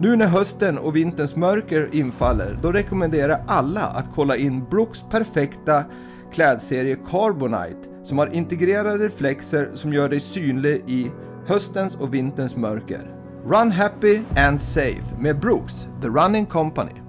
Nu 0.00 0.16
när 0.16 0.26
hösten 0.26 0.78
och 0.78 0.96
vinterns 0.96 1.36
mörker 1.36 1.94
infaller, 1.94 2.58
då 2.62 2.72
rekommenderar 2.72 3.28
jag 3.28 3.40
alla 3.46 3.80
att 3.80 4.06
kolla 4.14 4.36
in 4.36 4.64
Brooks 4.70 5.04
perfekta 5.10 5.84
klädserie 6.32 6.96
Carbonite 7.10 7.88
som 8.04 8.18
har 8.18 8.34
integrerade 8.34 9.04
reflexer 9.04 9.70
som 9.74 9.92
gör 9.92 10.08
dig 10.08 10.20
synlig 10.20 10.82
i 10.86 11.10
höstens 11.46 11.96
och 11.96 12.14
vinterns 12.14 12.56
mörker. 12.56 13.14
Run 13.46 13.70
happy 13.70 14.20
and 14.36 14.62
safe 14.62 15.16
med 15.18 15.40
Brooks, 15.40 15.88
The 16.02 16.08
Running 16.08 16.46
Company. 16.46 17.00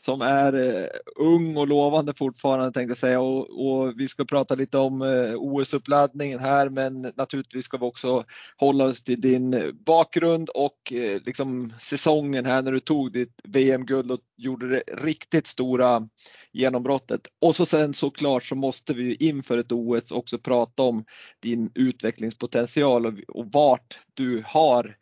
som 0.00 0.22
är 0.22 0.52
eh, 0.52 0.88
ung 1.16 1.56
och 1.56 1.68
lovande 1.68 2.14
fortfarande 2.14 2.72
tänkte 2.72 2.90
jag 2.90 2.98
säga 2.98 3.20
och, 3.20 3.66
och 3.66 4.00
vi 4.00 4.08
ska 4.08 4.24
prata 4.24 4.54
lite 4.54 4.78
om 4.78 5.02
eh, 5.02 5.34
OS-uppladdningen 5.36 6.38
här 6.38 6.68
men 6.68 7.12
naturligtvis 7.16 7.64
ska 7.64 7.76
vi 7.76 7.84
också 7.84 8.24
hålla 8.56 8.84
oss 8.84 9.02
till 9.02 9.20
din 9.20 9.78
bakgrund 9.86 10.48
och 10.48 10.92
eh, 10.92 11.20
liksom 11.26 11.72
säsongen 11.80 12.46
här 12.46 12.62
när 12.62 12.72
du 12.72 12.80
tog 12.80 13.12
ditt 13.12 13.40
VM-guld 13.44 14.10
och 14.10 14.20
gjorde 14.36 14.68
det 14.68 14.82
riktigt 14.92 15.46
stora 15.46 16.08
genombrottet. 16.52 17.20
Och 17.40 17.56
så 17.56 17.66
sen 17.66 17.94
såklart 17.94 18.44
så 18.44 18.54
måste 18.54 18.94
vi 18.94 19.14
inför 19.14 19.58
ett 19.58 19.72
OS 19.72 20.12
också 20.12 20.38
prata 20.38 20.82
om 20.82 21.04
din 21.42 21.70
utvecklingspotential 21.74 23.06
och, 23.06 23.12
och 23.28 23.46
vart 23.52 23.98
du 24.14 24.42
har 24.46 24.96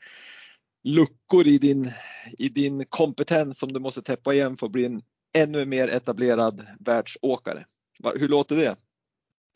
luckor 0.85 1.47
i 1.47 1.59
din, 1.59 1.91
i 2.39 2.49
din 2.49 2.85
kompetens 2.85 3.59
som 3.59 3.73
du 3.73 3.81
måste 3.81 4.03
täppa 4.03 4.35
igen 4.35 4.57
för 4.57 4.67
att 4.67 4.73
bli 4.73 4.85
en 4.85 5.03
ännu 5.37 5.67
mer 5.67 5.89
etablerad 5.89 6.67
världsåkare. 6.81 7.65
Hur 8.15 8.29
låter 8.29 8.57
det? 8.57 8.77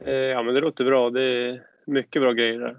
Eh, 0.05 0.13
ja 0.13 0.43
men 0.43 0.55
det 0.55 0.61
låter 0.61 0.85
bra. 0.85 1.11
Det 1.11 1.23
är 1.23 1.63
mycket 1.87 2.23
bra 2.23 2.33
grejer 2.33 2.59
där. 2.59 2.79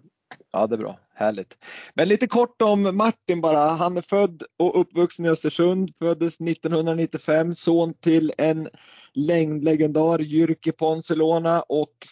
Ja 0.51 0.67
det 0.67 0.75
är 0.75 0.77
bra, 0.77 0.99
härligt. 1.13 1.57
Men 1.93 2.07
lite 2.07 2.27
kort 2.27 2.61
om 2.61 2.97
Martin 2.97 3.41
bara. 3.41 3.59
Han 3.59 3.97
är 3.97 4.01
född 4.01 4.43
och 4.59 4.79
uppvuxen 4.79 5.25
i 5.25 5.29
Östersund, 5.29 5.91
föddes 5.99 6.41
1995, 6.41 7.55
son 7.55 7.93
till 7.93 8.31
en 8.37 8.67
längdlegendar, 9.13 10.19
Jyrki 10.19 10.71
Ponsilona 10.71 11.61
och 11.61 12.07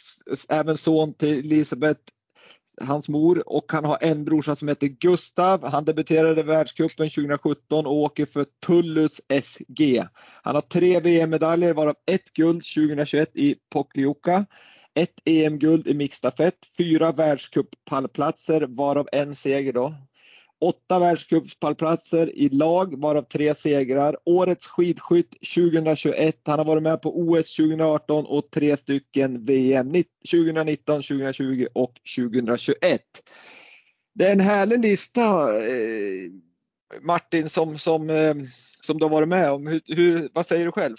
även 0.50 0.78
son 0.78 1.14
till 1.14 1.40
Elisabeth 1.40 2.02
hans 2.82 3.10
mor 3.10 3.44
och 3.46 3.72
han 3.72 3.86
har 3.86 3.98
en 4.02 4.26
brorsa 4.26 4.56
som 4.56 4.68
heter 4.68 4.88
Gustav. 4.88 5.66
Han 5.66 5.86
debuterade 5.86 6.42
i 6.42 6.44
världscupen 6.44 7.10
2017 7.10 7.86
och 7.86 7.94
åker 7.94 8.26
för 8.26 8.46
Tullus 8.66 9.22
SG. 9.44 10.04
Han 10.44 10.56
har 10.56 10.62
tre 10.62 11.00
VM-medaljer 11.00 11.74
varav 11.74 11.96
ett 12.12 12.34
guld 12.34 12.64
2021 12.76 13.30
i 13.36 13.56
Pokljuka, 13.70 14.46
ett 14.94 15.14
EM-guld 15.26 15.88
i 15.88 15.94
mixstafett, 15.94 16.58
fyra 16.78 17.12
världscuppallplatser 17.12 18.62
varav 18.62 19.08
en 19.12 19.36
seger 19.36 19.74
då 19.74 19.96
åtta 20.62 21.00
världscupspallplatser 21.00 22.36
i 22.36 22.50
lag, 22.50 23.02
varav 23.02 23.22
tre 23.22 23.56
segrar. 23.56 24.18
Årets 24.26 24.68
skidskytt 24.68 25.32
2021. 25.56 26.42
Han 26.46 26.60
har 26.60 26.66
varit 26.66 26.84
med 26.84 27.02
på 27.02 27.20
OS 27.20 27.56
2018 27.56 28.26
och 28.26 28.52
tre 28.52 28.78
stycken 28.78 29.46
VM 29.46 29.94
2019, 30.32 30.96
2020 30.96 31.68
och 31.74 31.94
2021. 32.18 33.02
Det 34.14 34.28
är 34.28 34.32
en 34.32 34.40
härlig 34.40 34.82
lista 34.82 35.22
eh, 35.58 36.30
Martin 37.02 37.50
som, 37.50 37.78
som, 37.78 38.10
eh, 38.10 38.36
som 38.82 38.98
du 38.98 39.06
har 39.06 39.10
varit 39.10 39.30
med 39.30 39.52
om. 39.52 39.68
Hur, 39.68 39.82
hur, 39.86 40.30
vad 40.34 40.46
säger 40.46 40.66
du 40.66 40.72
själv? 40.72 40.96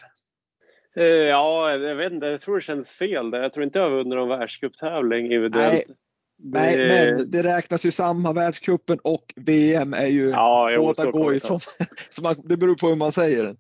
Eh, 0.96 1.04
ja, 1.04 1.70
jag 1.70 1.96
vet 1.96 2.12
inte. 2.12 2.26
Jag 2.26 2.40
tror 2.40 2.56
det 2.56 2.62
känns 2.62 2.90
fel. 2.90 3.30
Jag 3.32 3.52
tror 3.52 3.64
inte 3.64 3.78
jag 3.78 3.90
har 3.90 3.96
vunnit 3.96 4.14
någon 4.14 4.28
världscuptävling 4.28 5.24
individuellt. 5.24 5.88
Nej, 5.88 5.96
Nej, 6.38 6.76
det... 6.76 6.86
men 6.86 7.30
det 7.30 7.42
räknas 7.42 7.86
ju 7.86 7.90
samma. 7.90 8.32
Världscupen 8.32 8.98
och 8.98 9.34
VM 9.36 9.94
är 9.94 10.06
ju, 10.06 10.30
ja, 10.30 10.72
jo, 10.74 10.82
båda 10.82 11.10
går 11.10 11.34
ju 11.34 11.40
som, 11.40 11.60
så 12.10 12.22
man, 12.22 12.34
det 12.44 12.56
beror 12.56 12.74
på 12.74 12.88
hur 12.88 12.96
man 12.96 13.12
säger 13.12 13.44
den. 13.44 13.56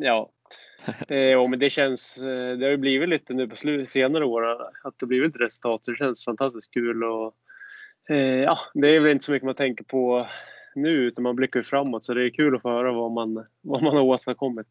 Ja, 0.00 0.30
eh, 1.08 1.48
men 1.48 1.58
det 1.58 1.70
känns, 1.70 2.18
eh, 2.18 2.58
det 2.58 2.66
har 2.66 2.70
ju 2.70 2.76
blivit 2.76 3.08
lite 3.08 3.34
nu 3.34 3.48
på 3.48 3.56
slut, 3.56 3.90
senare 3.90 4.24
år 4.24 4.42
att 4.84 4.98
det 4.98 5.06
blivit 5.06 5.36
resultat 5.36 5.84
så 5.84 5.90
det 5.90 5.96
känns 5.96 6.24
fantastiskt 6.24 6.74
kul 6.74 7.04
och 7.04 7.34
eh, 8.08 8.16
ja, 8.16 8.58
det 8.74 8.96
är 8.96 9.00
väl 9.00 9.12
inte 9.12 9.24
så 9.24 9.32
mycket 9.32 9.46
man 9.46 9.54
tänker 9.54 9.84
på 9.84 10.26
nu 10.74 10.90
utan 10.90 11.22
man 11.22 11.36
blickar 11.36 11.62
framåt 11.62 12.02
så 12.02 12.14
det 12.14 12.26
är 12.26 12.30
kul 12.30 12.56
att 12.56 12.62
få 12.62 12.70
höra 12.70 12.92
vad 12.92 13.12
man, 13.12 13.46
vad 13.60 13.82
man 13.82 13.96
har 13.96 14.02
åstadkommit. 14.02 14.66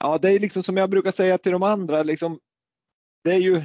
Ja, 0.00 0.18
det 0.22 0.30
är 0.30 0.40
liksom 0.40 0.62
som 0.62 0.76
jag 0.76 0.90
brukar 0.90 1.10
säga 1.10 1.38
till 1.38 1.52
de 1.52 1.62
andra, 1.62 2.02
liksom, 2.02 2.38
det 3.24 3.30
är 3.30 3.38
ju 3.38 3.62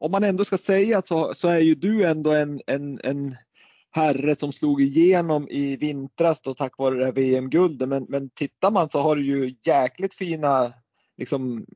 om 0.00 0.12
man 0.12 0.24
ändå 0.24 0.44
ska 0.44 0.58
säga 0.58 1.02
så, 1.04 1.34
så 1.34 1.48
är 1.48 1.58
ju 1.58 1.74
du 1.74 2.04
ändå 2.04 2.32
en, 2.32 2.60
en, 2.66 3.00
en 3.04 3.36
herre 3.90 4.36
som 4.36 4.52
slog 4.52 4.82
igenom 4.82 5.48
i 5.50 5.76
vintras 5.76 6.40
då 6.40 6.54
tack 6.54 6.78
vare 6.78 6.98
det 6.98 7.04
här 7.04 7.12
VM-guldet. 7.12 7.88
Men, 7.88 8.06
men 8.08 8.30
tittar 8.30 8.70
man 8.70 8.90
så 8.90 9.00
har 9.00 9.16
du 9.16 9.24
ju 9.24 9.54
jäkligt 9.64 10.14
fina 10.14 10.72
liksom 11.16 11.66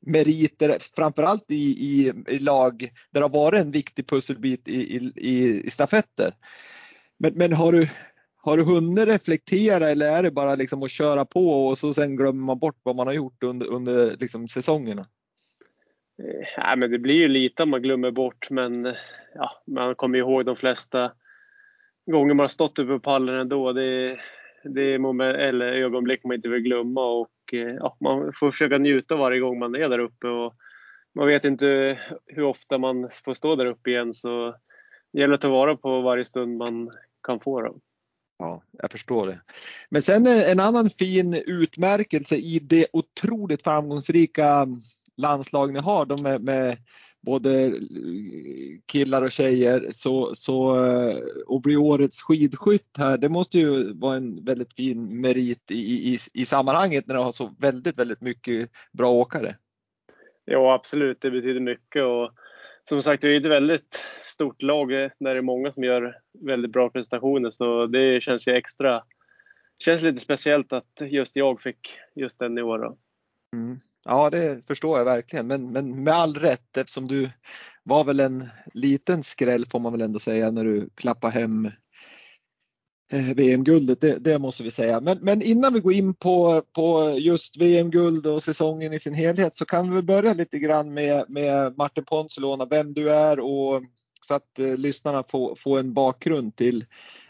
meriter, 0.00 0.78
framförallt 0.96 1.50
i, 1.50 1.54
i, 1.54 2.12
i 2.28 2.38
lag 2.38 2.78
där 3.10 3.20
det 3.20 3.24
har 3.24 3.28
varit 3.28 3.60
en 3.60 3.70
viktig 3.70 4.06
pusselbit 4.06 4.68
i, 4.68 4.96
i, 4.96 5.62
i 5.66 5.70
stafetter. 5.70 6.34
Men, 7.18 7.34
men 7.34 7.52
har, 7.52 7.72
du, 7.72 7.88
har 8.36 8.56
du 8.56 8.64
hunnit 8.64 9.08
reflektera 9.08 9.90
eller 9.90 10.06
är 10.06 10.22
det 10.22 10.30
bara 10.30 10.54
liksom 10.54 10.82
att 10.82 10.90
köra 10.90 11.24
på 11.24 11.66
och 11.66 11.78
så 11.78 11.94
sen 11.94 12.16
glömmer 12.16 12.44
man 12.44 12.58
bort 12.58 12.80
vad 12.82 12.96
man 12.96 13.06
har 13.06 13.14
gjort 13.14 13.42
under, 13.42 13.66
under 13.66 14.16
liksom 14.16 14.48
säsongerna? 14.48 15.06
Eh, 16.22 16.46
nej, 16.58 16.76
men 16.76 16.90
det 16.90 16.98
blir 16.98 17.14
ju 17.14 17.28
lite 17.28 17.66
man 17.66 17.82
glömmer 17.82 18.10
bort 18.10 18.50
men 18.50 18.86
eh, 18.86 18.94
ja, 19.34 19.62
man 19.66 19.94
kommer 19.94 20.18
ihåg 20.18 20.44
de 20.44 20.56
flesta 20.56 21.12
gånger 22.06 22.34
man 22.34 22.44
har 22.44 22.48
stått 22.48 22.78
uppe 22.78 22.92
på 22.92 23.00
pallen 23.00 23.34
ändå. 23.34 23.72
Det, 23.72 24.20
det 24.64 24.82
är 24.82 24.98
moment, 24.98 25.36
eller 25.36 25.66
ögonblick 25.66 26.24
man 26.24 26.34
inte 26.36 26.48
vill 26.48 26.62
glömma 26.62 27.06
och 27.06 27.34
eh, 27.52 27.74
ja, 27.74 27.96
man 28.00 28.32
får 28.34 28.50
försöka 28.50 28.78
njuta 28.78 29.16
varje 29.16 29.40
gång 29.40 29.58
man 29.58 29.74
är 29.74 29.88
där 29.88 29.98
uppe. 29.98 30.26
Och 30.26 30.54
man 31.14 31.26
vet 31.26 31.44
inte 31.44 31.98
hur 32.26 32.42
ofta 32.42 32.78
man 32.78 33.10
får 33.24 33.34
stå 33.34 33.56
där 33.56 33.66
uppe 33.66 33.90
igen 33.90 34.14
så 34.14 34.54
det 35.12 35.20
gäller 35.20 35.34
att 35.34 35.40
ta 35.40 35.48
vara 35.48 35.76
på 35.76 36.00
varje 36.00 36.24
stund 36.24 36.56
man 36.56 36.90
kan 37.22 37.40
få. 37.40 37.62
dem. 37.62 37.80
Ja, 38.38 38.62
jag 38.72 38.90
förstår 38.90 39.26
det. 39.26 39.40
Men 39.88 40.02
sen 40.02 40.26
en 40.26 40.60
annan 40.60 40.90
fin 40.90 41.34
utmärkelse 41.46 42.36
i 42.36 42.58
det 42.58 42.86
otroligt 42.92 43.62
framgångsrika 43.62 44.66
landslag 45.18 45.72
ni 45.72 45.78
har, 45.78 46.06
de 46.06 46.22
med, 46.22 46.42
med 46.42 46.76
både 47.20 47.72
killar 48.86 49.22
och 49.22 49.32
tjejer, 49.32 49.88
så, 49.92 50.34
så 50.34 50.76
och 51.46 51.62
bli 51.62 51.76
årets 51.76 52.22
skidskytt 52.22 52.96
här, 52.98 53.18
det 53.18 53.28
måste 53.28 53.58
ju 53.58 53.92
vara 53.92 54.16
en 54.16 54.44
väldigt 54.44 54.74
fin 54.74 55.20
merit 55.20 55.70
i, 55.70 56.14
i, 56.14 56.18
i 56.32 56.46
sammanhanget 56.46 57.06
när 57.06 57.14
du 57.14 57.20
har 57.20 57.32
så 57.32 57.54
väldigt, 57.58 57.98
väldigt 57.98 58.20
mycket 58.20 58.70
bra 58.92 59.10
åkare. 59.10 59.56
Ja, 60.44 60.74
absolut, 60.74 61.20
det 61.20 61.30
betyder 61.30 61.60
mycket 61.60 62.02
och 62.02 62.30
som 62.84 63.02
sagt, 63.02 63.24
vi 63.24 63.34
är 63.34 63.40
ett 63.40 63.46
väldigt 63.46 64.04
stort 64.24 64.62
lag 64.62 64.88
där 64.88 65.10
det 65.18 65.30
är 65.30 65.42
många 65.42 65.72
som 65.72 65.84
gör 65.84 66.16
väldigt 66.32 66.72
bra 66.72 66.90
prestationer 66.90 67.50
så 67.50 67.86
det 67.86 68.22
känns 68.22 68.48
ju 68.48 68.52
extra, 68.52 69.02
känns 69.78 70.02
lite 70.02 70.20
speciellt 70.20 70.72
att 70.72 71.00
just 71.00 71.36
jag 71.36 71.60
fick 71.60 71.90
just 72.14 72.38
den 72.38 72.58
i 72.58 72.62
år. 72.62 72.96
Mm. 73.56 73.80
Ja, 74.10 74.30
det 74.30 74.66
förstår 74.66 74.98
jag 74.98 75.04
verkligen, 75.04 75.46
men, 75.46 75.72
men 75.72 76.04
med 76.04 76.14
all 76.14 76.34
rätt 76.34 76.76
eftersom 76.76 77.08
du 77.08 77.30
var 77.82 78.04
väl 78.04 78.20
en 78.20 78.48
liten 78.74 79.22
skräll 79.24 79.66
får 79.66 79.78
man 79.78 79.92
väl 79.92 80.02
ändå 80.02 80.18
säga 80.18 80.50
när 80.50 80.64
du 80.64 80.90
klappade 80.94 81.32
hem 81.32 81.66
eh, 83.12 83.34
VM-guldet, 83.34 84.00
det, 84.00 84.18
det, 84.18 84.38
måste 84.38 84.62
vi 84.62 84.70
säga. 84.70 85.00
Men, 85.00 85.18
men, 85.18 85.42
innan 85.42 85.74
vi 85.74 85.80
går 85.80 85.92
in 85.92 86.14
på, 86.14 86.62
på 86.72 87.16
just 87.18 87.56
VM-guld 87.56 88.26
och 88.26 88.42
säsongen 88.42 88.92
i 88.92 89.00
sin 89.00 89.14
helhet 89.14 89.56
så 89.56 89.64
kan 89.64 89.94
vi 89.94 90.02
börja 90.02 90.32
lite 90.32 90.58
grann 90.58 90.94
med, 90.94 91.24
med 91.28 91.76
Martin 91.78 92.04
Ponsiluona, 92.04 92.64
vem 92.64 92.94
du 92.94 93.10
är 93.10 93.40
och 93.40 93.82
så 94.20 94.34
att 94.34 94.58
eh, 94.58 94.76
lyssnarna 94.76 95.24
får, 95.28 95.54
får 95.54 95.78
en 95.78 95.94
bakgrund 95.94 96.56
till 96.56 96.84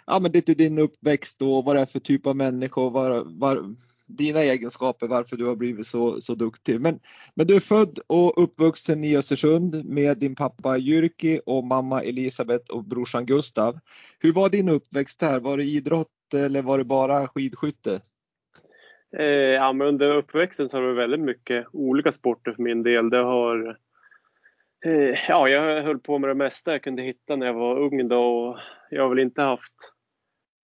ja, 0.07 0.19
men 0.21 0.33
lite 0.33 0.55
din 0.55 0.79
uppväxt 0.79 1.43
och 1.43 1.65
vad 1.65 1.77
det 1.77 1.83
är 1.83 1.87
för 1.87 2.01
typ 2.01 2.27
av 2.27 2.37
människor, 2.37 2.91
var, 2.91 3.23
var, 3.27 3.75
dina 4.09 4.41
egenskaper, 4.41 5.07
varför 5.07 5.37
du 5.37 5.47
har 5.47 5.57
blivit 5.57 5.87
så, 5.87 6.21
så 6.21 6.35
duktig. 6.35 6.81
Men, 6.81 7.01
men 7.35 7.47
du 7.47 7.57
är 7.57 7.61
född 7.61 7.99
och 8.07 8.43
uppvuxen 8.43 9.05
i 9.05 9.17
Östersund 9.17 9.85
med 9.85 10.19
din 10.19 10.35
pappa 10.35 10.77
Jyrki 10.77 11.41
och 11.47 11.65
mamma 11.65 12.03
Elisabeth 12.03 12.71
och 12.71 12.85
brorsan 12.85 13.27
Gustav. 13.27 13.79
Hur 14.19 14.33
var 14.33 14.49
din 14.49 14.69
uppväxt 14.69 15.21
där? 15.21 15.41
Var 15.41 15.57
det 15.57 15.65
idrott 15.65 16.35
eller 16.35 16.63
var 16.63 16.79
det 16.79 16.85
bara 16.85 17.29
skidskytte? 17.29 18.01
Eh, 19.17 19.25
ja, 19.27 19.73
men 19.73 19.87
under 19.87 20.15
uppväxten 20.15 20.69
så 20.69 20.77
har 20.77 20.83
det 20.83 20.89
varit 20.89 20.99
väldigt 20.99 21.21
mycket 21.21 21.67
olika 21.73 22.13
sporter 22.13 22.53
för 22.53 22.63
min 22.63 22.83
del. 22.83 23.11
Det 23.11 23.17
har 23.17 23.79
eh, 24.85 25.19
Ja, 25.29 25.49
jag 25.49 25.83
höll 25.83 25.99
på 25.99 26.19
med 26.19 26.31
det 26.31 26.35
mesta 26.35 26.73
jag 26.73 26.83
kunde 26.83 27.03
hitta 27.03 27.37
när 27.37 27.47
jag 27.47 27.55
var 27.55 27.79
ung 27.79 28.09
då 28.09 28.23
och 28.23 28.59
jag 28.91 29.03
har 29.03 29.09
väl 29.09 29.19
inte 29.19 29.43
haft 29.43 29.93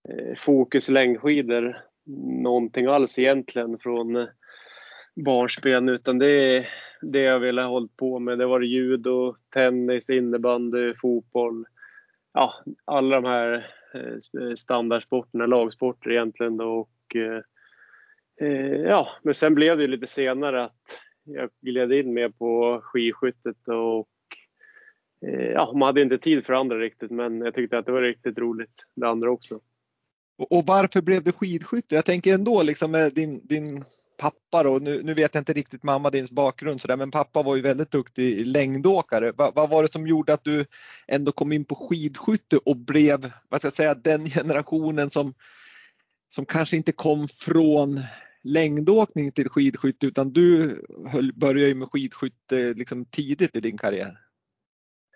eh, 0.09 0.35
fokus 0.37 0.89
längdskidor 0.89 1.77
någonting 2.07 2.87
alls 2.87 3.19
egentligen 3.19 3.79
från 3.79 4.17
eh, 4.17 4.29
barnsben 5.15 5.89
utan 5.89 6.19
det 6.19 6.57
är 6.57 6.69
det 7.03 7.21
jag 7.21 7.39
ville 7.39 7.63
ha 7.63 7.69
hållit 7.69 7.97
på 7.97 8.19
med. 8.19 8.39
Det 8.39 8.47
var 8.47 8.61
judo, 8.61 9.37
tennis, 9.55 10.11
innebandy, 10.11 10.95
fotboll. 10.95 11.65
Ja, 12.33 12.55
alla 12.85 13.21
de 13.21 13.25
här 13.25 13.71
eh, 13.95 14.55
standardsporterna, 14.57 15.47
lagsporter 15.47 16.11
egentligen. 16.11 16.57
Då. 16.57 16.69
Och, 16.69 17.17
eh, 17.17 18.81
ja, 18.81 19.09
men 19.23 19.35
sen 19.35 19.55
blev 19.55 19.79
det 19.79 19.87
lite 19.87 20.07
senare 20.07 20.65
att 20.65 21.01
jag 21.25 21.51
gled 21.61 21.93
in 21.93 22.15
mer 22.15 22.29
på 22.29 22.81
skidskyttet 22.83 23.69
och 23.69 24.09
ja, 25.55 25.73
man 25.73 25.87
hade 25.87 26.03
inte 26.03 26.19
tid 26.19 26.47
för 26.47 26.53
andra 26.53 26.79
riktigt 26.79 27.11
men 27.11 27.41
jag 27.41 27.55
tyckte 27.55 27.79
att 27.79 27.87
det 27.87 27.93
var 27.93 28.03
riktigt 28.03 28.39
roligt 28.39 28.87
det 28.95 29.09
andra 29.09 29.31
också. 29.31 29.61
Och, 30.37 30.67
varför 30.67 31.03
blev 31.03 31.23
det 31.23 31.33
skidskytte? 31.33 31.95
Jag 31.95 32.05
tänker 32.05 32.35
ändå 32.35 32.63
liksom 32.63 32.91
med 32.91 33.15
din, 33.15 33.47
din 33.47 33.85
pappa 34.17 34.63
då, 34.63 34.79
nu, 34.79 35.03
nu 35.03 35.15
vet 35.15 35.35
jag 35.35 35.41
inte 35.41 35.53
riktigt 35.53 35.83
mamma 35.83 36.11
dins 36.11 36.31
bakgrund 36.31 36.81
sådär, 36.81 36.97
men 36.97 37.11
pappa 37.11 37.43
var 37.43 37.57
ju 37.57 37.63
väldigt 37.63 37.91
duktig 37.91 38.47
längdåkare. 38.47 39.33
Va, 39.33 39.53
vad 39.55 39.71
var 39.71 39.83
det 39.83 39.93
som 39.93 40.07
gjorde 40.07 40.35
att 40.35 40.45
du 40.45 40.67
ändå 41.07 41.33
kom 41.33 41.53
in 41.53 41.65
på 41.65 41.75
skidskytte 41.75 42.57
och 42.57 42.77
blev, 42.77 43.31
vad 43.49 43.61
ska 43.61 43.67
jag 43.67 43.75
säga, 43.75 43.95
den 43.95 44.27
generationen 44.31 45.11
som, 45.11 45.35
som 46.35 46.47
kanske 46.47 46.77
inte 46.77 46.93
kom 46.93 47.29
från 47.29 48.01
längdåkning 48.43 49.33
till 49.33 49.49
skidskytte 49.49 50.07
utan 50.07 50.33
du 50.33 50.81
höll, 51.07 51.33
började 51.33 51.69
ju 51.69 51.75
med 51.75 51.89
skidskytte 51.93 52.59
eh, 52.59 52.75
liksom 52.75 53.05
tidigt 53.05 53.57
i 53.57 53.61
din 53.61 53.79
karriär? 53.79 54.24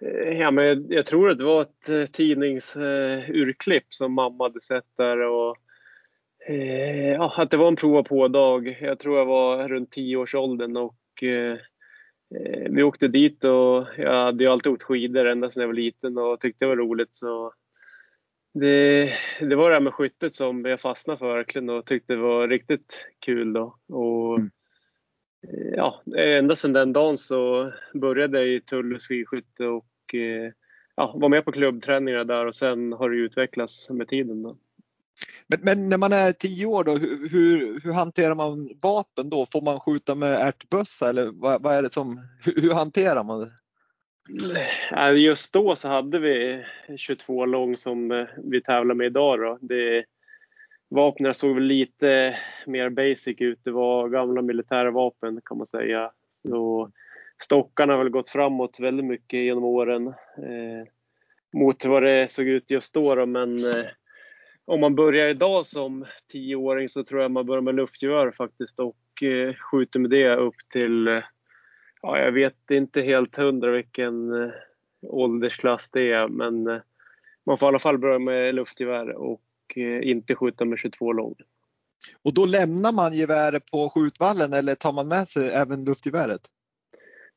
Eh, 0.00 0.38
ja, 0.38 0.50
men 0.50 0.86
jag, 0.88 1.06
tror 1.06 1.30
att 1.30 1.38
det 1.38 1.44
var 1.44 1.62
ett 1.62 1.88
eh, 1.88 2.04
tidningsurklipp 2.04 3.86
som 3.88 4.12
mamma 4.12 4.44
hade 4.44 4.60
sett 4.60 4.96
där. 4.96 5.20
Och, 5.20 5.56
eh, 6.48 7.10
ja, 7.10 7.34
att 7.36 7.50
det 7.50 7.56
var 7.56 7.68
en 7.68 7.76
prova 7.76 8.02
på-dag. 8.02 8.78
Jag 8.80 8.98
tror 8.98 9.18
jag 9.18 9.26
var 9.26 9.68
runt 9.68 9.96
10-årsåldern 9.96 10.76
och 10.76 11.22
eh, 11.22 11.58
vi 12.70 12.82
åkte 12.82 13.08
dit 13.08 13.44
och 13.44 13.86
jag 13.96 14.24
hade 14.24 14.44
ju 14.44 14.50
alltid 14.50 14.72
åkt 14.72 14.82
skidor 14.82 15.26
ända 15.26 15.50
sedan 15.50 15.60
jag 15.60 15.68
var 15.68 15.74
liten 15.74 16.18
och 16.18 16.40
tyckte 16.40 16.64
det 16.64 16.68
var 16.68 16.76
roligt. 16.76 17.14
Så 17.14 17.52
det, 18.54 19.10
det 19.40 19.56
var 19.56 19.70
det 19.70 19.74
här 19.74 19.80
med 19.80 19.94
skyttet 19.94 20.32
som 20.32 20.64
jag 20.64 20.80
fastnade 20.80 21.18
för 21.18 21.34
verkligen 21.34 21.70
och 21.70 21.86
tyckte 21.86 22.14
det 22.14 22.20
var 22.20 22.48
riktigt 22.48 23.06
kul. 23.20 23.52
Då. 23.52 23.76
Och, 23.88 24.38
mm 24.38 24.50
ja, 25.76 26.02
ända 26.16 26.54
sedan 26.54 26.72
den 26.72 26.92
dagen 26.92 27.16
så 27.16 27.72
började 27.94 28.38
jag 28.38 28.48
i 28.48 28.60
Tullus 28.60 29.06
skidskytte 29.06 29.66
och 29.66 29.86
eh, 30.14 30.52
ja, 30.96 31.14
var 31.16 31.28
med 31.28 31.44
på 31.44 31.52
klubbträningar 31.52 32.24
där 32.24 32.46
och 32.46 32.54
sen 32.54 32.92
har 32.92 33.10
det 33.10 33.16
utvecklats 33.16 33.90
med 33.90 34.08
tiden. 34.08 34.42
Då. 34.42 34.56
Men, 35.46 35.60
men, 35.62 35.88
när 35.88 35.98
man 35.98 36.12
är 36.12 36.32
tio 36.32 36.66
år 36.66 36.84
då, 36.84 36.96
hur, 36.96 37.28
hur, 37.28 37.80
hur, 37.80 37.92
hanterar 37.92 38.34
man 38.34 38.70
vapen 38.82 39.30
då? 39.30 39.46
Får 39.52 39.62
man 39.62 39.80
skjuta 39.80 40.14
med 40.14 40.32
ärtbössa 40.32 41.08
eller 41.08 41.30
vad, 41.32 41.62
vad, 41.62 41.74
är 41.74 41.82
det 41.82 41.92
som, 41.92 42.20
hur, 42.44 42.62
hur 42.62 42.74
hanterar 42.74 43.24
man 43.24 43.40
det? 43.40 43.52
Just 45.12 45.52
då 45.52 45.76
så 45.76 45.88
hade 45.88 46.18
vi 46.18 46.64
22 46.96 47.46
lång 47.46 47.76
som 47.76 48.10
eh, 48.10 48.26
vi 48.44 48.62
tävlar 48.62 48.94
med 48.94 49.06
idag. 49.06 49.40
Då. 49.40 49.58
Det, 49.60 50.04
Vapnen 50.90 51.34
såg 51.34 51.60
lite 51.60 52.38
mer 52.66 52.90
basic 52.90 53.40
ut. 53.40 53.58
Det 53.62 53.70
var 53.70 54.08
gamla 54.08 54.42
militära 54.42 54.90
vapen 54.90 55.40
kan 55.44 55.56
man 55.56 55.66
säga. 55.66 56.10
Så 56.30 56.90
stockarna 57.42 57.92
har 57.92 57.98
väl 57.98 58.12
gått 58.12 58.28
framåt 58.28 58.80
väldigt 58.80 59.06
mycket 59.06 59.40
genom 59.40 59.64
åren 59.64 60.06
eh, 60.08 60.88
mot 61.52 61.84
vad 61.84 62.02
det 62.02 62.30
såg 62.30 62.46
ut 62.46 62.70
just 62.70 62.94
då. 62.94 63.14
då 63.14 63.26
men 63.26 63.64
eh, 63.64 63.86
om 64.64 64.80
man 64.80 64.94
börjar 64.94 65.28
idag 65.28 65.66
som 65.66 66.06
tioåring 66.32 66.88
så 66.88 67.04
tror 67.04 67.22
jag 67.22 67.30
man 67.30 67.46
börjar 67.46 67.62
med 67.62 67.74
luftgevär 67.74 68.30
faktiskt 68.30 68.80
och 68.80 69.22
eh, 69.22 69.54
skjuter 69.54 70.00
med 70.00 70.10
det 70.10 70.36
upp 70.36 70.56
till, 70.72 71.08
eh, 71.08 71.22
ja 72.02 72.18
jag 72.18 72.32
vet 72.32 72.70
inte 72.70 73.02
helt 73.02 73.36
hundra 73.36 73.70
vilken 73.70 74.42
eh, 74.42 74.50
åldersklass 75.02 75.90
det 75.90 76.12
är 76.12 76.28
men 76.28 76.66
eh, 76.66 76.80
man 77.46 77.58
får 77.58 77.66
i 77.66 77.68
alla 77.68 77.78
fall 77.78 77.98
börja 77.98 78.18
med 78.18 78.54
luftgevär 78.54 79.12
och 79.12 79.42
Eh, 79.76 80.10
inte 80.10 80.34
skjuta 80.34 80.64
med 80.64 80.78
22 80.78 81.12
lång. 81.12 81.34
Och 82.22 82.34
då 82.34 82.46
lämnar 82.46 82.92
man 82.92 83.14
geväret 83.14 83.70
på 83.70 83.90
skjutvallen 83.90 84.52
eller 84.52 84.74
tar 84.74 84.92
man 84.92 85.08
med 85.08 85.28
sig 85.28 85.50
även 85.50 85.84
luftgeväret? 85.84 86.40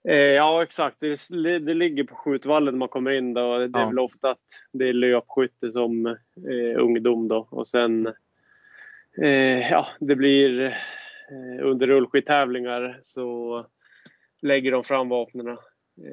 Eh, 0.03 0.15
ja 0.15 0.63
exakt, 0.63 0.97
det, 0.99 1.59
det, 1.59 1.73
ligger 1.73 2.03
på 2.03 2.15
skjutvallen 2.15 2.73
när 2.73 2.79
man 2.79 2.87
kommer 2.87 3.11
in. 3.11 3.33
Då. 3.33 3.57
Det 3.57 3.63
är 3.79 3.81
ja. 3.81 3.87
väl 3.87 3.99
ofta 3.99 4.31
att 4.31 4.63
det 4.71 4.89
är 4.89 4.93
löpskytte 4.93 5.71
som 5.71 6.05
eh, 6.05 6.79
ungdom 6.79 7.27
då. 7.27 7.47
och 7.51 7.67
sen 7.67 8.07
eh, 9.17 9.71
ja, 9.71 9.87
det 9.99 10.15
blir 10.15 10.65
eh, 10.65 11.65
under 11.67 11.87
rullskidtävlingar 11.87 12.99
så 13.03 13.65
lägger 14.41 14.71
de 14.71 14.83
fram 14.83 15.09
vapnen 15.09 15.57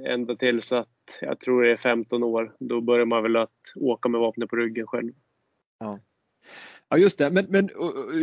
ända 0.07 0.37
tills 0.37 0.73
att 0.73 1.19
jag 1.21 1.41
tror 1.41 1.63
det 1.63 1.73
är 1.73 1.77
15 1.77 2.23
år. 2.23 2.55
Då 2.59 2.81
börjar 2.81 3.07
man 3.07 3.23
väl 3.23 3.37
att 3.37 3.73
åka 3.77 4.09
med 4.09 4.21
vapnet 4.21 4.51
på 4.51 4.57
ryggen 4.57 4.87
själv. 4.87 5.13
Ja. 5.79 5.99
Ja 6.91 6.99
just 6.99 7.19
det, 7.19 7.31
men, 7.31 7.47
men 7.49 7.69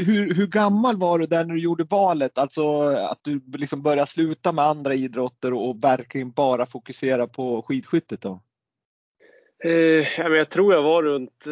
hur, 0.05 0.33
hur 0.33 0.47
gammal 0.47 0.97
var 0.97 1.19
du 1.19 1.25
där 1.25 1.45
när 1.45 1.53
du 1.53 1.61
gjorde 1.61 1.83
valet? 1.83 2.37
Alltså 2.37 2.79
att 2.87 3.19
du 3.21 3.41
liksom 3.57 3.81
började 3.81 4.07
sluta 4.07 4.51
med 4.51 4.65
andra 4.65 4.93
idrotter 4.93 5.53
och 5.53 5.83
verkligen 5.83 6.31
bara 6.31 6.65
fokusera 6.65 7.27
på 7.27 7.61
skidskyttet 7.61 8.21
då? 8.21 8.39
Eh, 9.63 10.19
jag 10.19 10.49
tror 10.49 10.73
jag 10.73 10.83
var 10.83 11.03
runt 11.03 11.45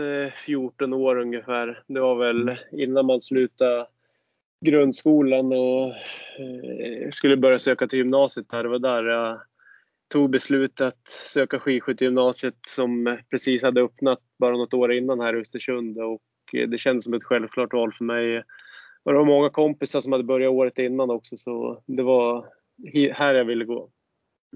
14 0.46 0.94
år 0.94 1.16
ungefär. 1.16 1.84
Det 1.88 2.00
var 2.00 2.16
väl 2.16 2.42
mm. 2.42 2.58
innan 2.72 3.06
man 3.06 3.22
slutade 3.22 3.88
grundskolan 4.66 5.46
och 5.46 5.88
eh, 6.40 7.10
skulle 7.12 7.38
börja 7.38 7.60
söka 7.60 7.88
till 7.88 8.00
gymnasiet. 8.00 8.50
Där. 8.50 8.64
Det 8.64 8.70
var 8.70 8.80
där 8.80 9.04
jag 9.04 9.42
tog 10.08 10.30
beslutet 10.30 10.88
att 10.88 11.08
söka 11.08 11.60
skidskyttegymnasiet 11.60 12.58
som 12.68 13.18
precis 13.30 13.64
hade 13.64 13.82
öppnat 13.82 14.20
bara 14.40 14.58
något 14.58 14.74
år 14.74 14.94
innan 14.94 15.20
här 15.20 15.38
i 15.38 15.42
Östersund. 15.42 15.98
Och 16.00 16.22
det 16.54 16.78
kändes 16.78 17.04
som 17.04 17.14
ett 17.14 17.24
självklart 17.24 17.74
val 17.74 17.94
för 17.94 18.06
mig. 18.06 18.44
Och 19.04 19.12
det 19.12 19.18
var 19.18 19.26
många 19.26 19.50
kompisar 19.50 20.02
som 20.02 20.12
hade 20.12 20.24
börjat 20.24 20.52
året 20.52 20.78
innan 20.78 21.10
också 21.10 21.38
så 21.38 21.84
det 21.86 22.04
var 22.04 22.46
här 23.14 23.34
jag 23.34 23.46
ville 23.46 23.66
gå. 23.66 23.90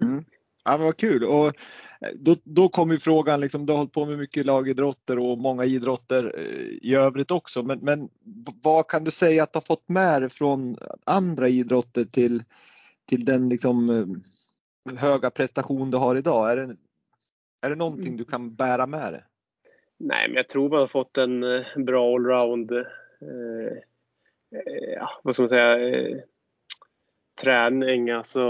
Mm. 0.02 0.26
Ja, 0.66 0.78
vad 0.78 0.98
kul! 0.98 1.24
Och 1.24 1.48
eh, 1.48 1.54
då, 2.16 2.36
då 2.44 2.70
kom 2.70 2.92
ju 2.92 3.00
frågan, 3.00 3.42
liksom, 3.42 3.66
du 3.66 3.74
har 3.74 3.78
hållit 3.78 3.94
på 3.94 4.06
med 4.06 4.18
mycket 4.18 4.46
lagidrotter 4.46 5.20
och 5.20 5.38
många 5.38 5.66
idrotter 5.66 6.34
eh, 6.38 6.90
i 6.90 6.96
övrigt 6.96 7.32
också. 7.32 7.64
Men, 7.64 7.80
men 7.80 8.10
vad 8.64 8.88
kan 8.88 9.04
du 9.04 9.12
säga 9.12 9.44
att 9.44 9.54
du 9.54 9.58
har 9.58 9.62
fått 9.62 9.90
med 9.90 10.22
dig 10.22 10.30
från 10.30 10.78
andra 11.06 11.50
idrotter 11.50 12.06
till, 12.06 12.44
till 13.06 13.26
den 13.26 13.50
liksom, 13.50 13.90
eh, 13.90 14.98
höga 14.98 15.30
prestation 15.30 15.92
du 15.92 15.98
har 15.98 16.16
idag? 16.16 16.52
Är 16.52 16.56
det, 16.58 16.76
är 17.62 17.70
det 17.70 17.76
någonting 17.76 18.18
du 18.18 18.26
kan 18.26 18.56
bära 18.56 18.88
med 18.88 19.14
dig? 19.14 19.24
Nej, 20.00 20.28
men 20.28 20.36
jag 20.36 20.50
tror 20.50 20.70
man 20.70 20.80
har 20.80 20.88
fått 20.88 21.18
en 21.18 21.44
eh, 21.44 21.66
bra 21.76 22.16
allround, 22.16 22.72
eh, 22.72 23.78
eh, 24.52 24.94
ja, 24.96 25.10
vad 25.24 25.36
ska 25.36 25.42
man 25.42 25.50
säga, 25.50 25.90
eh, 25.90 26.18
träning. 27.42 28.10
Alltså, 28.10 28.42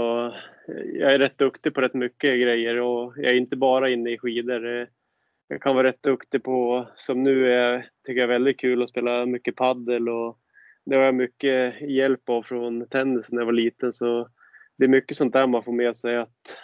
eh, 0.68 1.00
jag 1.00 1.14
är 1.14 1.18
rätt 1.18 1.38
duktig 1.38 1.74
på 1.74 1.80
rätt 1.80 1.94
mycket 1.94 2.40
grejer 2.40 2.76
och 2.80 3.14
jag 3.16 3.32
är 3.32 3.36
inte 3.36 3.56
bara 3.56 3.90
inne 3.90 4.10
i 4.10 4.18
skidor. 4.18 4.88
Jag 5.48 5.62
kan 5.62 5.74
vara 5.76 5.88
rätt 5.88 6.02
duktig 6.02 6.42
på, 6.42 6.88
som 6.96 7.22
nu 7.22 7.52
är, 7.52 7.88
tycker 8.06 8.20
jag 8.20 8.30
är 8.30 8.32
väldigt 8.32 8.60
kul 8.60 8.82
att 8.82 8.88
spela 8.88 9.26
mycket 9.26 9.56
paddel 9.56 10.08
och 10.08 10.38
det 10.84 10.96
har 10.96 11.02
jag 11.02 11.14
mycket 11.14 11.80
hjälp 11.80 12.28
av 12.28 12.42
från 12.42 12.88
tennis 12.88 13.32
när 13.32 13.40
jag 13.40 13.46
var 13.46 13.52
liten 13.52 13.92
så 13.92 14.28
det 14.76 14.84
är 14.84 14.88
mycket 14.88 15.16
sånt 15.16 15.32
där 15.32 15.46
man 15.46 15.62
får 15.62 15.72
med 15.72 15.96
sig 15.96 16.16
att 16.16 16.58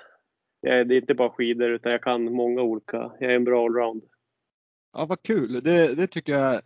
jag, 0.61 0.89
det 0.89 0.95
är 0.95 1.01
inte 1.01 1.15
bara 1.15 1.31
skidor 1.31 1.71
utan 1.71 1.93
jag 1.93 2.03
kan 2.03 2.33
många 2.33 2.63
olika. 2.63 3.13
Jag 3.21 3.31
är 3.31 3.37
en 3.37 3.45
bra 3.45 3.65
allround. 3.65 4.03
Ja, 4.95 5.07
vad 5.07 5.23
kul. 5.23 5.61
Det, 5.65 5.95
det 5.95 6.07
tycker 6.07 6.33
jag 6.33 6.61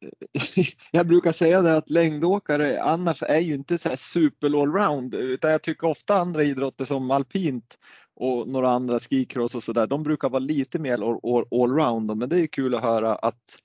jag 0.90 1.06
brukar 1.06 1.32
säga 1.32 1.62
det 1.62 1.76
att 1.76 1.90
längdåkare 1.90 2.82
annars 2.82 3.22
är 3.22 3.40
ju 3.40 3.54
inte 3.54 3.78
så 3.78 3.88
här 3.88 3.96
super 3.96 4.62
allround 4.62 5.14
utan 5.14 5.50
jag 5.50 5.62
tycker 5.62 5.86
ofta 5.86 6.14
andra 6.14 6.42
idrotter 6.42 6.84
som 6.84 7.10
alpint 7.10 7.78
och 8.14 8.48
några 8.48 8.70
andra 8.70 8.98
skicross 8.98 9.54
och 9.54 9.62
sådär, 9.62 9.86
de 9.86 10.02
brukar 10.02 10.28
vara 10.28 10.40
lite 10.40 10.78
mer 10.78 10.94
allround. 11.62 12.16
Men 12.16 12.28
det 12.28 12.40
är 12.40 12.46
kul 12.46 12.74
att 12.74 12.82
höra 12.82 13.14
att, 13.14 13.56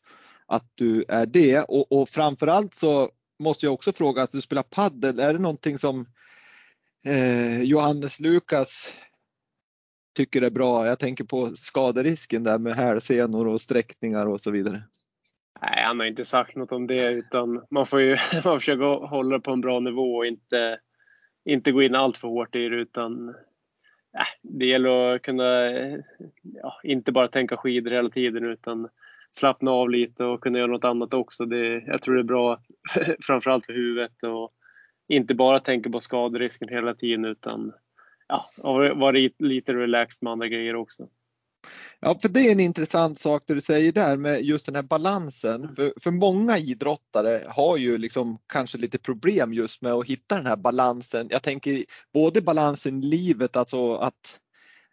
att 0.45 0.71
du 0.75 1.05
är 1.07 1.25
det 1.25 1.59
och, 1.59 1.91
och 1.91 2.09
framförallt 2.09 2.75
så 2.75 3.09
måste 3.39 3.65
jag 3.65 3.73
också 3.73 3.93
fråga 3.93 4.23
att 4.23 4.31
du 4.31 4.41
spelar 4.41 4.63
paddel. 4.63 5.19
Är 5.19 5.33
det 5.33 5.39
någonting 5.39 5.77
som 5.77 6.05
eh, 7.05 7.61
Johannes 7.61 8.19
Lukas 8.19 8.91
tycker 10.15 10.41
är 10.41 10.49
bra? 10.49 10.87
Jag 10.87 10.99
tänker 10.99 11.23
på 11.23 11.55
skaderisken 11.55 12.43
där 12.43 12.59
med 12.59 12.75
hälsenor 12.75 13.47
och 13.47 13.61
sträckningar 13.61 14.25
och 14.25 14.41
så 14.41 14.51
vidare. 14.51 14.81
Nej, 15.61 15.83
han 15.83 15.99
har 15.99 16.07
inte 16.07 16.25
sagt 16.25 16.55
något 16.55 16.71
om 16.71 16.87
det 16.87 17.11
utan 17.11 17.65
man 17.69 17.87
får 17.87 18.01
ju 18.01 18.17
man 18.45 18.59
försöka 18.59 18.83
hålla 18.85 19.37
det 19.37 19.41
på 19.41 19.51
en 19.51 19.61
bra 19.61 19.79
nivå 19.79 20.15
och 20.15 20.25
inte, 20.25 20.79
inte 21.45 21.71
gå 21.71 21.83
in 21.83 21.95
allt 21.95 22.17
för 22.17 22.27
hårt 22.27 22.55
i 22.55 22.69
det 22.69 22.75
utan 22.75 23.25
nej, 24.13 24.25
det 24.41 24.65
gäller 24.65 25.15
att 25.15 25.21
kunna 25.21 25.71
ja, 26.41 26.79
inte 26.83 27.11
bara 27.11 27.27
tänka 27.27 27.57
skidor 27.57 27.91
hela 27.91 28.09
tiden 28.09 28.45
utan 28.45 28.89
slappna 29.31 29.71
av 29.71 29.89
lite 29.89 30.25
och 30.25 30.41
kunna 30.41 30.59
göra 30.59 30.71
något 30.71 30.85
annat 30.85 31.13
också. 31.13 31.45
Det, 31.45 31.83
jag 31.87 32.01
tror 32.01 32.15
det 32.15 32.21
är 32.21 32.23
bra 32.23 32.59
framförallt 33.27 33.65
för 33.65 33.73
huvudet 33.73 34.23
och 34.23 34.51
inte 35.07 35.35
bara 35.35 35.59
tänka 35.59 35.89
på 35.89 35.99
skaderisken 35.99 36.69
hela 36.69 36.95
tiden 36.95 37.25
utan 37.25 37.73
ja, 38.31 38.93
varit 38.95 39.41
lite 39.41 39.73
relaxed 39.73 40.23
med 40.23 40.31
andra 40.31 40.47
grejer 40.47 40.75
också. 40.75 41.07
Ja, 41.99 42.19
för 42.21 42.29
det 42.29 42.39
är 42.39 42.51
en 42.51 42.59
intressant 42.59 43.19
sak 43.19 43.43
det 43.47 43.53
du 43.53 43.61
säger 43.61 43.91
där 43.91 44.17
med 44.17 44.41
just 44.41 44.65
den 44.65 44.75
här 44.75 44.83
balansen. 44.83 45.75
För, 45.75 45.93
för 46.01 46.11
många 46.11 46.57
idrottare 46.57 47.41
har 47.47 47.77
ju 47.77 47.97
liksom 47.97 48.37
kanske 48.47 48.77
lite 48.77 48.97
problem 48.97 49.53
just 49.53 49.81
med 49.81 49.93
att 49.93 50.07
hitta 50.07 50.35
den 50.35 50.45
här 50.45 50.55
balansen. 50.55 51.27
Jag 51.29 51.43
tänker 51.43 51.83
både 52.13 52.41
balansen 52.41 53.03
i 53.03 53.05
livet, 53.05 53.55
alltså 53.55 53.95
att 53.95 54.39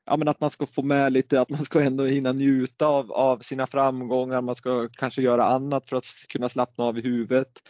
ja, 0.07 0.16
men 0.16 0.28
att 0.28 0.40
man 0.40 0.50
ska 0.50 0.66
få 0.66 0.83
med 0.83 1.12
lite, 1.12 1.40
att 1.40 1.50
man 1.50 1.64
ska 1.64 1.80
ändå 1.80 2.04
hinna 2.04 2.33
njuta 2.33 2.87
av, 2.87 3.12
av 3.12 3.38
sina 3.38 3.66
framgångar, 3.66 4.42
man 4.42 4.54
ska 4.54 4.88
kanske 4.88 5.23
göra 5.23 5.45
annat 5.45 5.88
för 5.88 5.97
att 5.97 6.04
kunna 6.28 6.49
slappna 6.49 6.85
av 6.85 6.99
i 6.99 7.02
huvudet. 7.02 7.68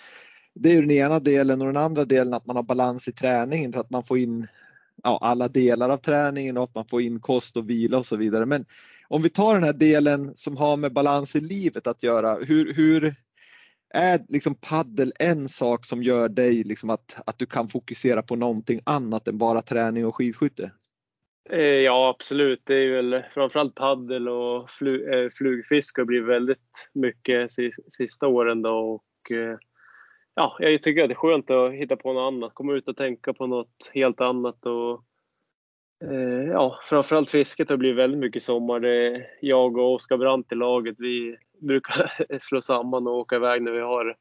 Det 0.55 0.73
är 0.73 0.81
den 0.81 0.91
ena 0.91 1.21
delen 1.21 1.61
och 1.61 1.67
den 1.67 1.77
andra 1.77 2.05
delen 2.05 2.35
att 2.35 2.47
man 2.47 2.57
har 2.57 2.63
balans 2.63 3.09
i 3.09 3.13
träningen 3.13 3.73
så 3.73 3.81
att 3.81 3.91
man 3.91 4.05
får 4.05 4.19
in 4.19 4.47
ja, 5.03 5.19
alla 5.23 5.49
delar 5.49 5.89
av 5.89 5.97
träningen 5.97 6.57
och 6.57 6.65
att 6.65 6.75
man 6.75 6.89
får 6.89 7.03
in 7.03 7.21
kost 7.21 7.57
och 7.57 7.71
vila 7.71 7.99
och 7.99 8.07
så 8.07 8.17
vidare. 8.17 8.47
Men 8.47 8.67
om 9.09 9.23
vi 9.23 9.31
tar 9.31 9.55
den 9.55 9.63
här 9.63 9.73
delen 9.73 10.33
som 10.35 10.57
har 10.57 10.77
med 10.77 10.93
balans 10.93 11.37
i 11.37 11.41
livet 11.41 11.87
att 11.87 12.03
göra, 12.03 12.35
hur, 12.35 12.75
hur 12.75 13.15
är 13.95 14.25
liksom 14.29 14.55
paddel 14.55 15.13
en 15.19 15.49
sak 15.49 15.87
som 15.87 16.03
gör 16.03 16.29
dig 16.29 16.65
liksom 16.65 16.91
att, 16.91 17.21
att 17.27 17.39
du 17.39 17.47
kan 17.47 17.69
fokusera 17.69 18.23
på 18.23 18.37
någonting 18.37 18.81
annat 18.85 19.29
än 19.29 19.39
bara 19.39 19.63
träning 19.63 20.07
och 20.07 20.17
skidskytte? 20.17 20.71
Eh, 21.51 21.61
ja 21.61 22.09
absolut, 22.09 22.63
det 22.65 22.75
är 22.75 22.91
väl 22.91 23.23
framförallt 23.31 23.75
paddel 23.75 24.29
och 24.29 24.71
flug, 24.71 25.15
eh, 25.15 25.31
flugfiske 25.31 26.01
har 26.01 26.07
blivit 26.07 26.29
väldigt 26.29 26.91
mycket 26.95 27.51
sista 27.89 28.27
åren 28.27 28.63
då 28.63 28.71
och 28.71 29.33
eh, 29.37 29.59
ja, 30.39 30.57
jag 30.59 30.83
tycker 30.83 31.03
att 31.03 31.09
det 31.09 31.13
är 31.13 31.17
skönt 31.17 31.51
att 31.51 31.73
hitta 31.73 31.97
på 31.97 32.13
något 32.13 32.33
annat, 32.33 32.55
komma 32.55 32.73
ut 32.73 32.89
och 32.89 32.97
tänka 32.97 33.33
på 33.33 33.47
något 33.47 33.91
helt 33.95 34.21
annat 34.21 34.67
och 34.67 35.05
Eh, 36.05 36.51
ja, 36.51 36.81
framförallt 36.85 37.31
fisket 37.31 37.71
har 37.71 37.77
blivit 37.77 37.99
väldigt 37.99 38.21
mycket 38.21 38.43
sommar. 38.43 38.81
Det 38.81 39.27
jag 39.41 39.77
och 39.77 39.95
Oskar 39.95 40.17
Brandt 40.17 40.53
i 40.53 40.55
laget, 40.55 40.95
vi 40.99 41.37
brukar 41.61 42.39
slå 42.39 42.61
samman 42.61 43.07
och 43.07 43.19
åka 43.19 43.37
iväg 43.37 43.63
när 43.63 43.73
vi 43.73 43.81
har 43.81 44.17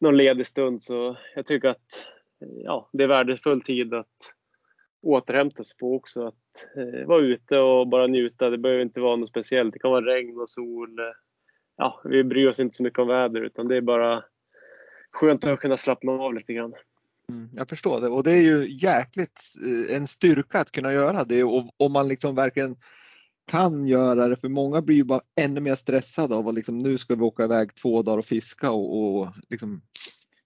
någon 0.00 0.16
ledig 0.16 0.46
stund. 0.46 0.82
Så 0.82 1.16
jag 1.34 1.46
tycker 1.46 1.68
att 1.68 2.06
ja, 2.64 2.90
det 2.92 3.04
är 3.04 3.08
värdefull 3.08 3.62
tid 3.62 3.94
att 3.94 4.34
återhämta 5.02 5.64
sig 5.64 5.76
på 5.76 5.94
också. 5.94 6.26
Att 6.26 6.68
eh, 6.76 7.06
vara 7.06 7.20
ute 7.20 7.58
och 7.58 7.88
bara 7.88 8.06
njuta. 8.06 8.50
Det 8.50 8.58
behöver 8.58 8.82
inte 8.82 9.00
vara 9.00 9.16
något 9.16 9.28
speciellt. 9.28 9.72
Det 9.72 9.78
kan 9.78 9.90
vara 9.90 10.06
regn 10.06 10.40
och 10.40 10.50
sol. 10.50 10.96
Ja, 11.76 12.00
vi 12.04 12.24
bryr 12.24 12.48
oss 12.48 12.60
inte 12.60 12.76
så 12.76 12.82
mycket 12.82 12.98
om 12.98 13.08
väder 13.08 13.40
utan 13.40 13.68
det 13.68 13.76
är 13.76 13.80
bara 13.80 14.24
skönt 15.18 15.44
att 15.44 15.60
kunna 15.60 15.76
slappna 15.76 16.12
av 16.12 16.34
lite 16.34 16.52
grann. 16.52 16.74
Mm, 17.32 17.48
jag 17.52 17.68
förstår 17.68 18.00
det 18.00 18.08
och 18.08 18.22
det 18.22 18.32
är 18.32 18.42
ju 18.42 18.68
jäkligt 18.70 19.40
eh, 19.64 19.96
en 19.96 20.06
styrka 20.06 20.60
att 20.60 20.70
kunna 20.70 20.92
göra 20.92 21.24
det 21.24 21.44
och 21.44 21.70
om 21.76 21.92
man 21.92 22.08
liksom 22.08 22.34
verkligen 22.34 22.76
kan 23.46 23.86
göra 23.86 24.28
det 24.28 24.36
för 24.36 24.48
många 24.48 24.82
blir 24.82 24.96
ju 24.96 25.04
bara 25.04 25.20
ännu 25.40 25.60
mer 25.60 25.74
stressade 25.74 26.34
av 26.34 26.48
att 26.48 26.54
liksom, 26.54 26.78
nu 26.78 26.98
ska 26.98 27.14
vi 27.14 27.22
åka 27.22 27.44
iväg 27.44 27.74
två 27.74 28.02
dagar 28.02 28.18
och 28.18 28.24
fiska 28.24 28.70
och, 28.70 29.18
och 29.20 29.28
liksom, 29.48 29.82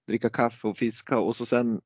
dricka 0.09 0.31
kaffe 0.31 0.69
och 0.69 0.77
fiska 0.77 1.19
och 1.19 1.37
så 1.37 1.47
sen 1.47 1.81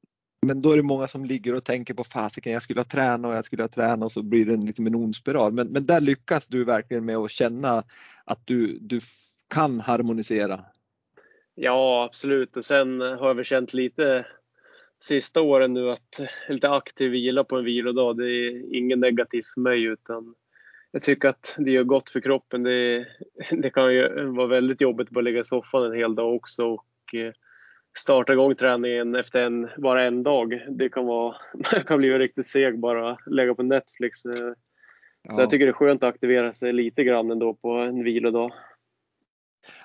men 0.47 0.63
då 0.63 0.73
är 0.73 0.77
det 0.77 0.83
många 0.83 1.09
som 1.09 1.25
ligger 1.25 1.55
och 1.55 1.65
tänker 1.65 1.95
på 1.95 2.05
fasiken 2.05 2.53
jag 2.53 2.63
skulle 2.63 2.81
ha 2.81 2.85
tränat 2.85 3.29
och 3.29 3.37
jag 3.37 3.45
skulle 3.45 3.63
ha 3.63 3.69
tränat 3.69 4.05
och 4.05 4.13
så 4.13 4.23
blir 4.23 4.47
det 4.47 4.57
liksom 4.57 4.87
en 4.87 4.95
ond 4.95 5.17
spiral. 5.17 5.53
Men, 5.53 5.67
men 5.67 5.87
där 5.87 6.01
lyckas 6.01 6.47
du 6.47 6.65
verkligen 6.65 7.05
med 7.05 7.17
att 7.17 7.31
känna 7.31 7.85
att 8.25 8.41
du, 8.45 8.79
du 8.79 9.01
kan 9.49 9.81
harmonisera. 9.81 10.65
Ja 11.59 12.05
absolut 12.05 12.57
och 12.57 12.65
sen 12.65 13.01
har 13.01 13.27
jag 13.27 13.35
väl 13.35 13.45
känt 13.45 13.75
lite 13.75 14.27
sista 15.01 15.41
åren 15.41 15.73
nu 15.73 15.91
att 15.91 16.21
lite 16.49 16.71
aktiv 16.71 17.11
vila 17.11 17.45
på 17.45 17.57
en 17.57 17.65
vilodag, 17.65 18.17
det 18.17 18.31
är 18.31 18.75
inget 18.75 18.99
negativt 18.99 19.47
för 19.55 19.61
mig 19.61 19.85
utan 19.85 20.35
jag 20.91 21.03
tycker 21.03 21.29
att 21.29 21.57
det 21.59 21.71
gör 21.71 21.85
gott 21.85 22.11
för 22.11 22.21
kroppen. 22.21 22.63
Det, 22.63 23.07
det 23.51 23.71
kan 23.71 23.95
ju 23.95 24.25
vara 24.25 24.47
väldigt 24.47 24.81
jobbigt 24.81 25.09
att 25.09 25.13
bara 25.15 25.21
ligga 25.21 25.41
i 25.41 25.45
soffan 25.45 25.85
en 25.85 25.99
hel 25.99 26.15
dag 26.15 26.35
också 26.35 26.67
och 26.67 27.15
eh, 27.15 27.33
starta 27.99 28.33
igång 28.33 28.55
träningen 28.55 29.15
efter 29.15 29.43
en, 29.43 29.69
bara 29.77 30.05
en 30.05 30.23
dag. 30.23 30.65
Det 30.69 30.89
kan, 30.89 31.07
vara, 31.07 31.37
kan 31.87 31.99
bli 31.99 32.19
riktigt 32.19 32.47
seg 32.47 32.79
bara 32.79 33.19
lägga 33.27 33.55
på 33.55 33.63
Netflix. 33.63 34.21
Så 34.21 34.55
ja. 35.23 35.41
jag 35.41 35.51
tycker 35.51 35.67
det 35.67 35.71
är 35.71 35.73
skönt 35.73 36.05
att 36.05 36.15
aktivera 36.15 36.53
sig 36.53 36.73
lite 36.73 37.05
grann 37.05 37.31
ändå 37.31 37.55
på 37.55 37.71
en 37.73 38.05
vilodag. 38.05 38.53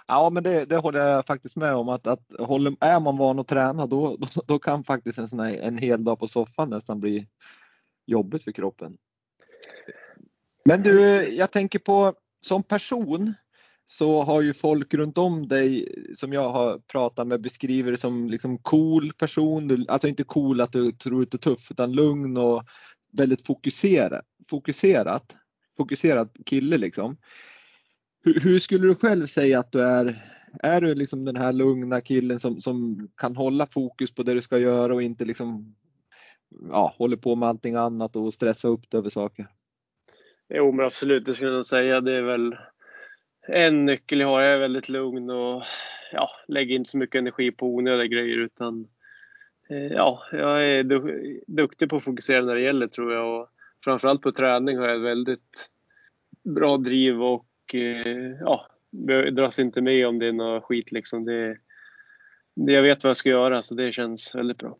Ja, 0.07 0.29
men 0.29 0.43
det, 0.43 0.65
det 0.65 0.77
håller 0.77 0.99
jag 0.99 1.25
faktiskt 1.25 1.55
med 1.55 1.75
om 1.75 1.89
att, 1.89 2.07
att 2.07 2.31
håller, 2.39 2.75
är 2.79 2.99
man 2.99 3.17
van 3.17 3.39
att 3.39 3.47
träna 3.47 3.87
då, 3.87 4.17
då, 4.19 4.27
då, 4.47 4.59
kan 4.59 4.83
faktiskt 4.83 5.17
en, 5.17 5.27
sån 5.29 5.39
här, 5.39 5.53
en 5.53 5.77
hel 5.77 6.03
dag 6.03 6.19
på 6.19 6.27
soffan 6.27 6.69
nästan 6.69 6.99
bli 6.99 7.27
jobbigt 8.05 8.43
för 8.43 8.51
kroppen. 8.51 8.97
Men 10.65 10.83
du, 10.83 11.27
jag 11.29 11.51
tänker 11.51 11.79
på 11.79 12.13
som 12.41 12.63
person 12.63 13.33
så 13.85 14.23
har 14.23 14.41
ju 14.41 14.53
folk 14.53 14.93
runt 14.93 15.17
om 15.17 15.47
dig 15.47 15.95
som 16.17 16.33
jag 16.33 16.49
har 16.49 16.79
pratat 16.79 17.27
med 17.27 17.41
beskriver 17.41 17.91
dig 17.91 17.99
som 17.99 18.29
liksom 18.29 18.57
cool 18.57 19.13
person. 19.13 19.85
Alltså 19.89 20.07
inte 20.07 20.23
cool 20.23 20.61
att 20.61 20.71
du 20.71 20.91
tror 20.91 21.23
att 21.23 21.31
du 21.31 21.37
är 21.37 21.39
tuff 21.39 21.71
utan 21.71 21.91
lugn 21.91 22.37
och 22.37 22.63
väldigt 23.13 23.45
fokuserad. 23.45 24.21
Fokuserat, 24.49 25.35
fokuserad 25.77 26.29
kille 26.45 26.77
liksom. 26.77 27.17
Hur, 28.23 28.39
hur, 28.39 28.59
skulle 28.59 28.87
du 28.87 28.95
själv 28.95 29.25
säga 29.25 29.59
att 29.59 29.71
du 29.71 29.81
är? 29.81 30.15
Är 30.63 30.81
du 30.81 30.95
liksom 30.95 31.25
den 31.25 31.35
här 31.35 31.53
lugna 31.53 32.01
killen 32.01 32.39
som, 32.39 32.61
som 32.61 33.07
kan 33.17 33.35
hålla 33.35 33.67
fokus 33.67 34.15
på 34.15 34.23
det 34.23 34.33
du 34.33 34.41
ska 34.41 34.57
göra 34.57 34.93
och 34.93 35.01
inte 35.01 35.25
liksom 35.25 35.75
ja, 36.69 36.95
håller 36.97 37.17
på 37.17 37.35
med 37.35 37.49
allting 37.49 37.75
annat 37.75 38.15
och 38.15 38.33
stressa 38.33 38.67
upp 38.67 38.89
dig 38.89 38.97
över 38.97 39.09
saker? 39.09 39.47
Jo, 40.53 40.71
men 40.71 40.85
absolut, 40.85 41.25
det 41.25 41.33
skulle 41.33 41.49
jag 41.49 41.55
nog 41.55 41.65
säga. 41.65 42.01
Det 42.01 42.13
är 42.13 42.21
väl 42.21 42.55
en 43.47 43.85
nyckel 43.85 44.19
jag 44.19 44.27
har. 44.27 44.41
Jag 44.41 44.53
är 44.53 44.59
väldigt 44.59 44.89
lugn 44.89 45.29
och 45.29 45.63
ja, 46.11 46.29
lägger 46.47 46.75
inte 46.75 46.89
så 46.89 46.97
mycket 46.97 47.19
energi 47.19 47.51
på 47.51 47.75
onödiga 47.75 48.07
grejer 48.07 48.37
utan 48.37 48.87
eh, 49.69 49.87
ja, 49.87 50.23
jag 50.31 50.65
är 50.65 50.83
duktig 51.47 51.89
på 51.89 51.95
att 51.95 52.03
fokusera 52.03 52.45
när 52.45 52.55
det 52.55 52.61
gäller 52.61 52.87
tror 52.87 53.13
jag 53.13 53.41
och 53.41 53.49
framförallt 53.83 54.21
på 54.21 54.31
träning 54.31 54.77
har 54.77 54.87
jag 54.87 54.99
väldigt 54.99 55.69
bra 56.43 56.77
driv 56.77 57.23
och 57.23 57.45
och 57.73 58.37
ja, 58.39 58.67
dras 59.31 59.59
inte 59.59 59.81
med 59.81 60.07
om 60.07 60.19
det 60.19 60.27
är 60.27 60.33
något 60.33 60.63
skit 60.63 60.91
liksom. 60.91 61.25
Det, 61.25 61.57
det, 62.55 62.71
jag 62.71 62.81
vet 62.81 63.03
vad 63.03 63.09
jag 63.09 63.17
ska 63.17 63.29
göra 63.29 63.61
så 63.61 63.75
det 63.75 63.91
känns 63.91 64.35
väldigt 64.35 64.57
bra. 64.57 64.77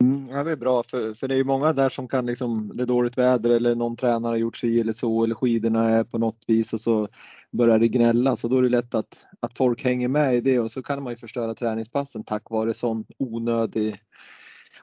Mm, 0.00 0.28
ja, 0.28 0.44
det 0.44 0.50
är 0.50 0.56
bra 0.56 0.82
för, 0.82 1.14
för 1.14 1.28
det 1.28 1.34
är 1.34 1.44
många 1.44 1.72
där 1.72 1.88
som 1.88 2.08
kan 2.08 2.26
liksom, 2.26 2.72
det 2.74 2.82
är 2.82 2.86
dåligt 2.86 3.18
väder 3.18 3.50
eller 3.50 3.74
någon 3.74 3.96
tränare 3.96 4.30
har 4.30 4.36
gjort 4.36 4.56
sig 4.56 4.80
eller 4.80 4.92
så 4.92 5.24
eller 5.24 5.34
skidorna 5.34 5.90
är 5.90 6.04
på 6.04 6.18
något 6.18 6.44
vis 6.46 6.72
och 6.72 6.80
så 6.80 7.08
börjar 7.52 7.78
det 7.78 7.88
gnälla 7.88 8.36
så 8.36 8.48
då 8.48 8.58
är 8.58 8.62
det 8.62 8.68
lätt 8.68 8.94
att, 8.94 9.26
att 9.40 9.56
folk 9.58 9.84
hänger 9.84 10.08
med 10.08 10.34
i 10.34 10.40
det 10.40 10.58
och 10.58 10.70
så 10.70 10.82
kan 10.82 11.02
man 11.02 11.12
ju 11.12 11.16
förstöra 11.16 11.54
träningspassen 11.54 12.24
tack 12.24 12.50
vare 12.50 12.74
sån 12.74 13.04
onödig 13.18 14.02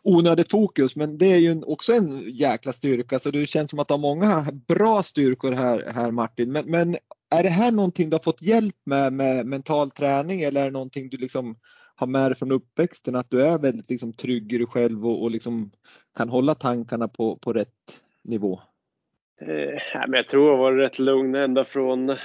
onödigt 0.03 0.51
fokus 0.51 0.95
men 0.95 1.17
det 1.17 1.33
är 1.33 1.37
ju 1.37 1.61
också 1.61 1.93
en 1.93 2.23
jäkla 2.27 2.71
styrka 2.71 3.19
så 3.19 3.31
det 3.31 3.45
känns 3.45 3.69
som 3.69 3.79
att 3.79 3.87
du 3.87 3.93
har 3.93 3.99
många 3.99 4.45
bra 4.67 5.03
styrkor 5.03 5.51
här, 5.51 5.91
här 5.95 6.11
Martin. 6.11 6.51
Men, 6.51 6.65
men 6.71 6.97
är 7.33 7.43
det 7.43 7.49
här 7.49 7.71
någonting 7.71 8.09
du 8.09 8.15
har 8.15 8.23
fått 8.23 8.41
hjälp 8.41 8.75
med 8.85 9.13
med 9.13 9.45
mental 9.45 9.91
träning 9.91 10.41
eller 10.41 10.61
är 10.61 10.65
det 10.65 10.71
någonting 10.71 11.09
du 11.09 11.17
liksom 11.17 11.55
har 11.95 12.07
med 12.07 12.31
dig 12.31 12.35
från 12.35 12.51
uppväxten 12.51 13.15
att 13.15 13.29
du 13.29 13.41
är 13.41 13.57
väldigt 13.57 13.89
liksom 13.89 14.13
trygg 14.13 14.53
i 14.53 14.57
dig 14.57 14.67
själv 14.67 15.07
och, 15.07 15.23
och 15.23 15.31
liksom 15.31 15.71
kan 16.17 16.29
hålla 16.29 16.55
tankarna 16.55 17.07
på, 17.07 17.37
på 17.37 17.53
rätt 17.53 18.01
nivå? 18.23 18.59
Eh, 19.41 20.07
men 20.07 20.13
jag 20.13 20.27
tror 20.27 20.51
jag 20.51 20.57
var 20.57 20.73
rätt 20.73 20.99
lugn 20.99 21.35
ända 21.35 21.65
från 21.65 22.15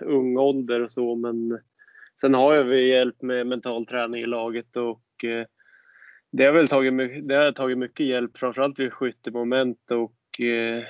ung 0.00 0.36
ålder 0.36 0.80
och 0.80 0.90
så 0.90 1.14
men 1.14 1.58
sen 2.20 2.34
har 2.34 2.54
jag 2.54 2.80
hjälp 2.80 3.22
med 3.22 3.46
mental 3.46 3.86
träning 3.86 4.22
i 4.22 4.26
laget 4.26 4.76
och 4.76 5.24
eh, 5.24 5.46
det 6.32 6.44
har 6.44 6.52
väl 6.52 6.68
tagit, 6.68 7.28
det 7.28 7.34
har 7.34 7.52
tagit 7.52 7.78
mycket 7.78 8.06
hjälp 8.06 8.38
framförallt 8.38 8.78
vid 8.78 8.92
skyttemoment 8.92 9.90
och 9.90 10.40
eh, 10.40 10.84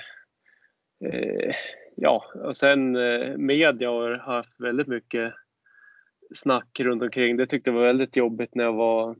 eh, 1.05 1.55
ja, 1.95 2.25
och 2.35 2.57
sen 2.57 2.95
eh, 2.95 3.37
media 3.37 3.89
har 3.89 4.17
haft 4.17 4.61
väldigt 4.61 4.87
mycket 4.87 5.33
snack 6.33 6.79
runt 6.79 7.03
omkring. 7.03 7.37
Det 7.37 7.47
tyckte 7.47 7.69
jag 7.69 7.75
var 7.75 7.83
väldigt 7.83 8.15
jobbigt 8.15 8.55
när 8.55 8.63
jag 8.63 8.73
var, 8.73 9.15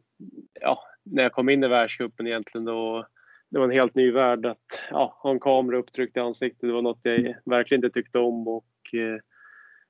ja, 0.62 0.84
när 1.04 1.24
jag 1.24 1.32
kom 1.32 1.50
in 1.50 1.64
i 1.64 1.68
världscupen 1.68 2.28
egentligen 2.28 2.66
då. 2.66 3.08
Det 3.50 3.58
var 3.58 3.66
en 3.66 3.72
helt 3.72 3.96
ny 3.96 4.12
värld 4.12 4.46
att 4.46 4.84
ja, 4.92 5.18
ha 5.20 5.32
en 5.32 5.40
kamera 5.40 5.78
upptryckt 5.78 6.18
i 6.18 6.20
ansiktet. 6.20 6.62
Det 6.62 6.74
var 6.74 6.82
något 6.82 7.00
jag 7.04 7.36
verkligen 7.46 7.86
inte 7.86 8.00
tyckte 8.00 8.20
om 8.20 8.48
och 8.48 8.66
eh, 8.94 9.20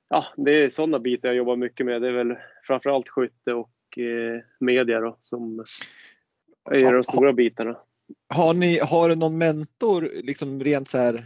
ja, 0.10 0.26
det 0.38 0.64
är 0.64 0.70
sådana 0.70 1.00
bitar 1.00 1.30
jag 1.30 1.36
jobbar 1.36 1.56
mycket 1.56 1.86
med. 1.86 2.02
Det 2.02 2.08
är 2.08 2.12
väl 2.12 2.36
framförallt 2.64 3.10
skytte 3.10 3.54
och 3.54 3.98
eh, 3.98 4.42
media 4.60 5.00
då 5.00 5.18
som 5.22 5.66
är 6.72 6.94
de 6.94 7.04
stora 7.04 7.34
bitarna. 7.34 7.78
Har 8.30 8.54
ni, 8.54 8.80
har 8.80 9.10
du 9.10 9.16
någon 9.16 9.38
mentor 9.38 10.10
liksom 10.14 10.64
rent 10.64 10.90
så 10.90 10.98
här 10.98 11.24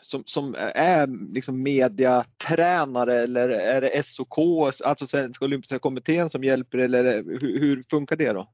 som, 0.00 0.22
som 0.26 0.54
är 0.74 1.32
liksom 1.34 1.62
mediatränare 1.62 3.14
eller 3.14 3.48
är 3.48 3.80
det 3.80 4.06
SOK, 4.06 4.38
alltså 4.84 5.06
Svenska 5.06 5.44
Olympiska 5.44 5.78
Kommittén 5.78 6.30
som 6.30 6.44
hjälper 6.44 6.78
eller 6.78 7.22
hur, 7.40 7.58
hur 7.58 7.82
funkar 7.90 8.16
det 8.16 8.32
då? 8.32 8.48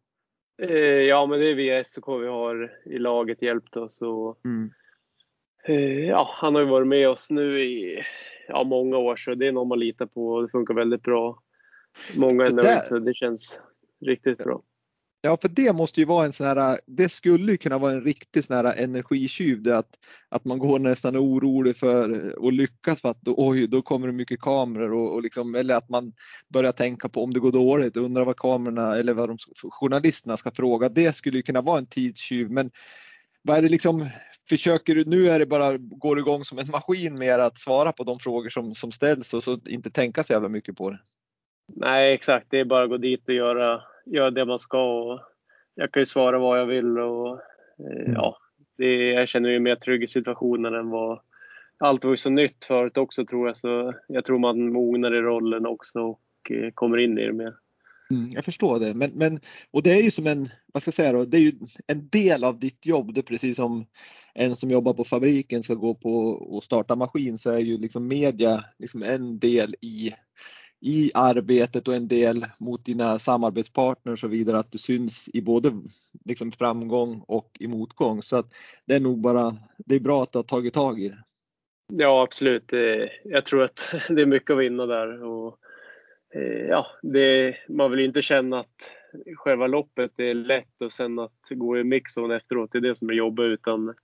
Eh, 0.63 0.79
ja, 0.79 1.27
men 1.27 1.41
det 1.41 1.51
är 1.51 1.55
via 1.55 1.85
SOK 1.85 2.09
vi 2.09 2.27
har 2.27 2.73
i 2.87 2.99
laget 2.99 3.43
hjälpt 3.43 3.77
oss 3.77 4.03
och 4.03 4.41
mm. 4.45 4.71
Eh, 5.67 6.07
ja, 6.07 6.31
han 6.33 6.55
har 6.55 6.63
ju 6.63 6.69
varit 6.69 6.89
med 6.89 7.09
oss 7.09 7.31
nu 7.31 7.61
i 7.61 8.03
ja, 8.49 8.65
många 8.65 8.97
år 8.97 9.17
så 9.17 9.35
det 9.35 9.49
är 9.49 9.53
någon 9.53 9.69
man 9.69 9.79
litar 9.79 10.07
på 10.07 10.29
och 10.29 10.43
det 10.43 10.49
funkar 10.49 10.75
väldigt 10.75 11.03
bra. 11.03 11.39
Många 12.17 12.45
är 12.45 12.51
nöjda 12.51 12.81
så 12.81 12.99
det 12.99 13.15
känns 13.15 13.61
riktigt 14.07 14.39
bra. 14.39 14.63
Ja, 15.27 15.37
för 15.37 15.49
det 15.49 15.73
måste 15.73 16.01
ju 16.01 16.07
vara 16.07 16.27
en 16.27 16.33
sån 16.33 16.47
här, 16.47 16.81
det 16.87 17.09
skulle 17.09 17.53
ju 17.53 17.59
kunna 17.59 17.79
vara 17.79 17.93
en 17.93 18.05
riktig 18.05 18.45
sån 18.45 18.57
här 18.57 18.77
energitjuv, 18.77 19.63
det 19.63 19.79
att, 19.79 19.99
att 20.29 20.45
man 20.45 20.59
går 20.59 20.79
nästan 20.79 21.17
orolig 21.17 21.77
för 21.77 22.39
och 22.39 22.53
lyckas 22.53 23.01
för 23.01 23.11
att 23.11 23.21
då, 23.21 23.35
oj, 23.37 23.67
då 23.67 23.83
kommer 23.83 24.07
det 24.07 24.13
mycket 24.13 24.41
kameror 24.41 24.93
och, 24.93 25.13
och 25.13 25.23
liksom, 25.23 25.55
eller 25.55 25.75
att 25.75 25.89
man 25.89 26.13
börjar 26.49 26.73
tänka 26.73 27.09
på 27.09 27.23
om 27.23 27.33
det 27.33 27.41
går 27.41 27.53
dåligt, 27.53 27.97
undrar 27.97 28.25
vad 28.25 28.37
kamerorna 28.37 28.97
eller 28.97 29.13
vad 29.13 29.29
de, 29.29 29.39
journalisterna 29.71 30.37
ska 30.37 30.51
fråga. 30.51 30.89
Det 30.89 31.17
skulle 31.17 31.37
ju 31.37 31.43
kunna 31.43 31.61
vara 31.61 31.79
en 31.79 31.87
tidstjuv, 31.87 32.51
men 32.51 32.71
vad 33.43 33.59
är 33.59 33.63
det 33.63 33.69
liksom, 33.69 34.07
försöker 34.49 34.95
du, 34.95 35.05
nu 35.05 35.29
är 35.29 35.39
det 35.39 35.47
bara, 35.47 35.79
går 35.79 36.19
igång 36.19 36.45
som 36.45 36.59
en 36.59 36.71
maskin 36.71 37.19
mer 37.19 37.39
att 37.39 37.59
svara 37.59 37.93
på 37.93 38.05
de 38.05 38.19
frågor 38.19 38.49
som, 38.49 38.75
som 38.75 38.93
ställs 38.93 39.35
och 39.35 39.43
så 39.43 39.61
inte 39.67 39.91
tänka 39.91 40.25
så 40.25 40.33
jävla 40.33 40.49
mycket 40.49 40.77
på 40.77 40.91
det? 40.91 40.99
Nej, 41.77 42.15
exakt. 42.15 42.47
Det 42.51 42.61
är 42.61 42.65
bara 42.65 42.85
att 42.85 42.91
gå 42.91 42.97
dit 42.97 43.29
och 43.29 43.35
göra 43.35 43.83
göra 44.07 44.31
det 44.31 44.45
man 44.45 44.59
ska. 44.59 45.03
Och 45.03 45.21
jag 45.75 45.93
kan 45.93 46.01
ju 46.01 46.07
svara 46.07 46.39
vad 46.39 46.59
jag 46.59 46.67
vill 46.67 46.99
och 46.99 47.41
eh, 47.79 48.01
mm. 48.01 48.13
ja, 48.13 48.37
det, 48.79 49.13
jag 49.13 49.29
känner 49.29 49.49
mig 49.49 49.61
mer 49.61 49.77
trygg 49.77 50.03
i 50.03 50.07
situationen 50.07 50.75
än 50.75 50.91
vad 50.91 51.21
allt 51.79 52.05
var 52.05 52.13
ju 52.13 52.17
så 52.17 52.31
nytt 52.31 52.65
förut 52.65 52.99
också 52.99 53.27
tror 53.27 53.47
jag 53.47 53.57
så 53.57 53.95
jag 54.09 54.25
tror 54.25 54.39
man 54.39 54.73
mognar 54.73 55.15
i 55.15 55.21
rollen 55.21 55.67
också 55.67 56.01
och 56.01 56.51
eh, 56.51 56.71
kommer 56.75 56.99
in 56.99 57.19
i 57.19 57.27
det 57.27 57.33
mer. 57.33 57.55
Mm, 58.11 58.31
jag 58.31 58.45
förstår 58.45 58.81
det, 58.81 58.95
men, 58.95 59.11
men 59.11 59.41
och 59.71 59.83
det 59.83 59.93
är 59.93 60.03
ju 60.03 60.11
som 60.11 60.27
en, 60.27 60.49
vad 60.73 60.83
ska 60.83 60.89
jag 60.89 60.95
säga 60.95 61.13
då, 61.13 61.25
det 61.25 61.37
är 61.37 61.41
ju 61.41 61.53
en 61.87 62.09
del 62.09 62.45
av 62.45 62.59
ditt 62.59 62.87
jobb. 62.87 63.15
Det 63.15 63.21
är 63.21 63.23
precis 63.23 63.57
som 63.57 63.87
en 64.35 64.57
som 64.57 64.71
jobbar 64.71 64.93
på 64.93 65.05
fabriken 65.05 65.63
ska 65.63 65.75
gå 65.75 65.95
på 65.95 66.29
och 66.29 66.65
starta 66.65 66.97
maskin 66.97 67.39
så 67.39 67.51
är 67.51 67.59
ju 67.59 67.79
liksom 67.79 68.09
media 68.09 68.65
liksom 68.79 69.03
en 69.03 69.39
del 69.39 69.75
i 69.81 70.15
i 70.87 71.11
arbetet 71.15 71.89
och 71.89 71.95
en 71.95 72.09
del 72.09 72.47
mot 72.59 72.85
dina 72.85 73.19
samarbetspartners 73.19 74.13
och 74.13 74.19
så 74.19 74.29
vidare 74.29 74.59
att 74.59 74.73
du 74.73 74.79
syns 74.79 75.29
i 75.33 75.43
både 75.43 75.73
liksom 76.25 76.53
framgång 76.53 77.25
och 77.27 77.57
i 77.61 77.67
motgång. 77.67 78.23
Så 78.23 78.37
att 78.37 78.55
det 78.87 78.95
är 78.95 79.01
nog 79.01 79.21
bara, 79.21 79.57
det 79.79 79.95
är 79.95 80.01
bra 80.01 80.23
att 80.23 80.33
du 80.33 80.39
har 80.39 80.43
tagit 80.43 80.75
tag 80.75 81.01
i 81.01 81.09
det. 81.09 81.19
Ja 81.93 82.23
absolut. 82.23 82.73
Eh, 82.73 83.09
jag 83.25 83.45
tror 83.45 83.63
att 83.63 83.95
det 84.09 84.23
är 84.23 84.27
mycket 84.27 84.51
att 84.51 84.59
vinna 84.59 84.87
där. 84.87 85.23
Och, 85.23 85.59
eh, 86.35 86.67
ja, 86.69 86.87
det, 87.03 87.57
man 87.69 87.91
vill 87.91 88.01
ju 88.01 88.07
inte 88.07 88.23
känna 88.23 88.61
att 88.61 88.93
själva 89.37 89.67
loppet 89.67 90.21
är 90.21 90.35
lätt 90.35 90.83
och 90.83 90.93
sen 90.93 91.19
att 91.19 91.49
gå 91.51 91.79
i 91.79 91.85
mixzone 91.85 92.37
efteråt, 92.37 92.73
det 92.73 92.79
är 92.79 92.83
det 92.83 92.95
som 92.95 93.09
är 93.09 93.15
jobbigt 93.15 93.45
utan 93.45 93.95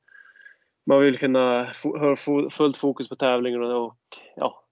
man 0.86 1.00
vill 1.00 1.18
kunna 1.18 1.72
ha 1.82 2.16
fullt 2.50 2.76
fokus 2.76 3.08
på 3.08 3.16
tävlingen 3.16 3.62
och 3.62 3.96
ja, 4.36 4.64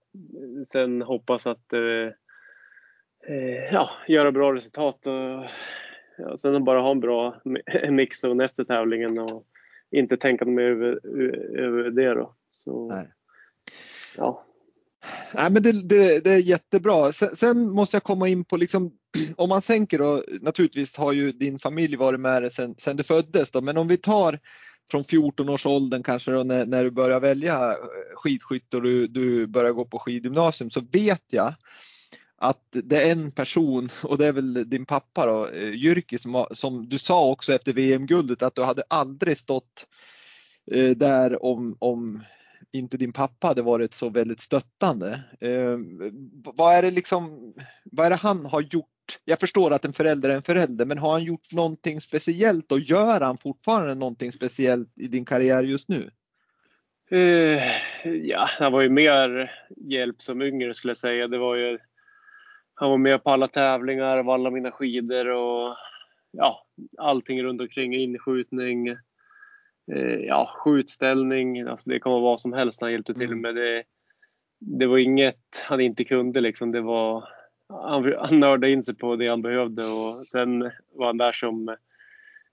sen 0.67 1.03
hoppas 1.03 1.47
att 1.47 1.73
eh, 1.73 2.13
eh, 3.35 3.73
ja, 3.73 3.91
göra 4.09 4.33
bra 4.33 4.55
resultat 4.55 5.07
och 5.07 5.45
ja, 6.19 6.37
sen 6.37 6.65
bara 6.65 6.81
ha 6.81 6.91
en 6.91 7.01
bra 7.01 7.41
mixzon 7.91 8.41
efter 8.41 8.65
tävlingen 8.65 9.19
och 9.19 9.47
inte 9.91 10.17
tänka 10.17 10.45
mer 10.45 10.63
över, 10.63 11.01
över 11.59 11.91
det 11.91 12.15
då. 12.15 12.35
Så, 12.51 12.89
Nej. 12.89 13.09
Ja. 14.17 14.45
Nej, 15.35 15.51
men 15.51 15.63
det, 15.63 15.73
det, 15.73 16.25
det 16.25 16.31
är 16.31 16.39
jättebra. 16.39 17.13
Sen, 17.13 17.37
sen, 17.37 17.71
måste 17.71 17.97
jag 17.97 18.03
komma 18.03 18.29
in 18.29 18.45
på 18.45 18.57
liksom, 18.57 18.93
om 19.37 19.49
man 19.49 19.63
tänker 19.63 19.99
då, 19.99 20.23
naturligtvis 20.41 20.97
har 20.97 21.13
ju 21.13 21.33
din 21.33 21.59
familj 21.59 21.97
varit 21.97 22.21
med 22.21 22.43
dig 22.43 22.51
sen, 22.51 22.75
sen 22.79 22.97
du 22.97 23.03
föddes 23.03 23.51
då, 23.51 23.61
men 23.61 23.77
om 23.77 23.89
vi 23.89 23.97
tar 23.97 24.39
från 24.91 25.05
14 25.05 25.49
års 25.49 25.67
åldern 25.67 26.03
kanske 26.03 26.31
då, 26.31 26.43
när, 26.43 26.67
när 26.67 26.85
du 26.85 26.91
börjar 26.91 27.21
välja 27.21 27.71
eh, 27.71 27.77
skidskytte 28.15 28.77
och 28.77 28.83
du, 28.83 29.07
du 29.07 29.47
börjar 29.47 29.73
gå 29.73 29.85
på 29.85 29.99
skidgymnasium 29.99 30.71
så 30.71 30.81
vet 30.93 31.25
jag 31.31 31.55
att 32.37 32.63
det 32.71 33.03
är 33.03 33.13
en 33.13 33.31
person 33.31 33.89
och 34.05 34.19
det 34.19 34.27
är 34.27 34.33
väl 34.33 34.71
din 34.71 34.87
pappa 34.87 35.27
då, 35.27 35.47
eh, 35.47 35.75
Jyrki 35.75 36.19
som, 36.19 36.47
som 36.51 36.89
du 36.89 36.99
sa 36.99 37.31
också 37.31 37.53
efter 37.53 37.73
VM-guldet 37.73 38.43
att 38.43 38.55
du 38.55 38.63
hade 38.63 38.83
aldrig 38.89 39.39
stått 39.39 39.87
eh, 40.73 40.91
där 40.91 41.45
om, 41.45 41.77
om 41.79 42.23
inte 42.73 42.97
din 42.97 43.13
pappa 43.13 43.47
hade 43.47 43.63
varit 43.63 43.95
så 43.95 44.09
väldigt 44.09 44.41
stöttande. 44.41 45.21
Eh, 45.41 45.79
vad 46.45 46.75
är 46.75 46.83
det 46.83 46.91
liksom, 46.91 47.55
vad 47.85 48.07
är 48.07 48.11
det 48.11 48.17
han 48.17 48.47
har 48.47 48.61
gjort 48.61 48.98
jag 49.25 49.41
förstår 49.41 49.73
att 49.73 49.85
en 49.85 49.93
förälder 49.93 50.29
är 50.29 50.35
en 50.35 50.43
förälder, 50.43 50.85
men 50.85 50.99
har 50.99 51.13
han 51.13 51.25
gjort 51.25 51.53
någonting 51.53 52.01
speciellt 52.01 52.73
och 52.73 52.81
gör 52.81 53.21
han 53.21 53.39
fortfarande 53.39 53.95
någonting 53.95 54.33
speciellt 54.33 54.99
i 54.99 55.09
din 55.09 55.25
karriär 55.25 55.63
just 55.63 55.89
nu? 55.89 56.11
Uh, 57.13 57.63
ja, 58.05 58.49
han 58.59 58.73
var 58.73 58.81
ju 58.81 58.89
mer 58.89 59.53
hjälp 59.77 60.23
som 60.23 60.43
yngre 60.43 60.75
skulle 60.75 60.91
jag 60.91 60.97
säga. 60.97 61.29
Det 61.29 61.39
var 61.39 61.57
ju, 61.57 61.79
han 62.75 62.91
var 62.91 62.99
med 62.99 63.25
på 63.25 63.31
alla 63.31 63.49
tävlingar, 63.49 64.19
av 64.19 64.31
alla 64.31 64.51
mina 64.51 64.71
skidor 64.71 65.29
och 65.29 65.77
ja, 66.31 66.67
allting 66.99 67.43
runt 67.43 67.61
omkring. 67.61 67.95
Inskjutning, 67.95 68.89
eh, 69.93 70.17
ja, 70.21 70.51
skjutställning. 70.55 71.61
Alltså 71.61 71.91
det 71.91 72.01
kan 72.01 72.13
vara 72.13 72.23
vad 72.23 72.41
som 72.41 72.53
helst 72.53 72.81
han 72.81 72.93
hjälpte 72.93 73.15
till 73.15 73.33
mm. 73.33 73.41
med. 73.41 73.55
Det, 73.55 73.85
det 74.61 74.87
var 74.87 74.99
inget 74.99 75.65
han 75.65 75.81
inte 75.81 76.05
kunde 76.05 76.41
liksom. 76.41 76.73
Det 76.73 76.81
var, 76.81 77.29
han, 77.69 78.15
han 78.19 78.41
nördade 78.41 78.73
in 78.73 78.83
sig 78.83 78.95
på 78.95 79.17
det 79.17 79.29
han 79.29 79.43
behövde 79.43 79.83
och 79.83 80.27
sen 80.27 80.71
var 80.93 81.07
han 81.07 81.19
där 81.19 81.33
som 81.33 81.77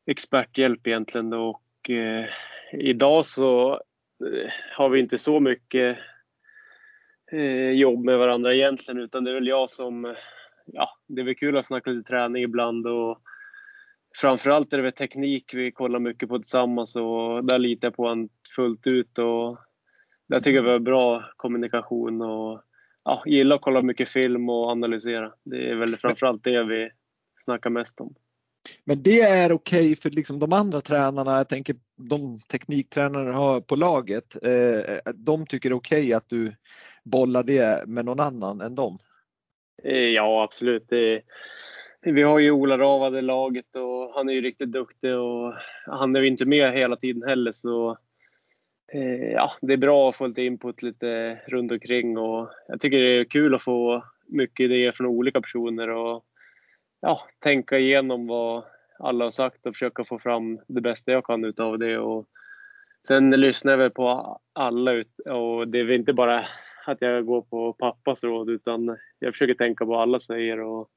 experthjälp 0.06 0.88
egentligen. 0.88 1.34
Och 1.34 1.90
eh, 1.90 2.26
idag 2.74 3.26
så 3.26 3.74
eh, 4.26 4.52
har 4.78 4.90
vi 4.90 5.00
inte 5.00 5.18
så 5.18 5.40
mycket 5.40 5.98
eh, 7.32 7.72
jobb 7.72 8.04
med 8.04 8.18
varandra 8.18 8.54
egentligen 8.54 9.02
utan 9.02 9.24
det 9.24 9.32
är 9.32 9.36
väl 9.36 9.48
jag 9.48 9.70
som, 9.70 10.16
ja, 10.66 10.90
det 11.08 11.22
är 11.22 11.26
väl 11.26 11.36
kul 11.36 11.58
att 11.58 11.66
snacka 11.66 11.90
lite 11.90 12.10
träning 12.10 12.44
ibland 12.44 12.88
och 12.88 13.22
framförallt 14.22 14.74
är 14.74 14.78
det 14.78 14.84
väl 14.84 14.92
teknik 14.92 15.54
vi 15.54 15.72
kollar 15.72 16.00
mycket 16.00 16.30
på 16.30 16.38
tillsammans 16.38 16.96
och 16.96 17.46
där 17.46 17.60
litar 17.60 17.88
jag 17.88 17.96
på 17.96 18.04
honom 18.04 18.30
fullt 18.56 18.88
ut 18.88 19.20
och 19.20 19.58
där 20.28 20.40
tycker 20.40 20.56
jag 20.56 20.64
vi 20.64 20.72
har 20.72 20.80
bra 20.80 21.24
kommunikation 21.36 22.22
och 22.22 22.62
ja, 23.06 23.24
gillar 23.26 23.56
att 23.56 23.62
kolla 23.62 23.82
mycket 23.82 24.10
film 24.10 24.50
och 24.50 24.70
analysera. 24.70 25.34
Det 25.44 25.70
är 25.70 25.76
väl 25.76 25.96
framförallt 25.96 26.44
det 26.44 26.64
vi 26.64 26.90
snackar 27.38 27.70
mest 27.70 28.02
om. 28.02 28.16
Men 28.84 29.04
det 29.04 29.22
är 29.22 29.52
okej 29.52 29.80
okay 29.80 29.96
för 29.96 30.10
liksom 30.10 30.40
de 30.40 30.54
andra 30.54 30.82
tränarna, 30.82 31.38
jag 31.38 31.50
tänker 31.50 31.76
de 31.96 32.40
tekniktränare 32.40 33.32
har 33.32 33.62
på 33.62 33.76
laget, 33.76 34.36
eh, 34.44 35.14
de 35.14 35.46
tycker 35.46 35.70
det 35.70 35.74
är 35.74 35.78
okej 35.78 36.02
okay 36.02 36.14
att 36.14 36.30
du 36.30 36.56
bollar 37.04 37.44
det 37.44 37.88
med 37.88 38.06
någon 38.06 38.20
annan 38.20 38.62
än 38.62 38.76
dem? 38.76 38.98
Eh, 39.84 39.98
ja, 39.98 40.44
absolut. 40.44 40.86
Det, 40.90 41.22
vi 42.02 42.22
har 42.22 42.40
ju 42.40 42.52
Ola 42.52 42.78
Ravad 42.78 43.18
i 43.18 43.22
laget 43.22 43.76
och 43.76 44.14
han 44.14 44.30
är 44.30 44.34
ju 44.34 44.42
riktigt 44.42 44.72
duktig 44.72 45.16
och 45.16 45.54
han 45.86 46.16
är 46.16 46.22
ju 46.22 46.28
inte 46.28 46.46
med 46.46 46.74
hela 46.74 46.96
tiden 46.96 47.24
heller 47.30 47.52
så 47.52 47.98
Eh, 48.94 49.32
ja, 49.32 49.52
det 49.62 49.74
är 49.74 49.78
bra 49.78 50.10
att 50.10 50.16
få 50.16 50.28
lite 50.28 50.42
input 50.42 50.82
lite 50.82 51.40
runt 51.48 51.72
omkring 51.72 52.18
och 52.18 52.50
jag 52.68 52.80
tycker 52.80 53.00
det 53.00 53.20
är 53.20 53.24
kul 53.26 53.56
att 53.56 53.64
få 53.64 54.04
mycket 54.28 54.64
idéer 54.64 54.92
från 54.92 55.08
olika 55.08 55.42
personer 55.42 55.90
och 55.90 56.26
ja, 57.02 57.28
tänka 57.40 57.80
igenom 57.80 58.28
vad 58.28 58.64
alla 59.00 59.26
har 59.26 59.32
sagt 59.32 59.66
och 59.66 59.74
försöka 59.74 60.06
få 60.06 60.20
fram 60.20 60.60
det 60.68 60.82
bästa 60.82 61.12
jag 61.12 61.26
kan 61.26 61.46
utav 61.46 61.80
det. 61.80 61.98
Och 61.98 62.26
sen 63.08 63.30
lyssnar 63.32 63.72
jag 63.72 63.78
väl 63.78 63.92
på 63.92 64.40
alla 64.54 64.92
och 65.26 65.68
det 65.68 65.80
är 65.80 65.84
väl 65.84 65.96
inte 65.96 66.14
bara 66.14 66.48
att 66.86 67.02
jag 67.02 67.26
går 67.26 67.42
på 67.42 67.74
pappas 67.74 68.24
råd 68.24 68.50
utan 68.50 68.98
jag 69.20 69.34
försöker 69.34 69.54
tänka 69.54 69.86
på 69.86 69.92
vad 69.92 70.02
alla 70.02 70.20
säger 70.20 70.60
och 70.60 70.90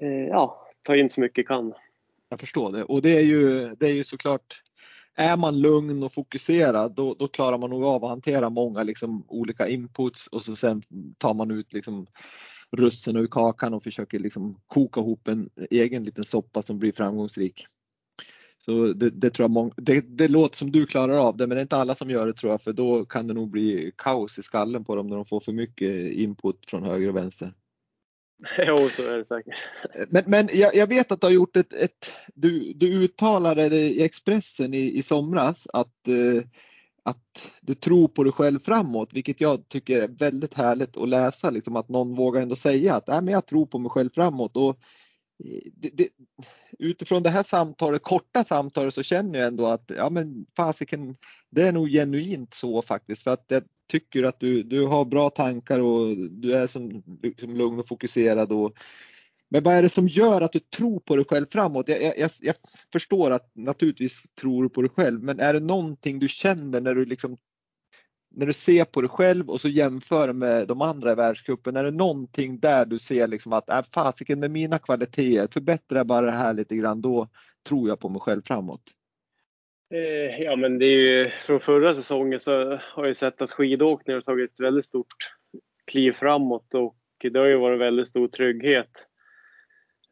eh, 0.00 0.26
ja, 0.28 0.68
ta 0.82 0.96
in 0.96 1.08
så 1.08 1.20
mycket 1.20 1.38
jag 1.38 1.46
kan. 1.46 1.74
Jag 2.28 2.40
förstår 2.40 2.72
det 2.72 2.84
och 2.84 3.02
det 3.02 3.16
är 3.16 3.22
ju, 3.22 3.74
det 3.74 3.86
är 3.86 3.92
ju 3.92 4.04
såklart 4.04 4.62
är 5.20 5.36
man 5.36 5.60
lugn 5.60 6.02
och 6.02 6.12
fokuserad 6.12 6.94
då, 6.94 7.14
då 7.18 7.28
klarar 7.28 7.58
man 7.58 7.70
nog 7.70 7.84
av 7.84 8.04
att 8.04 8.10
hantera 8.10 8.50
många 8.50 8.82
liksom, 8.82 9.24
olika 9.28 9.68
inputs 9.68 10.26
och 10.26 10.42
så 10.42 10.56
sen 10.56 10.82
tar 11.18 11.34
man 11.34 11.50
ut 11.50 11.72
liksom, 11.72 12.06
russinen 12.76 13.22
ur 13.22 13.26
kakan 13.26 13.74
och 13.74 13.82
försöker 13.82 14.18
liksom 14.18 14.60
koka 14.66 15.00
ihop 15.00 15.28
en 15.28 15.50
egen 15.70 16.04
liten 16.04 16.24
soppa 16.24 16.62
som 16.62 16.78
blir 16.78 16.92
framgångsrik. 16.92 17.66
Så 18.58 18.92
det, 18.92 19.10
det 19.10 19.30
tror 19.30 19.44
jag 19.44 19.50
många, 19.50 19.72
det, 19.76 20.00
det, 20.00 20.28
låter 20.28 20.56
som 20.56 20.72
du 20.72 20.86
klarar 20.86 21.18
av 21.18 21.36
det 21.36 21.46
men 21.46 21.54
det 21.56 21.60
är 21.60 21.62
inte 21.62 21.76
alla 21.76 21.94
som 21.94 22.10
gör 22.10 22.26
det 22.26 22.32
tror 22.32 22.52
jag 22.52 22.62
för 22.62 22.72
då 22.72 23.04
kan 23.04 23.26
det 23.26 23.34
nog 23.34 23.50
bli 23.50 23.92
kaos 23.96 24.38
i 24.38 24.42
skallen 24.42 24.84
på 24.84 24.96
dem 24.96 25.06
när 25.06 25.16
de 25.16 25.24
får 25.24 25.40
för 25.40 25.52
mycket 25.52 26.12
input 26.12 26.70
från 26.70 26.82
höger 26.82 27.08
och 27.08 27.16
vänster. 27.16 27.54
Jo, 28.58 28.88
så 28.88 29.02
är 29.02 29.18
det 29.18 29.24
säkert. 29.24 29.54
Men, 30.08 30.24
men 30.26 30.48
jag, 30.52 30.74
jag, 30.74 30.86
vet 30.86 31.12
att 31.12 31.20
du 31.20 31.26
har 31.26 31.32
gjort 31.32 31.56
ett, 31.56 31.72
ett 31.72 32.10
du, 32.34 32.72
du 32.72 33.04
uttalade 33.04 33.68
det 33.68 33.76
i 33.76 34.02
Expressen 34.02 34.74
i, 34.74 34.98
i 34.98 35.02
somras 35.02 35.66
att 35.72 36.08
eh, 36.08 36.42
att 37.02 37.50
du 37.60 37.74
tror 37.74 38.08
på 38.08 38.24
dig 38.24 38.32
själv 38.32 38.58
framåt, 38.58 39.12
vilket 39.12 39.40
jag 39.40 39.68
tycker 39.68 40.02
är 40.02 40.08
väldigt 40.08 40.54
härligt 40.54 40.96
att 40.96 41.08
läsa, 41.08 41.50
liksom 41.50 41.76
att 41.76 41.88
någon 41.88 42.14
vågar 42.14 42.42
ändå 42.42 42.56
säga 42.56 42.96
att 42.96 43.08
äh, 43.08 43.20
men 43.20 43.34
jag 43.34 43.46
tror 43.46 43.66
på 43.66 43.78
mig 43.78 43.90
själv 43.90 44.10
framåt. 44.10 44.56
Och 44.56 44.78
det, 45.72 45.90
det, 45.92 46.08
utifrån 46.78 47.22
det 47.22 47.30
här 47.30 47.42
samtalet, 47.42 48.02
korta 48.02 48.44
samtalet, 48.44 48.94
så 48.94 49.02
känner 49.02 49.38
jag 49.38 49.48
ändå 49.48 49.66
att 49.66 49.90
ja, 49.96 50.10
men 50.10 50.46
fasiken, 50.56 51.14
det 51.50 51.62
är 51.62 51.72
nog 51.72 51.88
genuint 51.88 52.54
så 52.54 52.82
faktiskt. 52.82 53.22
För 53.22 53.30
att 53.30 53.44
jag 53.48 53.62
tycker 53.90 54.22
att 54.22 54.40
du, 54.40 54.62
du 54.62 54.86
har 54.86 55.04
bra 55.04 55.30
tankar 55.30 55.80
och 55.80 56.16
du 56.16 56.54
är 56.54 56.66
som, 56.66 57.02
liksom 57.22 57.56
lugn 57.56 57.78
och 57.78 57.88
fokuserad 57.88 58.52
och 58.52 58.72
men 59.52 59.62
vad 59.62 59.74
är 59.74 59.82
det 59.82 59.88
som 59.88 60.08
gör 60.08 60.40
att 60.40 60.52
du 60.52 60.58
tror 60.58 61.00
på 61.00 61.16
dig 61.16 61.24
själv 61.24 61.46
framåt? 61.46 61.88
Jag, 61.88 62.18
jag, 62.18 62.30
jag 62.40 62.54
förstår 62.92 63.30
att 63.30 63.50
naturligtvis 63.54 64.22
tror 64.40 64.62
du 64.62 64.68
på 64.68 64.82
dig 64.82 64.90
själv, 64.90 65.22
men 65.22 65.40
är 65.40 65.52
det 65.52 65.60
någonting 65.60 66.18
du 66.18 66.28
känner 66.28 66.80
när 66.80 66.94
du 66.94 67.04
liksom 67.04 67.36
när 68.30 68.46
du 68.46 68.52
ser 68.52 68.84
på 68.84 69.00
dig 69.00 69.10
själv 69.10 69.50
och 69.50 69.60
så 69.60 69.68
jämför 69.68 70.32
med 70.32 70.68
de 70.68 70.82
andra 70.82 71.12
i 71.12 71.14
världscupen, 71.14 71.76
är 71.76 71.84
det 71.84 71.90
någonting 71.90 72.58
där 72.60 72.84
du 72.84 72.98
ser 72.98 73.26
liksom 73.26 73.52
att 73.52 73.70
äh, 73.70 73.82
fasiken 73.94 74.40
med 74.40 74.50
mina 74.50 74.78
kvaliteter, 74.78 75.48
förbättra 75.52 76.04
bara 76.04 76.26
det 76.26 76.32
här 76.32 76.54
lite 76.54 76.76
grann, 76.76 77.00
då 77.00 77.28
tror 77.68 77.88
jag 77.88 78.00
på 78.00 78.08
mig 78.08 78.20
själv 78.20 78.42
framåt? 78.44 78.82
Eh, 79.94 80.42
ja, 80.42 80.56
men 80.56 80.78
det 80.78 80.86
är 80.86 81.00
ju 81.00 81.30
från 81.30 81.60
förra 81.60 81.94
säsongen 81.94 82.40
så 82.40 82.78
har 82.82 83.06
jag 83.06 83.16
sett 83.16 83.42
att 83.42 83.52
skidåkning 83.52 84.14
har 84.14 84.20
tagit 84.20 84.50
ett 84.52 84.60
väldigt 84.60 84.84
stort 84.84 85.32
kliv 85.86 86.12
framåt 86.12 86.74
och 86.74 86.96
det 87.32 87.38
har 87.38 87.46
ju 87.46 87.56
varit 87.56 87.80
väldigt 87.80 88.08
stor 88.08 88.28
trygghet 88.28 89.06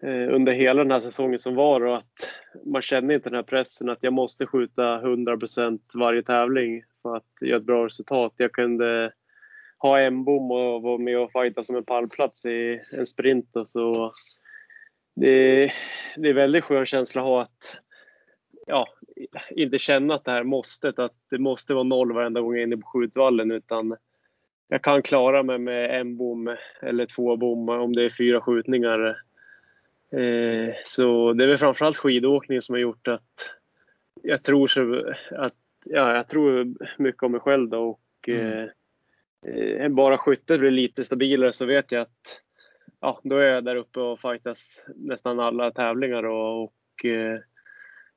Eh, 0.02 0.34
under 0.34 0.52
hela 0.52 0.84
den 0.84 0.90
här 0.90 1.00
säsongen 1.00 1.38
som 1.38 1.54
var 1.54 1.84
och 1.84 1.96
att 1.96 2.32
man 2.66 2.82
känner 2.82 3.14
inte 3.14 3.28
den 3.28 3.36
här 3.36 3.42
pressen 3.42 3.88
att 3.88 4.02
jag 4.02 4.12
måste 4.12 4.46
skjuta 4.46 4.82
100% 4.82 5.80
varje 5.98 6.22
tävling 6.22 6.82
att 7.16 7.42
göra 7.42 7.56
ett 7.56 7.66
bra 7.66 7.84
resultat. 7.84 8.32
Jag 8.36 8.52
kunde 8.52 9.12
ha 9.78 10.00
en 10.00 10.24
bom 10.24 10.50
och 10.50 10.82
vara 10.82 10.98
med 10.98 11.18
och 11.18 11.32
fighta 11.32 11.62
som 11.62 11.76
en 11.76 11.84
pallplats 11.84 12.46
i 12.46 12.82
en 12.92 13.06
sprint 13.06 13.56
och 13.56 13.68
så. 13.68 14.14
Det, 15.16 15.72
det 16.16 16.28
är 16.28 16.34
väldigt 16.34 16.64
skön 16.64 16.86
känsla 16.86 17.22
att 17.22 17.26
ha 17.26 17.42
att 17.42 17.76
ja, 18.66 18.86
inte 19.50 19.78
känna 19.78 20.14
att 20.14 20.24
det 20.24 20.30
här 20.30 20.44
måste, 20.44 20.92
att 20.96 21.16
det 21.30 21.38
måste 21.38 21.74
vara 21.74 21.84
noll 21.84 22.12
varenda 22.12 22.40
gång 22.40 22.52
jag 22.52 22.60
är 22.60 22.66
inne 22.66 22.76
på 22.76 22.86
skjutvallen 22.86 23.50
utan 23.50 23.96
jag 24.68 24.82
kan 24.82 25.02
klara 25.02 25.42
mig 25.42 25.58
med 25.58 26.00
en 26.00 26.16
bom 26.16 26.56
eller 26.82 27.06
två 27.06 27.36
bom 27.36 27.68
om 27.68 27.94
det 27.94 28.04
är 28.04 28.10
fyra 28.10 28.40
skjutningar 28.40 29.16
Eh, 30.12 30.74
så 30.84 31.32
det 31.32 31.44
är 31.44 31.48
väl 31.48 31.58
framförallt 31.58 31.96
skidåkning 31.96 32.60
som 32.60 32.72
har 32.72 32.80
gjort 32.80 33.08
att 33.08 33.50
jag 34.22 34.42
tror, 34.42 34.68
så, 34.68 35.12
att, 35.30 35.54
ja, 35.90 36.16
jag 36.16 36.28
tror 36.28 36.74
mycket 36.98 37.22
om 37.22 37.32
mig 37.32 37.40
själv 37.40 37.68
då 37.68 37.88
och 37.88 38.28
mm. 38.28 38.68
eh, 39.46 39.88
bara 39.88 40.18
skyttet 40.18 40.60
blir 40.60 40.70
lite 40.70 41.04
stabilare 41.04 41.52
så 41.52 41.66
vet 41.66 41.92
jag 41.92 42.02
att 42.02 42.40
ja, 43.00 43.20
då 43.24 43.36
är 43.36 43.48
jag 43.50 43.64
där 43.64 43.76
uppe 43.76 44.00
och 44.00 44.20
fightas 44.20 44.86
nästan 44.96 45.40
alla 45.40 45.70
tävlingar 45.70 46.22
och, 46.22 46.62
och 46.62 47.04
eh, 47.04 47.38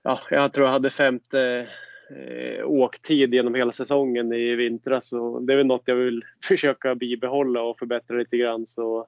ja, 0.03 0.19
jag 0.29 0.53
tror 0.53 0.67
jag 0.67 0.73
hade 0.73 0.89
femte 0.89 1.67
eh, 2.15 2.65
åktid 2.65 3.33
genom 3.33 3.55
hela 3.55 3.71
säsongen 3.71 4.33
i 4.33 4.55
vintras 4.55 5.13
och 5.13 5.43
det 5.43 5.53
är 5.53 5.57
väl 5.57 5.65
något 5.65 5.83
jag 5.85 5.95
vill 5.95 6.25
försöka 6.43 6.95
bibehålla 6.95 7.61
och 7.61 7.79
förbättra 7.79 8.17
lite 8.17 8.37
grann 8.37 8.67
så 8.67 9.07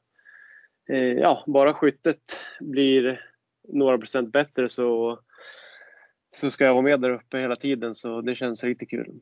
Eh, 0.89 0.97
ja, 0.97 1.43
bara 1.47 1.73
skyttet 1.73 2.39
blir 2.59 3.21
några 3.67 3.97
procent 3.97 4.31
bättre 4.31 4.69
så, 4.69 5.19
så 6.35 6.51
ska 6.51 6.65
jag 6.65 6.73
vara 6.73 6.83
med 6.83 7.01
där 7.01 7.09
uppe 7.09 7.37
hela 7.37 7.55
tiden 7.55 7.95
så 7.95 8.21
det 8.21 8.35
känns 8.35 8.63
riktigt 8.63 8.89
kul. 8.89 9.19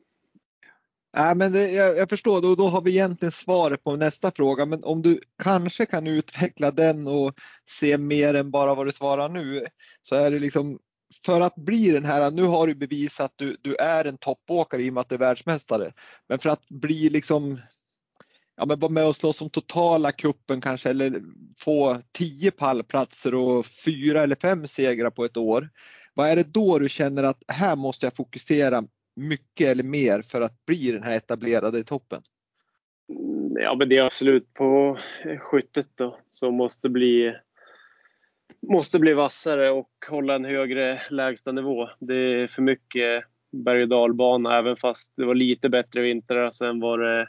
Nej, 1.16 1.34
men 1.34 1.52
det, 1.52 1.70
jag, 1.70 1.96
jag, 1.96 2.08
förstår, 2.08 2.42
då, 2.42 2.54
då 2.54 2.68
har 2.68 2.80
vi 2.80 2.90
egentligen 2.90 3.32
svaret 3.32 3.84
på 3.84 3.96
nästa 3.96 4.30
fråga. 4.30 4.66
Men 4.66 4.84
om 4.84 5.02
du 5.02 5.20
kanske 5.42 5.86
kan 5.86 6.06
utveckla 6.06 6.70
den 6.70 7.06
och 7.06 7.34
se 7.68 7.98
mer 7.98 8.34
än 8.34 8.50
bara 8.50 8.74
vad 8.74 8.86
du 8.86 8.92
svarar 8.92 9.28
nu. 9.28 9.66
Så 10.02 10.14
är 10.14 10.30
det 10.30 10.38
liksom 10.38 10.78
för 11.24 11.40
att 11.40 11.54
bli 11.54 11.90
den 11.90 12.04
här, 12.04 12.30
nu 12.30 12.42
har 12.42 12.66
du 12.66 12.74
bevisat 12.74 13.24
att 13.24 13.32
du, 13.36 13.56
du 13.60 13.76
är 13.76 14.04
en 14.04 14.18
toppåkare 14.18 14.82
i 14.82 14.90
och 14.90 14.94
med 14.94 15.00
att 15.00 15.08
du 15.08 15.14
är 15.14 15.18
världsmästare. 15.18 15.92
Men 16.28 16.38
för 16.38 16.50
att 16.50 16.68
bli 16.68 17.10
liksom 17.10 17.58
ja, 18.56 18.66
men 18.66 18.80
vara 18.80 18.92
med 18.92 19.06
och 19.06 19.16
slåss 19.16 19.42
om 19.42 19.50
totala 19.50 20.12
kuppen 20.12 20.60
kanske 20.60 20.90
eller 20.90 21.22
få 21.60 22.02
tio 22.12 22.50
pallplatser 22.50 23.34
och 23.34 23.66
fyra 23.66 24.22
eller 24.22 24.36
fem 24.36 24.66
segrar 24.66 25.10
på 25.10 25.24
ett 25.24 25.36
år. 25.36 25.70
Vad 26.14 26.28
är 26.28 26.36
det 26.36 26.54
då 26.54 26.78
du 26.78 26.88
känner 26.88 27.22
att 27.22 27.42
här 27.48 27.76
måste 27.76 28.06
jag 28.06 28.16
fokusera 28.16 28.84
mycket 29.16 29.68
eller 29.68 29.84
mer 29.84 30.22
för 30.22 30.40
att 30.40 30.66
bli 30.66 30.92
den 30.92 31.02
här 31.02 31.16
etablerade 31.16 31.78
i 31.78 31.84
toppen? 31.84 32.22
Mm, 33.08 33.62
ja, 33.62 33.74
men 33.74 33.88
det 33.88 33.96
är 33.96 34.02
absolut 34.02 34.54
på 34.54 34.98
skyttet 35.38 35.88
då 35.94 36.18
som 36.28 36.54
måste 36.54 36.88
bli 36.88 37.36
måste 38.68 38.98
bli 38.98 39.12
vassare 39.12 39.70
och 39.70 39.90
hålla 40.08 40.34
en 40.34 40.44
högre 40.44 41.02
lägstanivå. 41.10 41.88
Det 41.98 42.14
är 42.14 42.46
för 42.46 42.62
mycket 42.62 43.24
berg 43.52 43.82
och 43.82 43.88
dalbana 43.88 44.58
även 44.58 44.76
fast 44.76 45.12
det 45.16 45.24
var 45.24 45.34
lite 45.34 45.68
bättre 45.68 46.00
vintrar 46.00 46.50
sen 46.50 46.80
var 46.80 46.98
det 46.98 47.28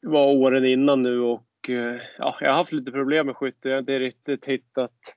var 0.00 0.26
åren 0.26 0.64
innan 0.64 1.02
nu 1.02 1.20
och 1.20 1.70
eh, 1.70 2.00
ja, 2.18 2.36
jag 2.40 2.48
har 2.48 2.56
haft 2.56 2.72
lite 2.72 2.92
problem 2.92 3.26
med 3.26 3.36
skytte. 3.36 3.68
Jag 3.68 3.76
har 3.76 3.80
inte 3.80 3.98
riktigt 3.98 4.46
hittat 4.46 5.16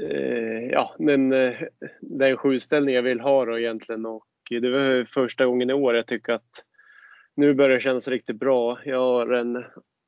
Eh, 0.00 0.68
ja, 0.70 0.96
eh, 0.98 1.06
den, 1.06 1.30
den 2.00 2.36
skjutställning 2.36 2.94
jag 2.94 3.02
vill 3.02 3.20
ha 3.20 3.44
då 3.44 3.58
egentligen 3.58 4.06
och 4.06 4.26
det 4.50 4.70
var 4.70 5.04
första 5.04 5.46
gången 5.46 5.70
i 5.70 5.72
år 5.72 5.94
jag 5.94 6.06
tycker 6.06 6.32
att 6.32 6.64
nu 7.36 7.54
börjar 7.54 7.74
det 7.74 7.80
kännas 7.80 8.08
riktigt 8.08 8.38
bra. 8.38 8.78
Jag 8.84 9.00
har 9.00 9.32
en 9.32 9.64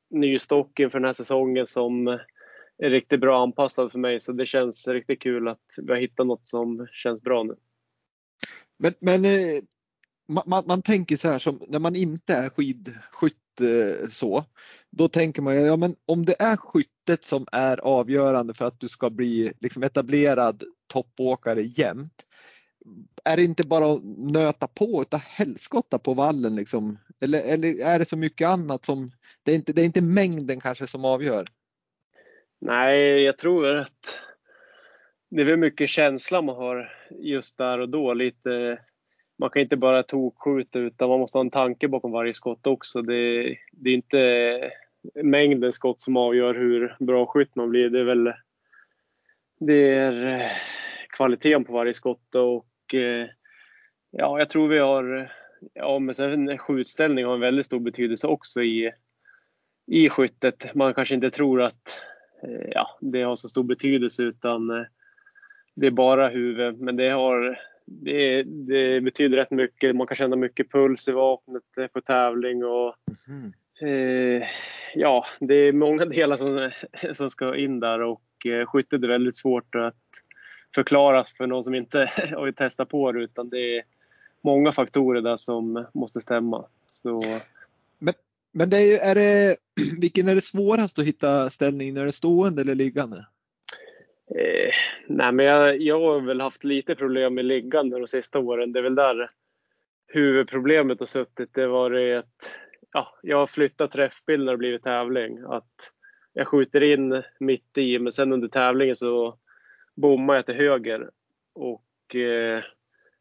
ny 0.09 0.39
stock 0.39 0.79
inför 0.79 0.99
den 0.99 1.05
här 1.05 1.13
säsongen 1.13 1.67
som 1.67 2.07
är 2.77 2.89
riktigt 2.89 3.19
bra 3.19 3.43
anpassad 3.43 3.91
för 3.91 3.99
mig 3.99 4.19
så 4.19 4.31
det 4.31 4.45
känns 4.45 4.87
riktigt 4.87 5.21
kul 5.21 5.47
att 5.47 5.65
vi 5.81 5.91
har 5.91 5.99
hittat 5.99 6.27
något 6.27 6.47
som 6.47 6.87
känns 6.91 7.21
bra 7.21 7.43
nu. 7.43 7.55
Men, 8.77 8.93
men 8.99 9.25
eh, 9.25 9.63
man, 10.27 10.43
man, 10.47 10.63
man, 10.67 10.81
tänker 10.81 11.17
så 11.17 11.27
här 11.27 11.39
som 11.39 11.61
när 11.67 11.79
man 11.79 11.95
inte 11.95 12.33
är 12.33 12.49
skidskytt 12.49 13.37
Eh, 13.61 14.09
så, 14.09 14.45
då 14.91 15.07
tänker 15.07 15.41
man 15.41 15.55
ja 15.55 15.77
men 15.77 15.95
om 16.05 16.25
det 16.25 16.35
är 16.39 16.57
skyttet 16.57 17.23
som 17.23 17.47
är 17.51 17.77
avgörande 17.77 18.53
för 18.53 18.65
att 18.65 18.79
du 18.79 18.87
ska 18.87 19.09
bli 19.09 19.53
liksom 19.59 19.83
etablerad 19.83 20.63
toppåkare 20.87 21.61
jämt. 21.61 22.23
Är 23.23 23.37
det 23.37 23.43
inte 23.43 23.63
bara 23.63 23.93
att 23.93 24.03
nöta 24.17 24.67
på 24.67 25.01
utav 25.01 25.19
helskotta 25.19 25.99
på 25.99 26.13
vallen 26.13 26.55
liksom? 26.55 26.99
Eller, 27.21 27.53
eller 27.53 27.85
är 27.85 27.99
det 27.99 28.05
så 28.05 28.17
mycket 28.17 28.47
annat 28.47 28.85
som, 28.85 29.11
det 29.43 29.51
är 29.51 29.55
inte, 29.55 29.73
det 29.73 29.81
är 29.81 29.85
inte 29.85 30.01
mängden 30.01 30.61
kanske 30.61 30.87
som 30.87 31.05
avgör? 31.05 31.47
Nej, 32.61 33.23
jag 33.23 33.37
tror 33.37 33.75
att 33.77 34.19
det 35.29 35.41
är 35.41 35.45
väl 35.45 35.57
mycket 35.57 35.89
känsla 35.89 36.41
man 36.41 36.55
har 36.55 36.93
just 37.09 37.57
där 37.57 37.79
och 37.79 37.89
då. 37.89 38.13
Lite, 38.13 38.79
man 39.37 39.49
kan 39.49 39.61
inte 39.61 39.77
bara 39.77 40.03
tokskjuta, 40.03 40.79
utan 40.79 41.09
man 41.09 41.19
måste 41.19 41.37
ha 41.37 41.43
en 41.43 41.49
tanke 41.49 41.87
bakom 41.87 42.11
varje 42.11 42.33
skott 42.33 42.67
också. 42.67 43.01
Det, 43.01 43.43
det 43.71 43.89
är 43.89 43.93
inte 43.93 44.71
mängden 45.23 45.73
skott 45.73 45.99
som 45.99 46.17
avgör 46.17 46.53
hur 46.53 46.95
bra 46.99 47.25
skytt 47.25 47.55
man 47.55 47.69
blir. 47.69 47.89
Det 47.89 47.99
är 47.99 48.03
väl 48.03 48.33
det 49.59 49.89
är 49.89 50.41
eh, 50.41 50.51
kvaliteten 51.09 51.65
på 51.65 51.73
varje 51.73 51.93
skott 51.93 52.35
och 52.35 52.93
eh, 52.93 53.27
ja, 54.11 54.39
jag 54.39 54.49
tror 54.49 54.67
vi 54.67 54.77
har 54.77 55.31
Ja, 55.73 55.99
men 55.99 56.15
sen 56.15 56.57
skjutställning 56.57 57.25
har 57.25 57.33
en 57.33 57.39
väldigt 57.39 57.65
stor 57.65 57.79
betydelse 57.79 58.27
också 58.27 58.61
i, 58.61 58.91
i 59.87 60.09
skyttet. 60.09 60.75
Man 60.75 60.93
kanske 60.93 61.15
inte 61.15 61.29
tror 61.29 61.61
att 61.61 62.01
eh, 62.43 62.69
ja, 62.71 62.97
det 63.01 63.21
har 63.21 63.35
så 63.35 63.49
stor 63.49 63.63
betydelse 63.63 64.23
utan 64.23 64.85
det 65.75 65.87
är 65.87 65.91
bara 65.91 66.29
huvudet. 66.29 66.79
Men 66.79 66.95
det, 66.95 67.09
har, 67.09 67.59
det, 67.87 68.43
det, 68.43 69.01
betyder 69.01 69.37
rätt 69.37 69.51
mycket. 69.51 69.95
Man 69.95 70.07
kan 70.07 70.17
känna 70.17 70.35
mycket 70.35 70.71
puls 70.71 71.07
i 71.07 71.11
vapnet 71.11 71.77
eh, 71.77 71.87
på 71.87 72.01
tävling. 72.01 72.63
Och, 72.65 72.95
mm. 73.27 73.53
eh, 73.81 74.47
ja, 74.95 75.25
det 75.39 75.53
är 75.55 75.73
många 75.73 76.05
delar 76.15 76.35
som, 76.37 76.71
som 77.13 77.29
ska 77.29 77.55
in 77.55 77.79
där 77.79 78.01
och 78.01 78.45
eh, 78.45 78.65
skyttet 78.65 79.03
är 79.03 79.07
väldigt 79.07 79.35
svårt 79.35 79.75
att 79.75 79.95
förklara 80.75 81.23
för 81.23 81.47
någon 81.47 81.63
som 81.63 81.75
inte 81.75 81.99
har 82.35 82.51
testat 82.51 82.89
på 82.89 83.11
det. 83.11 83.23
Utan 83.23 83.49
det 83.49 83.77
är 83.77 83.83
många 84.41 84.71
faktorer 84.71 85.21
där 85.21 85.35
som 85.35 85.85
måste 85.93 86.21
stämma. 86.21 86.65
Så, 86.89 87.21
men, 87.99 88.13
men 88.51 88.69
det 88.69 88.77
är, 88.77 89.11
är 89.11 89.15
det, 89.15 89.57
vilken 89.99 90.27
är 90.27 90.35
det 90.35 90.45
svårast 90.45 90.99
att 90.99 91.05
hitta 91.05 91.49
ställning 91.49 91.93
när 91.93 92.01
det 92.01 92.09
är 92.09 92.11
stående 92.11 92.61
eller 92.61 92.75
liggande? 92.75 93.25
Eh, 94.35 94.71
nej, 95.07 95.31
men 95.31 95.45
jag, 95.45 95.81
jag 95.81 95.99
har 95.99 96.21
väl 96.21 96.41
haft 96.41 96.63
lite 96.63 96.95
problem 96.95 97.33
med 97.33 97.45
liggande 97.45 97.99
de 97.99 98.07
sista 98.07 98.39
åren. 98.39 98.71
Det 98.71 98.79
är 98.79 98.83
väl 98.83 98.95
där 98.95 99.29
huvudproblemet 100.07 100.99
har 100.99 101.07
suttit. 101.07 101.53
Det 101.53 101.67
var 101.67 101.89
det 101.89 102.17
att 102.17 102.59
ja, 102.93 103.07
jag 103.21 103.37
har 103.37 103.47
flyttat 103.47 103.91
träffbild 103.91 104.45
när 104.45 104.51
det 104.51 104.57
blivit 104.57 104.83
tävling. 104.83 105.39
Att 105.47 105.91
jag 106.33 106.47
skjuter 106.47 106.83
in 106.83 107.23
mitt 107.39 107.77
i, 107.77 107.99
men 107.99 108.11
sen 108.11 108.33
under 108.33 108.47
tävlingen 108.47 108.95
så 108.95 109.37
bommar 109.95 110.35
jag 110.35 110.45
till 110.45 110.55
höger. 110.55 111.09
Och 111.53 112.15
eh, 112.15 112.63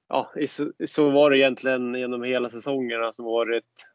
ja, 0.08 0.32
så, 0.48 0.72
så 0.86 1.10
var 1.10 1.30
det 1.30 1.38
egentligen 1.38 1.94
genom 1.94 2.22
hela 2.22 2.50
säsongerna 2.50 3.12
som 3.12 3.24
varit 3.24 3.86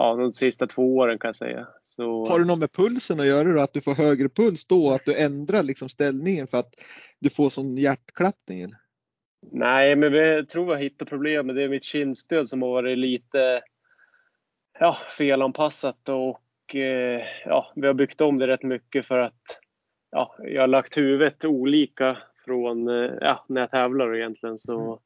ja, 0.00 0.14
de 0.14 0.30
sista 0.30 0.66
två 0.66 0.96
åren 0.96 1.18
kan 1.18 1.28
jag 1.28 1.34
säga. 1.34 1.68
Så... 1.82 2.26
Har 2.26 2.38
det 2.38 2.44
något 2.44 2.58
med 2.58 2.72
pulsen 2.72 3.20
att 3.20 3.26
göra 3.26 3.52
då? 3.52 3.60
Att 3.60 3.72
du 3.72 3.80
får 3.80 3.94
högre 3.94 4.28
puls 4.28 4.64
då? 4.64 4.90
Att 4.90 5.04
du 5.04 5.14
ändrar 5.16 5.62
liksom 5.62 5.88
ställningen 5.88 6.46
för 6.46 6.58
att 6.58 6.74
du 7.18 7.30
får 7.30 7.50
sån 7.50 7.76
hjärtklappning? 7.76 8.72
Nej, 9.52 9.96
men 9.96 10.12
jag 10.12 10.48
tror 10.48 10.72
jag 10.72 10.82
hittar 10.82 11.06
problemet. 11.06 11.56
Det 11.56 11.62
är 11.62 11.68
mitt 11.68 11.84
kindstöd 11.84 12.48
som 12.48 12.62
har 12.62 12.70
varit 12.70 12.98
lite 12.98 13.62
ja, 14.78 14.96
felanpassat 15.18 16.08
och 16.08 16.74
eh, 16.74 17.22
ja, 17.44 17.72
vi 17.76 17.86
har 17.86 17.94
byggt 17.94 18.20
om 18.20 18.38
det 18.38 18.46
rätt 18.46 18.62
mycket 18.62 19.06
för 19.06 19.18
att 19.18 19.42
ja, 20.10 20.34
jag 20.38 20.62
har 20.62 20.68
lagt 20.68 20.96
huvudet 20.96 21.44
olika 21.44 22.18
från 22.44 22.88
eh, 22.88 23.10
ja, 23.20 23.44
när 23.48 23.60
jag 23.60 23.70
tävlar 23.70 24.16
egentligen. 24.16 24.58
Så. 24.58 25.00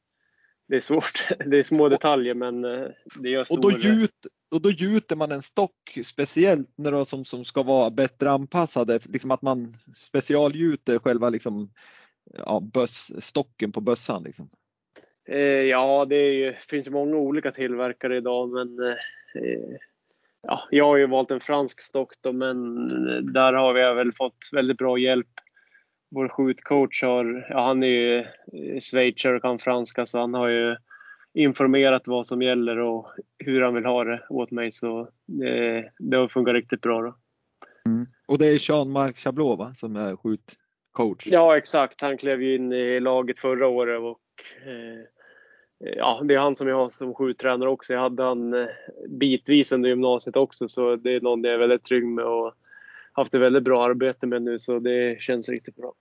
Det 0.67 0.75
är 0.75 0.81
svårt. 0.81 1.27
Det 1.45 1.57
är 1.57 1.63
små 1.63 1.89
detaljer 1.89 2.33
men 2.33 2.65
eh, 2.65 2.87
det 3.15 3.29
gör 3.29 3.43
stor... 3.43 3.55
Och 3.55 3.61
då, 3.61 3.71
gjut, 3.71 4.27
och 4.51 4.61
då 4.61 4.71
gjuter 4.71 5.15
man 5.15 5.31
en 5.31 5.41
stock 5.41 5.97
speciellt 6.03 6.69
när 6.75 6.91
då, 6.91 7.05
som, 7.05 7.25
som 7.25 7.45
ska 7.45 7.63
vara 7.63 7.89
bättre 7.89 8.31
anpassade, 8.31 8.99
liksom 9.05 9.31
att 9.31 9.41
man 9.41 9.73
specialgjuter 9.95 10.99
själva 10.99 11.29
liksom, 11.29 11.71
ja, 12.33 12.59
böss, 12.73 13.11
stocken 13.19 13.71
på 13.71 13.81
bössan. 13.81 14.23
Liksom. 14.23 14.49
Eh, 15.27 15.39
ja, 15.39 16.05
det 16.05 16.33
ju, 16.33 16.53
finns 16.53 16.89
många 16.89 17.15
olika 17.15 17.51
tillverkare 17.51 18.17
idag 18.17 18.49
men 18.49 18.79
eh, 18.79 18.97
ja, 20.41 20.67
jag 20.71 20.85
har 20.85 20.97
ju 20.97 21.07
valt 21.07 21.31
en 21.31 21.39
fransk 21.39 21.81
stock 21.81 22.13
då, 22.21 22.33
men 22.33 22.85
där 23.33 23.53
har 23.53 23.73
vi 23.73 23.81
väl 23.81 24.11
fått 24.11 24.49
väldigt 24.51 24.77
bra 24.77 24.97
hjälp. 24.97 25.27
Vår 26.09 26.27
skjutcoach 26.27 27.03
har, 27.03 27.47
ja, 27.49 27.65
han 27.65 27.83
är 27.83 27.87
ju 27.87 28.25
schweizare 28.79 29.35
och 29.35 29.41
kan 29.41 29.59
franska 29.59 30.05
så 30.05 30.19
han 30.19 30.33
har 30.33 30.47
ju 30.47 30.75
informerat 31.33 32.07
vad 32.07 32.25
som 32.25 32.41
gäller 32.41 32.77
och 32.77 33.09
hur 33.37 33.61
han 33.61 33.73
vill 33.73 33.85
ha 33.85 34.03
det 34.03 34.25
åt 34.29 34.51
mig. 34.51 34.71
Så 34.71 35.09
det, 35.25 35.91
det 35.99 36.17
har 36.17 36.27
funkat 36.27 36.53
riktigt 36.53 36.81
bra. 36.81 37.01
Då. 37.01 37.15
Mm. 37.85 38.07
Och 38.27 38.37
det 38.37 38.47
är 38.47 38.69
Jean-Marc 38.69 39.17
Chablot 39.17 39.59
va, 39.59 39.73
som 39.75 39.95
är 39.95 40.15
skjutcoach? 40.15 41.27
Ja 41.27 41.57
exakt, 41.57 42.01
han 42.01 42.17
klev 42.17 42.41
ju 42.41 42.55
in 42.55 42.73
i 42.73 42.99
laget 42.99 43.39
förra 43.39 43.67
året 43.67 43.99
och 44.01 44.21
eh, 44.67 45.03
ja, 45.97 46.21
det 46.23 46.33
är 46.33 46.39
han 46.39 46.55
som 46.55 46.67
jag 46.67 46.75
har 46.75 46.89
som 46.89 47.13
skjuttränare 47.13 47.69
också. 47.69 47.93
Jag 47.93 48.01
hade 48.01 48.23
han 48.23 48.53
eh, 48.53 48.67
bitvis 49.09 49.71
under 49.71 49.89
gymnasiet 49.89 50.35
också 50.35 50.67
så 50.67 50.95
det 50.95 51.15
är 51.15 51.21
någon 51.21 51.43
jag 51.43 51.53
är 51.53 51.57
väldigt 51.57 51.83
trygg 51.83 52.05
med 52.05 52.25
och 52.25 52.53
haft 53.15 53.33
ett 53.33 53.41
väldigt 53.41 53.63
bra 53.63 53.85
arbete 53.85 54.27
med 54.27 54.41
nu 54.41 54.59
så 54.59 54.79
det 54.79 55.21
känns 55.21 55.49
riktigt 55.49 55.75
bra. 55.75 55.93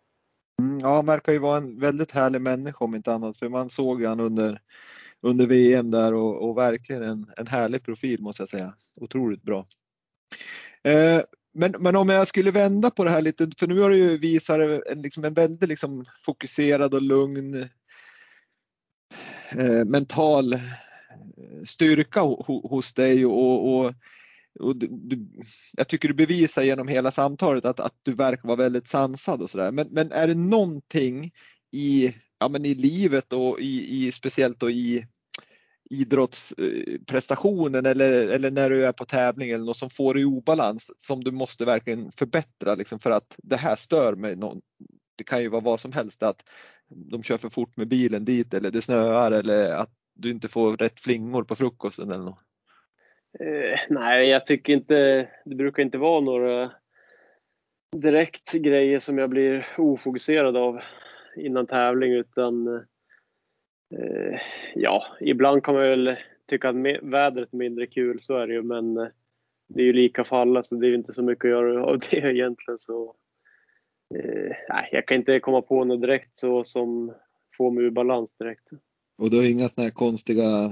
Mm, 0.62 0.79
ja, 0.79 0.94
han 0.94 1.07
verkar 1.07 1.33
ju 1.33 1.38
vara 1.38 1.57
en 1.57 1.81
väldigt 1.81 2.11
härlig 2.11 2.40
människa 2.40 2.85
om 2.85 2.94
inte 2.94 3.12
annat 3.12 3.37
för 3.37 3.48
man 3.48 3.70
såg 3.70 4.05
han 4.05 4.20
under 4.20 4.61
under 5.24 5.46
VM 5.46 5.90
där 5.90 6.14
och, 6.14 6.48
och 6.48 6.57
verkligen 6.57 7.03
en, 7.03 7.27
en 7.37 7.46
härlig 7.46 7.83
profil 7.83 8.22
måste 8.22 8.42
jag 8.42 8.48
säga. 8.48 8.74
Otroligt 8.96 9.42
bra. 9.42 9.66
Eh, 10.83 11.20
men, 11.55 11.74
men 11.79 11.96
om 11.96 12.09
jag 12.09 12.27
skulle 12.27 12.50
vända 12.50 12.90
på 12.90 13.05
det 13.05 13.11
här 13.11 13.22
lite, 13.22 13.50
för 13.59 13.66
nu 13.66 13.81
har 13.81 13.90
du 13.90 13.96
ju 13.96 14.18
visat 14.18 14.61
en, 14.61 15.03
liksom 15.03 15.24
en 15.24 15.35
väldigt 15.35 15.68
liksom 15.68 16.05
fokuserad 16.24 16.94
och 16.94 17.03
lugn 17.03 17.68
eh, 19.57 19.85
mental 19.85 20.53
eh, 20.53 20.61
styrka 21.66 22.20
hos 22.46 22.94
dig 22.94 23.27
och, 23.27 23.74
och, 23.77 23.92
och 24.61 24.77
du, 24.77 25.29
jag 25.73 25.88
tycker 25.88 26.09
du 26.09 26.14
bevisar 26.14 26.62
genom 26.62 26.88
hela 26.88 27.11
samtalet 27.11 27.64
att, 27.64 27.81
att 27.81 27.95
du 28.03 28.12
verkar 28.12 28.49
vara 28.49 28.57
väldigt 28.57 28.88
sansad 28.88 29.43
och 29.43 29.51
sådär. 29.51 29.73
Men, 29.73 29.88
men 29.90 30.12
är 30.12 30.27
det 30.27 30.35
någonting 30.35 31.33
i, 31.73 32.14
ja, 32.38 32.49
men 32.49 32.64
i 32.64 32.75
livet 32.75 33.33
och 33.33 33.61
i, 33.61 34.07
i 34.07 34.12
speciellt 34.12 34.61
då 34.61 34.71
i 34.71 35.07
idrottsprestationen 35.90 37.87
eller, 37.87 38.29
eller 38.29 38.51
när 38.51 38.71
du 38.71 38.87
är 38.87 38.93
på 38.93 39.05
tävling 39.05 39.51
eller 39.51 39.64
något 39.64 39.77
som 39.77 39.90
får 39.90 40.14
dig 40.14 40.23
i 40.23 40.27
obalans 40.27 40.90
som 40.99 41.25
du 41.25 41.31
måste 41.31 41.64
verkligen 41.64 42.12
förbättra 42.12 42.75
liksom 42.75 42.99
för 42.99 43.11
att 43.11 43.37
det 43.43 43.57
här 43.57 43.77
stör 43.77 44.14
mig. 44.14 44.37
Någon, 44.37 44.61
det 45.17 45.25
kan 45.25 45.43
ju 45.43 45.49
vara 45.49 45.61
vad 45.61 45.81
som 45.81 45.93
helst 45.93 46.23
att 46.23 46.49
de 47.11 47.23
kör 47.23 47.38
för 47.38 47.49
fort 47.49 47.77
med 47.77 47.88
bilen 47.88 48.25
dit 48.25 48.55
eller 48.55 48.71
det 48.71 48.83
snöar 48.83 49.33
eller 49.33 49.71
att 49.71 49.90
du 50.14 50.31
inte 50.31 50.49
får 50.49 50.77
rätt 50.77 51.01
flingor 51.01 51.45
på 51.45 51.57
frukosten 51.57 52.11
eller 52.11 52.25
något. 52.25 52.38
Eh, 53.40 53.81
nej, 53.88 54.29
jag 54.29 54.47
tycker 54.47 54.73
inte, 54.73 55.29
det 55.44 55.55
brukar 55.55 55.83
inte 55.83 55.99
vara 55.99 56.20
några 56.20 56.73
direkt 57.97 58.53
grejer 58.53 58.99
som 58.99 59.18
jag 59.18 59.31
blir 59.31 59.66
ofokuserad 59.79 60.57
av 60.57 60.81
innan 61.37 61.66
tävling 61.66 62.12
utan 62.12 62.85
Eh, 63.99 64.40
ja, 64.75 65.05
ibland 65.20 65.64
kan 65.64 65.75
man 65.75 65.83
väl 65.83 66.16
tycka 66.47 66.68
att 66.68 66.77
vädret 67.03 67.53
är 67.53 67.57
mindre 67.57 67.87
kul, 67.87 68.20
så 68.20 68.37
är 68.37 68.47
det 68.47 68.55
ju, 68.55 68.62
men 68.62 68.97
eh, 68.97 69.07
det 69.68 69.81
är 69.83 69.87
ju 69.87 69.92
lika 69.92 70.25
för 70.25 70.37
alla 70.37 70.62
så 70.62 70.77
det 70.77 70.87
är 70.87 70.88
ju 70.88 70.94
inte 70.94 71.12
så 71.12 71.23
mycket 71.23 71.44
att 71.44 71.51
göra 71.51 71.85
av 71.90 71.99
det 71.99 72.16
egentligen. 72.16 72.79
Så, 72.79 73.14
eh, 74.14 74.57
nej, 74.68 74.88
jag 74.92 75.07
kan 75.07 75.16
inte 75.16 75.40
komma 75.40 75.62
på 75.62 75.85
något 75.85 76.01
direkt 76.01 76.37
så 76.37 76.64
som 76.64 77.14
får 77.57 77.70
mig 77.70 77.85
ur 77.85 77.90
balans 77.90 78.37
direkt. 78.37 78.70
Och 79.18 79.31
du 79.31 79.37
har 79.37 79.44
inga 79.44 79.68
sådana 79.68 79.87
här 79.87 79.94
konstiga 79.94 80.64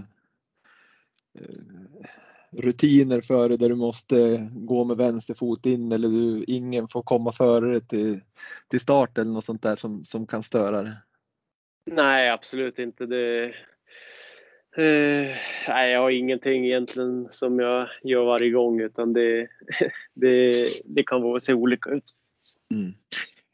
eh, 1.38 2.06
rutiner 2.56 3.20
före 3.20 3.56
där 3.56 3.68
du 3.68 3.74
måste 3.74 4.48
gå 4.52 4.84
med 4.84 4.96
vänster 4.96 5.34
fot 5.34 5.66
in 5.66 5.92
eller 5.92 6.08
du, 6.08 6.44
ingen 6.46 6.88
får 6.88 7.02
komma 7.02 7.32
före 7.32 7.80
till, 7.80 8.20
till 8.68 8.80
start 8.80 9.18
eller 9.18 9.30
något 9.30 9.44
sånt 9.44 9.62
där 9.62 9.76
som, 9.76 10.04
som 10.04 10.26
kan 10.26 10.42
störa 10.42 10.82
det? 10.82 10.96
Nej, 11.90 12.30
absolut 12.30 12.78
inte. 12.78 13.06
Det, 13.06 13.44
eh, 14.76 15.36
nej, 15.68 15.92
jag 15.92 16.00
har 16.00 16.10
ingenting 16.10 16.66
egentligen 16.66 17.26
som 17.30 17.58
jag 17.58 17.88
gör 18.02 18.24
varje 18.24 18.50
gång 18.50 18.80
utan 18.80 19.12
det, 19.12 19.48
det, 20.14 20.68
det 20.84 21.02
kan 21.02 21.40
se 21.40 21.54
olika 21.54 21.90
ut. 21.90 22.04
Mm. 22.74 22.92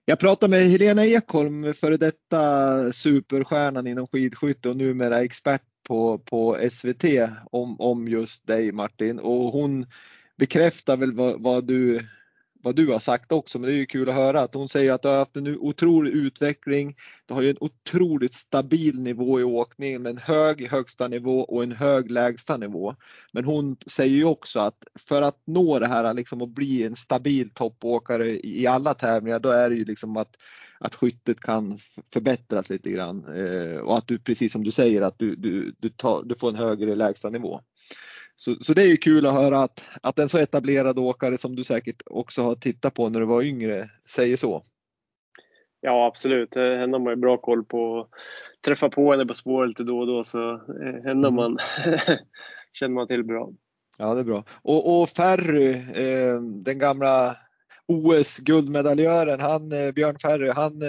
Jag 0.04 0.18
pratade 0.18 0.50
med 0.50 0.70
Helena 0.70 1.06
Ekholm, 1.06 1.74
före 1.74 1.96
detta 1.96 2.92
superstjärnan 2.92 3.87
inom 3.87 4.06
skidskytte 4.06 4.68
och 4.68 4.76
numera 4.76 5.22
expert 5.22 5.62
på, 5.88 6.18
på 6.18 6.59
SVT 6.72 7.05
om, 7.51 7.81
om 7.81 8.09
just 8.09 8.46
dig 8.46 8.72
Martin 8.72 9.18
och 9.18 9.53
hon 9.53 9.87
bekräftar 10.37 10.96
väl 10.96 11.12
vad, 11.12 11.42
vad, 11.42 11.64
du 11.64 12.07
vad 12.62 12.77
du 12.77 12.87
har 12.87 12.98
sagt 12.98 13.33
också, 13.33 13.59
men 13.59 13.70
det 13.70 13.77
är 13.77 13.79
ju 13.79 13.87
kul 13.87 14.09
att 14.09 14.14
höra 14.14 14.40
att 14.40 14.55
hon 14.55 14.68
säger 14.68 14.92
att 14.92 15.03
du 15.03 15.09
har 15.09 15.18
haft 15.18 15.37
en 15.37 15.59
otrolig 15.59 16.12
utveckling. 16.12 16.96
Du 17.27 17.35
har 17.35 17.42
ju 17.42 17.51
en 17.51 17.57
otroligt 17.61 18.35
stabil 18.35 19.01
nivå 19.01 19.40
i 19.40 19.42
åkningen 19.42 20.03
med 20.03 20.11
en 20.11 20.18
hög 20.18 20.70
högsta 20.70 21.09
nivå 21.09 21.40
och 21.40 21.62
en 21.62 21.72
hög 21.72 22.11
lägsta 22.11 22.57
nivå. 22.57 22.94
Men 23.33 23.44
hon 23.44 23.77
säger 23.87 24.16
ju 24.16 24.24
också 24.24 24.61
att 24.61 24.85
för 25.09 25.22
att 25.22 25.42
nå 25.46 25.79
det 25.79 25.88
här 25.88 26.14
liksom 26.14 26.42
att 26.42 26.48
bli 26.48 26.83
en 26.83 26.96
stabil 26.96 27.51
toppåkare 27.51 28.46
i 28.46 28.66
alla 28.66 28.94
tävlingar, 28.94 29.40
då 29.40 29.48
är 29.48 29.70
det 29.70 29.77
ju 29.77 29.85
liksom 29.85 30.16
att 30.16 30.37
att 30.81 30.95
skyttet 30.95 31.41
kan 31.41 31.79
förbättras 32.12 32.71
lite 32.71 32.91
grann 32.91 33.25
eh, 33.35 33.79
och 33.79 33.99
att 33.99 34.07
du 34.07 34.19
precis 34.19 34.53
som 34.53 34.64
du 34.64 34.71
säger 34.71 35.03
att 35.03 35.19
du, 35.19 35.37
du, 35.37 35.75
du, 35.79 35.88
tar, 35.88 36.23
du 36.23 36.35
får 36.35 36.49
en 36.49 36.57
högre 36.57 36.95
lägsta 36.95 37.31
nivå. 37.31 37.61
Så, 38.37 38.55
så 38.55 38.75
det 38.75 38.83
är 38.83 38.87
ju 38.87 38.97
kul 38.97 39.27
att 39.27 39.33
höra 39.33 39.62
att, 39.62 39.85
att 40.03 40.19
en 40.19 40.29
så 40.29 40.38
etablerad 40.38 40.99
åkare 40.99 41.38
som 41.38 41.57
du 41.57 41.64
säkert 41.64 42.03
också 42.07 42.43
har 42.43 42.55
tittat 42.55 42.95
på 42.95 43.09
när 43.09 43.21
du 43.21 43.27
var 43.27 43.43
yngre 43.43 43.91
säger 44.14 44.37
så. 44.37 44.62
Ja 45.81 46.07
absolut, 46.07 46.55
henne 46.55 46.95
har 46.97 47.05
man 47.05 47.12
ju 47.12 47.17
bra 47.17 47.37
koll 47.37 47.64
på. 47.64 48.09
Träffa 48.64 48.88
på 48.88 49.11
henne 49.11 49.27
på 49.27 49.35
spår 49.35 49.67
lite 49.67 49.83
då 49.83 49.99
och 49.99 50.07
då 50.07 50.25
så 50.25 50.53
eh, 50.53 51.05
henne 51.05 51.29
mm. 51.29 51.35
man 51.35 51.59
känner 52.73 52.95
man 52.95 53.09
till 53.09 53.25
bra. 53.25 53.51
Ja 53.99 54.14
det 54.14 54.21
är 54.21 54.25
bra. 54.25 54.45
Och, 54.62 55.03
och 55.03 55.09
Ferry, 55.09 55.71
eh, 55.95 56.41
den 56.41 56.79
gamla 56.79 57.37
OS-guldmedaljören, 57.88 59.40
han, 59.40 59.72
eh, 59.72 59.92
Björn 59.92 60.18
Ferry, 60.18 60.48
han, 60.48 60.83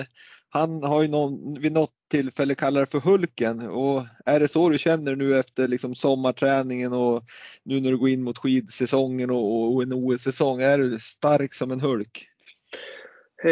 han 0.49 0.83
har 0.83 1.01
ju 1.01 1.07
någon, 1.07 1.62
vid 1.62 1.71
något 1.71 1.93
tillfälle 2.09 2.55
kallat 2.55 2.81
det 2.81 2.99
för 2.99 3.09
Hulken. 3.09 3.59
Och 3.59 4.03
är 4.25 4.39
det 4.39 4.47
så 4.47 4.69
du 4.69 4.77
känner 4.77 5.15
nu 5.15 5.39
efter 5.39 5.67
liksom 5.67 5.95
sommarträningen 5.95 6.93
och 6.93 7.23
nu 7.63 7.81
när 7.81 7.91
du 7.91 7.97
går 7.97 8.09
in 8.09 8.23
mot 8.23 8.38
skidsäsongen 8.38 9.29
och, 9.29 9.73
och 9.73 9.83
en 9.83 9.93
OS-säsong? 9.93 10.62
Är 10.62 10.77
du 10.77 10.99
stark 10.99 11.53
som 11.53 11.71
en 11.71 11.81
Hulk? 11.81 12.25
Eh, 13.43 13.51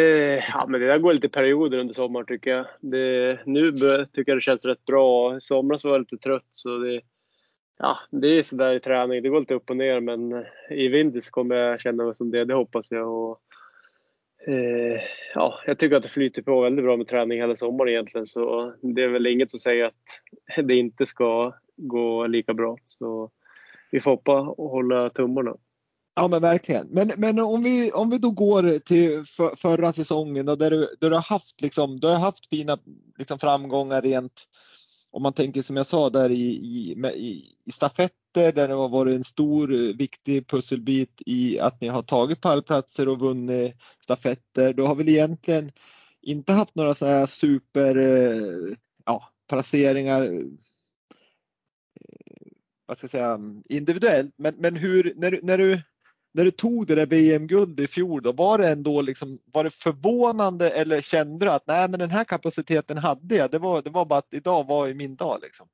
ja, 0.53 0.65
men 0.69 0.81
det 0.81 0.87
där 0.87 0.97
går 0.97 1.13
lite 1.13 1.29
perioder 1.29 1.77
under 1.77 1.93
sommaren 1.93 2.25
tycker 2.25 2.49
jag. 2.49 2.65
Det, 2.81 3.39
nu 3.45 3.71
tycker 3.71 4.31
jag 4.31 4.37
det 4.37 4.41
känns 4.41 4.65
rätt 4.65 4.85
bra. 4.85 5.37
I 5.37 5.41
somras 5.41 5.83
var 5.83 5.91
jag 5.91 5.99
lite 5.99 6.17
trött 6.17 6.47
så 6.49 6.77
det, 6.77 7.01
ja, 7.77 7.97
det 8.11 8.27
är 8.27 8.43
sådär 8.43 8.73
i 8.73 8.79
träning. 8.79 9.23
Det 9.23 9.29
går 9.29 9.39
lite 9.39 9.55
upp 9.55 9.69
och 9.69 9.77
ner 9.77 9.99
men 9.99 10.33
eh, 10.33 10.43
i 10.69 10.87
vinter 10.87 11.19
så 11.19 11.31
kommer 11.31 11.55
jag 11.55 11.81
känna 11.81 12.03
mig 12.03 12.15
som 12.15 12.31
det. 12.31 12.45
Det 12.45 12.53
hoppas 12.53 12.91
jag. 12.91 13.09
Och, 13.09 13.41
eh, 14.47 15.01
ja, 15.33 15.59
jag 15.65 15.79
tycker 15.79 15.95
att 15.95 16.03
det 16.03 16.09
flyter 16.09 16.41
på 16.41 16.61
väldigt 16.61 16.85
bra 16.85 16.97
med 16.97 17.07
träning 17.07 17.39
hela 17.39 17.55
sommaren 17.55 17.89
egentligen 17.89 18.25
så 18.25 18.73
det 18.81 19.03
är 19.03 19.07
väl 19.07 19.27
inget 19.27 19.51
som 19.51 19.59
säger 19.59 19.85
att 19.85 20.21
det 20.63 20.75
inte 20.75 21.05
ska 21.05 21.53
gå 21.75 22.27
lika 22.27 22.53
bra. 22.53 22.77
Så 22.87 23.31
vi 23.91 23.99
får 23.99 24.11
hoppa 24.11 24.39
och 24.39 24.69
hålla 24.69 25.09
tummarna. 25.09 25.55
Ja 26.15 26.27
men 26.27 26.41
verkligen. 26.41 26.87
Men, 26.87 27.11
men 27.17 27.39
om, 27.39 27.63
vi, 27.63 27.91
om 27.91 28.09
vi 28.09 28.17
då 28.17 28.31
går 28.31 28.79
till 28.79 29.25
för, 29.25 29.55
förra 29.55 29.93
säsongen 29.93 30.49
och 30.49 30.57
där 30.57 30.71
du, 30.71 30.77
där 30.99 31.09
du 31.09 31.15
har 31.15 31.21
haft, 31.21 31.61
liksom, 31.61 31.99
du 31.99 32.07
har 32.07 32.19
haft 32.19 32.49
fina 32.49 32.77
liksom, 33.17 33.39
framgångar 33.39 34.01
rent 34.01 34.43
om 35.17 35.23
man 35.23 35.33
tänker 35.33 35.61
som 35.61 35.77
jag 35.77 35.87
sa 35.87 36.09
där 36.09 36.29
i, 36.29 36.49
i, 37.15 37.45
i 37.65 37.71
stafetter 37.71 38.51
där 38.51 38.67
det 38.67 38.73
har 38.73 38.89
varit 38.89 39.15
en 39.15 39.23
stor 39.23 39.73
eh, 39.73 39.79
viktig 39.79 40.47
pusselbit 40.47 41.21
i 41.25 41.59
att 41.59 41.81
ni 41.81 41.87
har 41.87 42.03
tagit 42.03 42.41
pallplatser 42.41 43.07
och 43.07 43.19
vunnit 43.19 43.75
stafetter. 44.03 44.73
Du 44.73 44.83
har 44.83 44.95
väl 44.95 45.09
egentligen 45.09 45.71
inte 46.21 46.53
haft 46.53 46.75
några 46.75 46.95
sådana 46.95 47.17
här 47.17 47.25
super 47.25 47.95
eh, 47.95 48.75
ja, 49.05 49.23
placeringar 49.49 50.21
eh, 50.21 50.41
vad 52.85 52.97
ska 52.97 53.05
jag 53.05 53.11
säga, 53.11 53.39
individuellt. 53.69 54.33
Men, 54.37 54.55
men 54.57 54.75
hur, 54.75 55.13
när, 55.15 55.39
när 55.43 55.57
du 55.57 55.81
när 56.37 56.43
du 56.43 56.51
tog 56.51 56.87
det 56.87 56.95
där 56.95 57.05
VM-guld 57.05 57.79
i 57.79 57.87
fjol, 57.87 58.21
då 58.21 58.31
var 58.31 58.57
det 58.57 58.67
ändå 58.67 59.01
liksom, 59.01 59.39
var 59.53 59.63
det 59.63 59.69
förvånande 59.69 60.69
eller 60.69 61.01
kände 61.01 61.45
du 61.45 61.51
att 61.51 61.67
nej 61.67 61.89
men 61.89 61.99
den 61.99 62.09
här 62.09 62.23
kapaciteten 62.23 62.97
hade 62.97 63.35
jag, 63.35 63.51
det 63.51 63.59
var, 63.59 63.81
det 63.81 63.89
var 63.89 64.05
bara 64.05 64.19
att 64.19 64.33
idag 64.33 64.67
var 64.67 64.87
i 64.87 64.93
min 64.93 65.15
dag 65.15 65.39
liksom? 65.41 65.67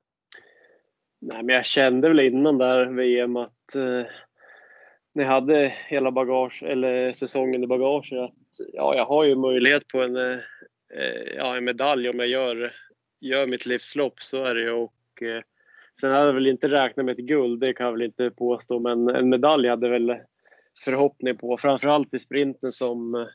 Nej 1.20 1.42
men 1.42 1.54
jag 1.54 1.66
kände 1.66 2.08
väl 2.08 2.20
innan 2.20 2.58
där 2.58 2.86
VM 2.86 3.36
att 3.36 3.74
eh, 3.76 4.06
när 5.14 5.24
jag 5.24 5.30
hade 5.30 5.74
hela 5.88 6.10
bagage, 6.10 6.62
eller 6.62 7.12
säsongen 7.12 7.64
i 7.64 7.66
bagage, 7.66 8.12
att 8.12 8.66
ja, 8.72 8.94
jag 8.96 9.04
har 9.04 9.24
ju 9.24 9.34
möjlighet 9.34 9.88
på 9.88 10.02
en, 10.02 10.16
eh, 10.16 10.38
eh, 10.94 11.34
ja, 11.36 11.56
en 11.56 11.64
medalj 11.64 12.08
om 12.08 12.18
jag 12.18 12.28
gör, 12.28 12.72
gör 13.20 13.46
mitt 13.46 13.66
livslopp, 13.66 14.20
så 14.20 14.44
är 14.44 14.54
det 14.54 14.60
ju. 14.60 14.70
Och, 14.70 15.22
eh, 15.22 15.42
sen 16.00 16.10
hade 16.10 16.26
jag 16.26 16.32
väl 16.32 16.46
inte 16.46 16.68
räknat 16.68 17.06
med 17.06 17.18
ett 17.18 17.26
guld, 17.26 17.60
det 17.60 17.72
kan 17.72 17.86
jag 17.86 17.92
väl 17.92 18.02
inte 18.02 18.30
påstå, 18.30 18.78
men 18.78 19.08
en 19.08 19.28
medalj 19.28 19.68
hade 19.68 19.88
väl 19.88 20.16
förhoppning 20.80 21.36
på. 21.36 21.56
Framförallt 21.56 22.14
i 22.14 22.18
sprinten 22.18 22.72
som, 22.72 23.14
eh, 23.14 23.26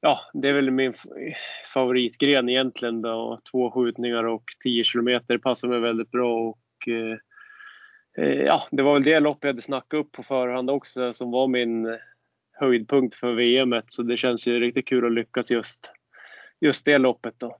ja, 0.00 0.20
det 0.32 0.48
är 0.48 0.52
väl 0.52 0.70
min 0.70 0.94
favoritgren 1.74 2.48
egentligen 2.48 3.02
då. 3.02 3.40
Två 3.50 3.70
skjutningar 3.70 4.24
och 4.24 4.44
10 4.62 4.84
kilometer 4.84 5.38
passar 5.38 5.68
mig 5.68 5.80
väldigt 5.80 6.10
bra 6.10 6.40
och 6.40 6.88
eh, 6.88 7.18
eh 8.24 8.42
ja, 8.42 8.68
det 8.70 8.82
var 8.82 8.94
väl 8.94 9.04
det 9.04 9.20
lopp 9.20 9.38
jag 9.40 9.48
hade 9.48 9.62
snackat 9.62 10.00
upp 10.00 10.12
på 10.12 10.22
förhand 10.22 10.70
också 10.70 11.12
som 11.12 11.30
var 11.30 11.48
min 11.48 11.98
höjdpunkt 12.52 13.14
för 13.14 13.34
VM. 13.34 13.82
Så 13.86 14.02
det 14.02 14.16
känns 14.16 14.46
ju 14.46 14.60
riktigt 14.60 14.88
kul 14.88 15.06
att 15.06 15.12
lyckas 15.12 15.50
just, 15.50 15.90
just 16.60 16.84
det 16.84 16.98
loppet 16.98 17.34
då. 17.38 17.58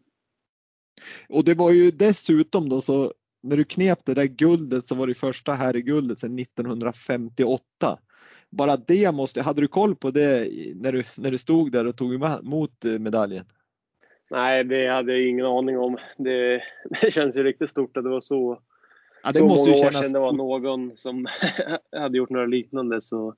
Och 1.29 1.45
det 1.45 1.55
var 1.55 1.71
ju 1.71 1.91
dessutom 1.91 2.69
då 2.69 2.81
så 2.81 3.15
när 3.43 3.57
du 3.57 3.65
knep 3.65 4.05
det 4.05 4.15
där 4.15 4.25
guldet 4.25 4.89
så 4.89 4.95
var 4.95 5.07
det 5.07 5.15
första 5.15 5.55
här 5.55 5.77
i 5.77 5.83
guldet 5.83 6.21
sedan 6.21 6.39
1958 6.39 7.99
bara 8.57 8.77
det 8.77 9.15
måste, 9.15 9.43
hade 9.43 9.61
du 9.61 9.69
koll 9.69 9.97
på 9.97 10.11
det 10.11 10.51
när 10.75 10.93
du, 10.93 11.05
när 11.17 11.31
du 11.31 11.39
stod 11.39 11.73
där 11.73 11.87
och 11.87 11.97
tog 11.97 12.15
emot 12.15 12.85
eh, 12.85 12.99
medaljen? 12.99 13.45
Nej, 14.31 14.65
det 14.65 14.89
hade 14.89 15.13
jag 15.13 15.29
ingen 15.29 15.47
aning 15.47 15.79
om. 15.79 15.99
Det, 16.17 16.63
det 17.01 17.11
känns 17.11 17.37
ju 17.37 17.43
riktigt 17.43 17.71
stort 17.71 17.97
att 17.97 18.05
det 18.05 18.11
var 18.11 18.21
så, 18.21 18.63
ja, 19.23 19.33
det 19.33 19.39
så 19.39 19.47
måste 19.47 19.71
många 19.71 19.87
år 19.87 19.93
sedan 19.93 20.13
det 20.13 20.19
var 20.19 20.33
någon 20.33 20.97
som 20.97 21.27
hade 21.97 22.19
gjort 22.19 22.31
några 22.31 22.47
liknande. 22.47 23.01
Så, 23.01 23.35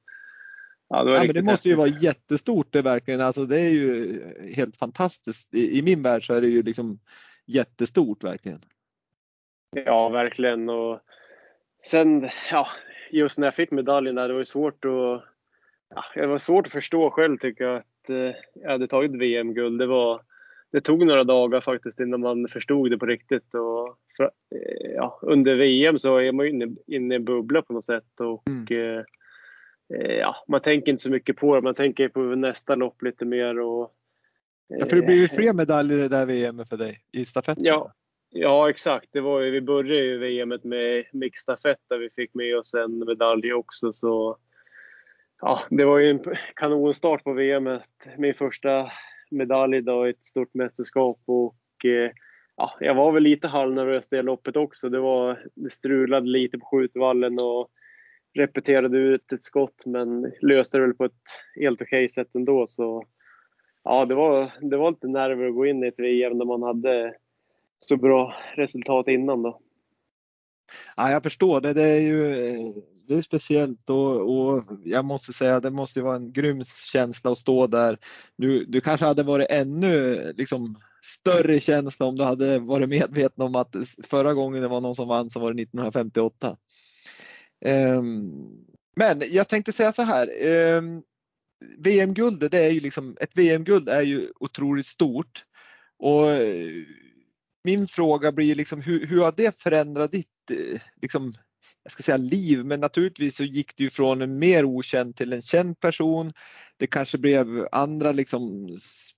ja, 0.88 1.04
det, 1.04 1.10
ja, 1.10 1.24
men 1.24 1.34
det 1.34 1.42
måste 1.42 1.68
ju 1.68 1.74
vara 1.74 1.88
jättestort 1.88 2.72
det 2.72 2.82
verkligen. 2.82 3.20
Alltså, 3.20 3.44
det 3.44 3.60
är 3.60 3.70
ju 3.70 4.22
helt 4.54 4.76
fantastiskt. 4.76 5.54
I, 5.54 5.78
I, 5.78 5.82
min 5.82 6.02
värld 6.02 6.26
så 6.26 6.34
är 6.34 6.40
det 6.40 6.48
ju 6.48 6.62
liksom 6.62 6.98
jättestort 7.46 8.24
verkligen. 8.24 8.60
Ja, 9.70 10.08
verkligen. 10.08 10.68
Och 10.68 11.00
sen, 11.86 12.30
ja, 12.50 12.68
just 13.10 13.38
när 13.38 13.46
jag 13.46 13.54
fick 13.54 13.70
medaljen 13.70 14.14
där, 14.14 14.28
det 14.28 14.34
var 14.34 14.44
svårt 14.44 14.84
att 14.84 15.24
ja, 15.88 16.04
det 16.14 16.26
var 16.26 16.38
svårt 16.38 16.66
att 16.66 16.72
förstå 16.72 17.10
själv 17.10 17.38
tycker 17.38 17.64
jag 17.64 17.76
att 17.76 18.10
eh, 18.10 18.34
jag 18.54 18.70
hade 18.70 18.88
tagit 18.88 19.14
VM-guld. 19.14 19.78
Det, 19.78 19.86
var, 19.86 20.20
det 20.72 20.80
tog 20.80 21.06
några 21.06 21.24
dagar 21.24 21.60
faktiskt 21.60 22.00
innan 22.00 22.20
man 22.20 22.48
förstod 22.48 22.90
det 22.90 22.98
på 22.98 23.06
riktigt. 23.06 23.54
Och 23.54 23.98
för, 24.16 24.24
eh, 24.24 24.90
ja, 24.94 25.18
under 25.22 25.54
VM 25.54 25.98
så 25.98 26.16
är 26.16 26.32
man 26.32 26.46
ju 26.46 26.52
inne, 26.52 26.76
inne 26.86 27.14
i 27.14 27.16
en 27.16 27.24
bubbla 27.24 27.62
på 27.62 27.72
något 27.72 27.84
sätt. 27.84 28.20
Och, 28.20 28.48
mm. 28.48 28.66
eh, 28.70 29.04
eh 29.94 30.16
ja, 30.16 30.36
man 30.48 30.60
tänker 30.60 30.92
inte 30.92 31.02
så 31.02 31.10
mycket 31.10 31.36
på 31.36 31.54
det. 31.54 31.62
Man 31.62 31.74
tänker 31.74 32.08
på 32.08 32.20
nästa 32.20 32.74
lopp 32.74 33.02
lite 33.02 33.24
mer. 33.24 33.60
Och, 33.60 33.92
ja, 34.68 34.86
för 34.86 34.96
det 34.96 35.02
blir 35.02 35.16
ju 35.16 35.28
fler 35.28 35.52
medaljer 35.52 35.98
i 35.98 36.00
det 36.00 36.08
där 36.08 36.26
VM 36.26 36.64
för 36.66 36.76
dig 36.76 37.00
i 37.12 37.24
stafetten. 37.24 37.64
Ja, 37.64 37.92
Ja, 38.30 38.70
exakt. 38.70 39.08
Det 39.12 39.20
var 39.20 39.40
ju, 39.40 39.50
vi 39.50 39.60
började 39.60 40.04
ju 40.04 40.18
VM 40.18 40.48
med 40.62 41.04
mixstafett 41.12 41.80
där 41.88 41.98
vi 41.98 42.10
fick 42.10 42.34
med 42.34 42.58
oss 42.58 42.74
en 42.74 42.98
medalj 42.98 43.52
också. 43.52 43.92
Så, 43.92 44.36
ja, 45.40 45.60
det 45.70 45.84
var 45.84 45.98
ju 45.98 46.10
en 46.10 46.20
kanonstart 46.56 47.24
på 47.24 47.32
VM. 47.32 47.80
Min 48.18 48.34
första 48.34 48.90
medalj 49.30 49.82
då 49.82 50.06
i 50.06 50.10
ett 50.10 50.24
stort 50.24 50.54
mästerskap. 50.54 51.20
Och, 51.26 51.84
eh, 51.84 52.10
ja, 52.56 52.76
jag 52.80 52.94
var 52.94 53.12
väl 53.12 53.22
lite 53.22 53.48
halvnervös 53.48 54.08
det 54.08 54.22
loppet 54.22 54.56
också. 54.56 54.88
Det, 54.88 55.00
var, 55.00 55.44
det 55.54 55.70
strulade 55.70 56.26
lite 56.26 56.58
på 56.58 56.66
skjutvallen 56.66 57.38
och 57.40 57.70
repeterade 58.34 58.98
ut 58.98 59.32
ett 59.32 59.42
skott 59.42 59.86
men 59.86 60.32
löste 60.40 60.78
det 60.78 60.86
väl 60.86 60.94
på 60.94 61.04
ett 61.04 61.12
helt 61.60 61.82
okej 61.82 62.04
okay 62.04 62.08
sätt 62.08 62.34
ändå. 62.34 62.66
Så, 62.66 63.04
ja, 63.84 64.04
det, 64.04 64.14
var, 64.14 64.52
det 64.60 64.76
var 64.76 64.90
lite 64.90 65.08
nerver 65.08 65.46
att 65.46 65.54
gå 65.54 65.66
in 65.66 65.84
i 65.84 65.86
ett 65.86 66.00
VM 66.00 66.38
när 66.38 66.44
man 66.44 66.62
hade 66.62 67.14
så 67.78 67.96
bra 67.96 68.34
resultat 68.56 69.08
innan 69.08 69.42
då. 69.42 69.60
Ja, 70.96 71.10
jag 71.10 71.22
förstår 71.22 71.60
det. 71.60 71.72
Det 71.72 71.82
är 71.82 72.00
ju 72.00 72.34
det 73.08 73.14
är 73.14 73.22
speciellt 73.22 73.90
och, 73.90 74.38
och 74.38 74.64
jag 74.84 75.04
måste 75.04 75.32
säga 75.32 75.60
det 75.60 75.70
måste 75.70 76.02
vara 76.02 76.16
en 76.16 76.32
grym 76.32 76.64
känsla 76.64 77.30
att 77.30 77.38
stå 77.38 77.66
där. 77.66 77.98
Du, 78.36 78.64
du 78.64 78.80
kanske 78.80 79.06
hade 79.06 79.22
varit 79.22 79.50
ännu 79.50 80.22
liksom, 80.36 80.76
större 81.02 81.60
känsla 81.60 82.06
om 82.06 82.16
du 82.16 82.24
hade 82.24 82.58
varit 82.58 82.88
medveten 82.88 83.44
om 83.44 83.56
att 83.56 83.76
förra 84.04 84.34
gången 84.34 84.62
det 84.62 84.68
var 84.68 84.80
någon 84.80 84.94
som 84.94 85.08
vann 85.08 85.30
så 85.30 85.40
var 85.40 85.52
det 85.52 85.62
1958. 85.62 86.56
Um, 87.64 87.72
ehm, 87.72 88.32
men 88.96 89.22
jag 89.30 89.48
tänkte 89.48 89.72
säga 89.72 89.92
så 89.92 90.02
här. 90.02 90.30
Ehm, 90.40 90.88
um, 90.88 91.02
VM-guldet, 91.78 92.52
det 92.52 92.64
är 92.64 92.70
ju 92.70 92.80
liksom, 92.80 93.16
ett 93.20 93.36
VM-guld 93.36 93.88
är 93.88 94.02
ju 94.02 94.28
otroligt 94.40 94.86
stort. 94.86 95.44
Och 95.98 96.24
min 97.66 97.88
fråga 97.88 98.32
blir 98.32 98.54
liksom 98.54 98.80
hur, 98.80 99.06
hur 99.06 99.20
har 99.20 99.34
det 99.36 99.60
förändrat 99.60 100.12
ditt 100.12 100.50
eh, 100.50 100.80
liksom, 101.02 101.34
jag 101.82 101.92
ska 101.92 102.02
säga 102.02 102.16
liv, 102.16 102.64
men 102.64 102.80
naturligtvis 102.80 103.36
så 103.36 103.44
gick 103.44 103.76
du 103.76 103.90
från 103.90 104.22
en 104.22 104.38
mer 104.38 104.64
okänd 104.64 105.16
till 105.16 105.32
en 105.32 105.42
känd 105.42 105.80
person. 105.80 106.32
Det 106.76 106.86
kanske 106.86 107.18
blev 107.18 107.68
andra 107.72 108.12
liksom 108.12 108.68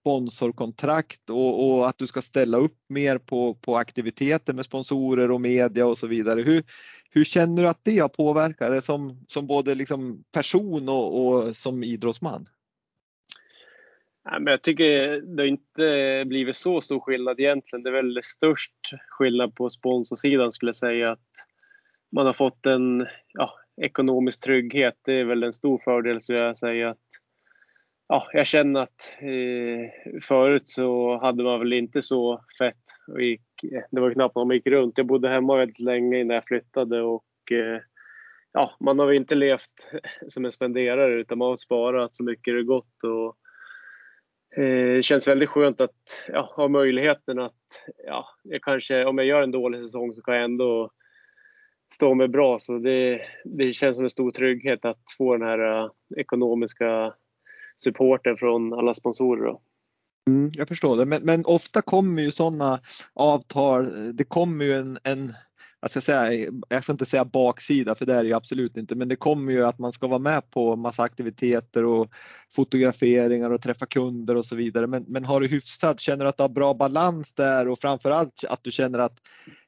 sponsorkontrakt 0.01 1.31
och, 1.31 1.69
och, 1.69 1.89
att 1.89 1.99
du 1.99 2.07
ska 2.07 2.23
ställa 2.23 2.59
upp 2.59 2.77
mer 2.89 3.19
på, 3.19 3.55
på 3.55 3.77
aktiviteter 3.77 4.53
med 4.53 4.65
sponsorer 4.65 5.31
och 5.31 5.41
media 5.41 5.87
och 5.87 5.99
så 5.99 6.07
vidare. 6.07 6.43
Hur, 6.43 6.65
hur 7.11 7.25
känner 7.25 7.63
du 7.63 7.69
att 7.69 7.85
det 7.85 7.99
har 7.99 8.09
påverkat 8.09 8.71
dig 8.71 8.83
som, 8.83 9.25
som 9.29 9.47
både 9.47 9.75
liksom 9.75 10.25
person 10.33 10.89
och, 10.89 11.27
och 11.27 11.57
som 11.57 11.85
idrottsman? 11.85 12.49
Jag 14.47 14.63
tycker 14.63 15.21
det 15.21 15.43
har 15.43 15.49
inte 15.49 16.25
blivit 16.27 16.57
så 16.57 16.81
stor 16.81 17.01
skillnad 17.01 17.41
egentligen. 17.41 17.83
Det 17.83 17.91
är 17.91 18.03
väl 18.03 18.21
störst 18.23 18.73
skillnad 19.09 19.55
på 19.55 19.71
sponsorsidan 19.71 20.53
skulle 20.53 20.69
jag 20.69 20.77
säga. 20.77 21.11
att 21.11 21.29
Man 22.13 22.27
har 22.27 22.33
fått 22.33 22.67
en 22.67 23.07
ja, 23.33 23.55
ekonomisk 23.83 24.43
trygghet. 24.43 24.95
Det 25.05 25.13
är 25.13 25.25
väl 25.25 25.43
en 25.43 25.53
stor 25.53 25.79
fördel 25.85 26.23
skulle 26.23 26.39
jag 26.39 26.59
säga. 26.59 26.91
att 26.91 27.07
ja, 28.09 28.29
Jag 28.33 28.47
känner 28.47 28.81
att 28.81 29.15
eh, 29.21 30.21
förut 30.23 30.67
så 30.67 31.19
hade 31.19 31.45
man 31.45 31.59
väl 31.59 31.73
inte 31.73 32.03
så 32.03 32.45
fett. 32.59 32.85
Och 33.09 33.23
gick, 33.23 33.43
det 33.91 34.01
var 34.01 34.13
knappt 34.13 34.35
man 34.35 34.51
gick 34.51 34.67
runt. 34.67 34.99
Jag 34.99 35.07
bodde 35.07 35.29
hemma 35.29 35.57
väldigt 35.57 35.81
länge 35.81 36.21
innan 36.21 36.35
jag 36.35 36.45
flyttade 36.45 37.03
och 37.03 37.53
eh, 37.53 37.81
ja, 38.53 38.77
man 38.81 38.99
har 38.99 39.07
väl 39.07 39.17
inte 39.17 39.35
levt 39.35 39.91
som 40.29 40.45
en 40.45 40.53
spenderare 40.53 41.21
utan 41.21 41.39
man 41.39 41.49
har 41.49 41.57
sparat 41.57 42.13
så 42.13 42.25
mycket 42.25 42.55
det 42.55 42.63
gått. 42.63 43.05
Och, 43.05 43.37
Eh, 44.57 44.95
det 44.95 45.03
känns 45.03 45.29
väldigt 45.29 45.49
skönt 45.49 45.81
att 45.81 46.23
ja, 46.29 46.53
ha 46.57 46.69
möjligheten 46.69 47.39
att, 47.39 47.55
ja, 48.07 48.27
jag 48.45 48.63
kanske, 48.63 49.05
om 49.05 49.19
jag 49.19 49.27
gör 49.27 49.43
en 49.43 49.51
dålig 49.51 49.83
säsong 49.83 50.13
så 50.13 50.23
kan 50.23 50.35
jag 50.35 50.45
ändå 50.45 50.91
stå 51.95 52.15
mig 52.15 52.29
bra. 52.29 52.59
Så 52.59 52.79
det, 52.79 53.21
det 53.45 53.75
känns 53.75 53.97
som 53.97 54.05
en 54.05 54.11
stor 54.11 54.31
trygghet 54.31 54.85
att 54.85 55.03
få 55.19 55.37
den 55.37 55.49
här 55.49 55.85
uh, 55.85 55.91
ekonomiska 56.17 57.15
supporten 57.77 58.37
från 58.37 58.73
alla 58.73 58.95
sponsorer. 58.95 59.57
Mm, 60.29 60.51
jag 60.55 60.69
förstår 60.69 60.97
det, 60.97 61.05
men, 61.05 61.23
men 61.23 61.45
ofta 61.45 61.83
kommer 61.83 62.23
ju 62.23 62.31
sådana 62.31 62.81
avtal, 63.15 64.17
det 64.17 64.25
kommer 64.25 64.65
ju 64.65 64.73
en, 64.73 64.99
en 65.05 65.33
jag 65.81 65.91
ska, 65.91 66.01
säga, 66.01 66.51
jag 66.69 66.83
ska 66.83 66.93
inte 66.93 67.07
säga 67.07 67.25
baksida 67.25 67.95
för 67.95 68.07
det 68.07 68.15
är 68.15 68.23
det 68.23 68.29
ju 68.29 68.35
absolut 68.35 68.77
inte, 68.77 68.95
men 68.95 69.09
det 69.09 69.17
kommer 69.17 69.53
ju 69.53 69.65
att 69.65 69.79
man 69.79 69.93
ska 69.93 70.07
vara 70.07 70.19
med 70.19 70.51
på 70.51 70.77
massa 70.77 71.03
aktiviteter 71.03 71.85
och 71.85 72.11
fotograferingar 72.55 73.51
och 73.51 73.63
träffa 73.63 73.87
kunder 73.87 74.37
och 74.37 74.45
så 74.45 74.57
vidare. 74.57 74.87
Men, 74.87 75.05
men 75.09 75.25
har 75.25 75.41
du 75.41 75.49
hyfsat, 75.49 76.01
känner 76.01 76.25
du 76.25 76.29
att 76.29 76.37
du 76.37 76.43
har 76.43 76.49
bra 76.49 76.75
balans 76.75 77.33
där 77.33 77.69
och 77.69 77.79
framförallt 77.79 78.45
att 78.49 78.65
du 78.65 78.73
känner 78.73 78.99
att 78.99 79.19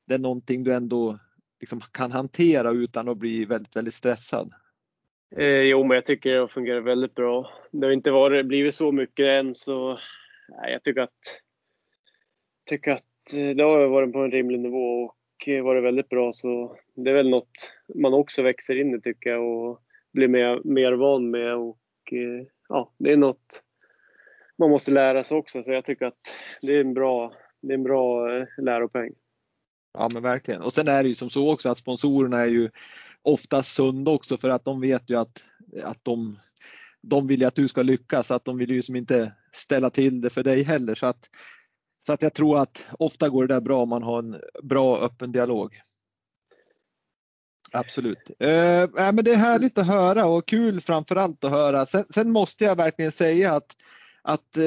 det 0.06 0.14
är 0.14 0.18
någonting 0.18 0.64
du 0.64 0.74
ändå 0.74 1.18
liksom 1.60 1.80
kan 1.92 2.12
hantera 2.12 2.70
utan 2.70 3.08
att 3.08 3.18
bli 3.18 3.44
väldigt, 3.44 3.76
väldigt 3.76 3.94
stressad? 3.94 4.52
Eh, 5.36 5.44
jo, 5.46 5.84
men 5.84 5.94
jag 5.94 6.06
tycker 6.06 6.34
det 6.34 6.48
fungerar 6.48 6.80
väldigt 6.80 7.14
bra. 7.14 7.50
Det 7.72 7.86
har 7.86 7.92
inte 7.92 8.10
varit, 8.10 8.46
blivit 8.46 8.74
så 8.74 8.92
mycket 8.92 9.26
än 9.26 9.54
så 9.54 9.98
nej, 10.48 10.72
jag 10.72 10.82
tycker 10.82 11.00
att, 11.00 11.42
tycker 12.68 12.90
att 12.90 13.34
eh, 13.36 13.56
det 13.56 13.62
har 13.62 13.86
varit 13.86 14.12
på 14.12 14.18
en 14.18 14.30
rimlig 14.30 14.60
nivå 14.60 15.04
och 15.04 15.16
Eh, 15.48 15.62
var 15.62 15.74
det 15.74 15.80
väldigt 15.80 16.08
bra 16.08 16.32
så 16.32 16.76
det 16.94 17.10
är 17.10 17.14
väl 17.14 17.30
något 17.30 17.70
man 17.94 18.14
också 18.14 18.42
växer 18.42 18.80
in 18.80 18.94
i 18.94 19.00
tycker 19.00 19.30
jag 19.30 19.44
och 19.44 19.80
blir 20.12 20.28
mer, 20.28 20.60
mer 20.64 20.92
van 20.92 21.30
med. 21.30 21.56
Och 21.56 22.12
eh, 22.12 22.46
ja, 22.68 22.92
det 22.98 23.12
är 23.12 23.16
något 23.16 23.62
man 24.58 24.70
måste 24.70 24.90
lära 24.90 25.24
sig 25.24 25.36
också. 25.36 25.62
Så 25.62 25.70
jag 25.72 25.84
tycker 25.84 26.06
att 26.06 26.36
det 26.62 26.76
är 26.76 26.80
en 26.80 26.94
bra, 26.94 27.32
det 27.60 27.72
är 27.72 27.78
en 27.78 27.82
bra 27.82 28.36
eh, 28.36 28.46
läropeng. 28.58 29.12
Ja 29.92 30.08
men 30.12 30.22
verkligen. 30.22 30.62
Och 30.62 30.72
sen 30.72 30.88
är 30.88 31.02
det 31.02 31.08
ju 31.08 31.14
som 31.14 31.30
så 31.30 31.52
också 31.52 31.68
att 31.68 31.78
sponsorerna 31.78 32.40
är 32.40 32.46
ju 32.46 32.70
ofta 33.22 33.62
sunda 33.62 34.10
också 34.10 34.38
för 34.38 34.48
att 34.48 34.64
de 34.64 34.80
vet 34.80 35.10
ju 35.10 35.18
att, 35.18 35.44
att 35.82 36.04
de, 36.04 36.38
de 37.02 37.26
vill 37.26 37.40
ju 37.40 37.46
att 37.46 37.54
du 37.54 37.68
ska 37.68 37.82
lyckas, 37.82 38.30
att 38.30 38.44
de 38.44 38.58
vill 38.58 38.70
ju 38.70 38.82
som 38.82 38.96
inte 38.96 39.32
ställa 39.52 39.90
till 39.90 40.20
det 40.20 40.30
för 40.30 40.42
dig 40.42 40.62
heller. 40.62 40.94
Så 40.94 41.06
att 41.06 41.28
så 42.06 42.12
att 42.12 42.22
jag 42.22 42.34
tror 42.34 42.58
att 42.58 42.84
ofta 42.98 43.28
går 43.28 43.46
det 43.46 43.54
där 43.54 43.60
bra 43.60 43.82
om 43.82 43.88
man 43.88 44.02
har 44.02 44.18
en 44.18 44.40
bra 44.62 44.98
öppen 44.98 45.32
dialog. 45.32 45.80
Absolut. 47.72 48.30
Eh, 48.38 48.88
men 48.94 49.16
det 49.16 49.32
är 49.32 49.36
härligt 49.36 49.78
att 49.78 49.86
höra 49.86 50.26
och 50.26 50.48
kul 50.48 50.80
framförallt 50.80 51.44
att 51.44 51.50
höra. 51.50 51.86
Sen, 51.86 52.04
sen 52.10 52.30
måste 52.30 52.64
jag 52.64 52.76
verkligen 52.76 53.12
säga 53.12 53.54
att, 53.54 53.76
att, 54.22 54.56
eh, 54.56 54.64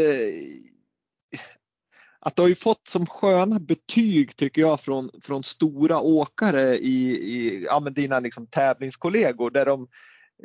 att 2.20 2.36
du 2.36 2.42
har 2.42 2.50
ju 2.50 2.56
fått 2.56 2.88
som 2.88 3.06
sköna 3.06 3.60
betyg 3.60 4.36
tycker 4.36 4.62
jag 4.62 4.82
från, 4.82 5.10
från 5.22 5.44
stora 5.44 6.00
åkare 6.00 6.78
i, 6.78 7.12
i 7.12 7.64
ja, 7.66 7.80
dina 7.80 8.20
liksom 8.20 8.48
tävlingskollegor 8.48 9.52
där 9.52 9.66
de 9.66 9.88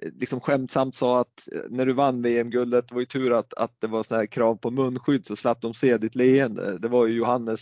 liksom 0.02 0.40
skämtsamt 0.40 0.94
sa 0.94 1.20
att 1.20 1.48
eh, 1.52 1.60
när 1.70 1.86
du 1.86 1.92
vann 1.92 2.22
VM-guldet, 2.22 2.88
det 2.88 2.94
var 2.94 3.00
ju 3.00 3.06
tur 3.06 3.38
att, 3.38 3.54
att 3.54 3.80
det 3.80 3.86
var 3.86 4.02
såna 4.02 4.20
här 4.20 4.26
krav 4.26 4.56
på 4.56 4.70
munskydd 4.70 5.26
så 5.26 5.36
slapp 5.36 5.60
de 5.60 5.74
se 5.74 5.98
ditt 5.98 6.14
leende. 6.14 6.78
Det 6.78 6.88
var 6.88 7.06
ju 7.06 7.14
Johannes, 7.14 7.60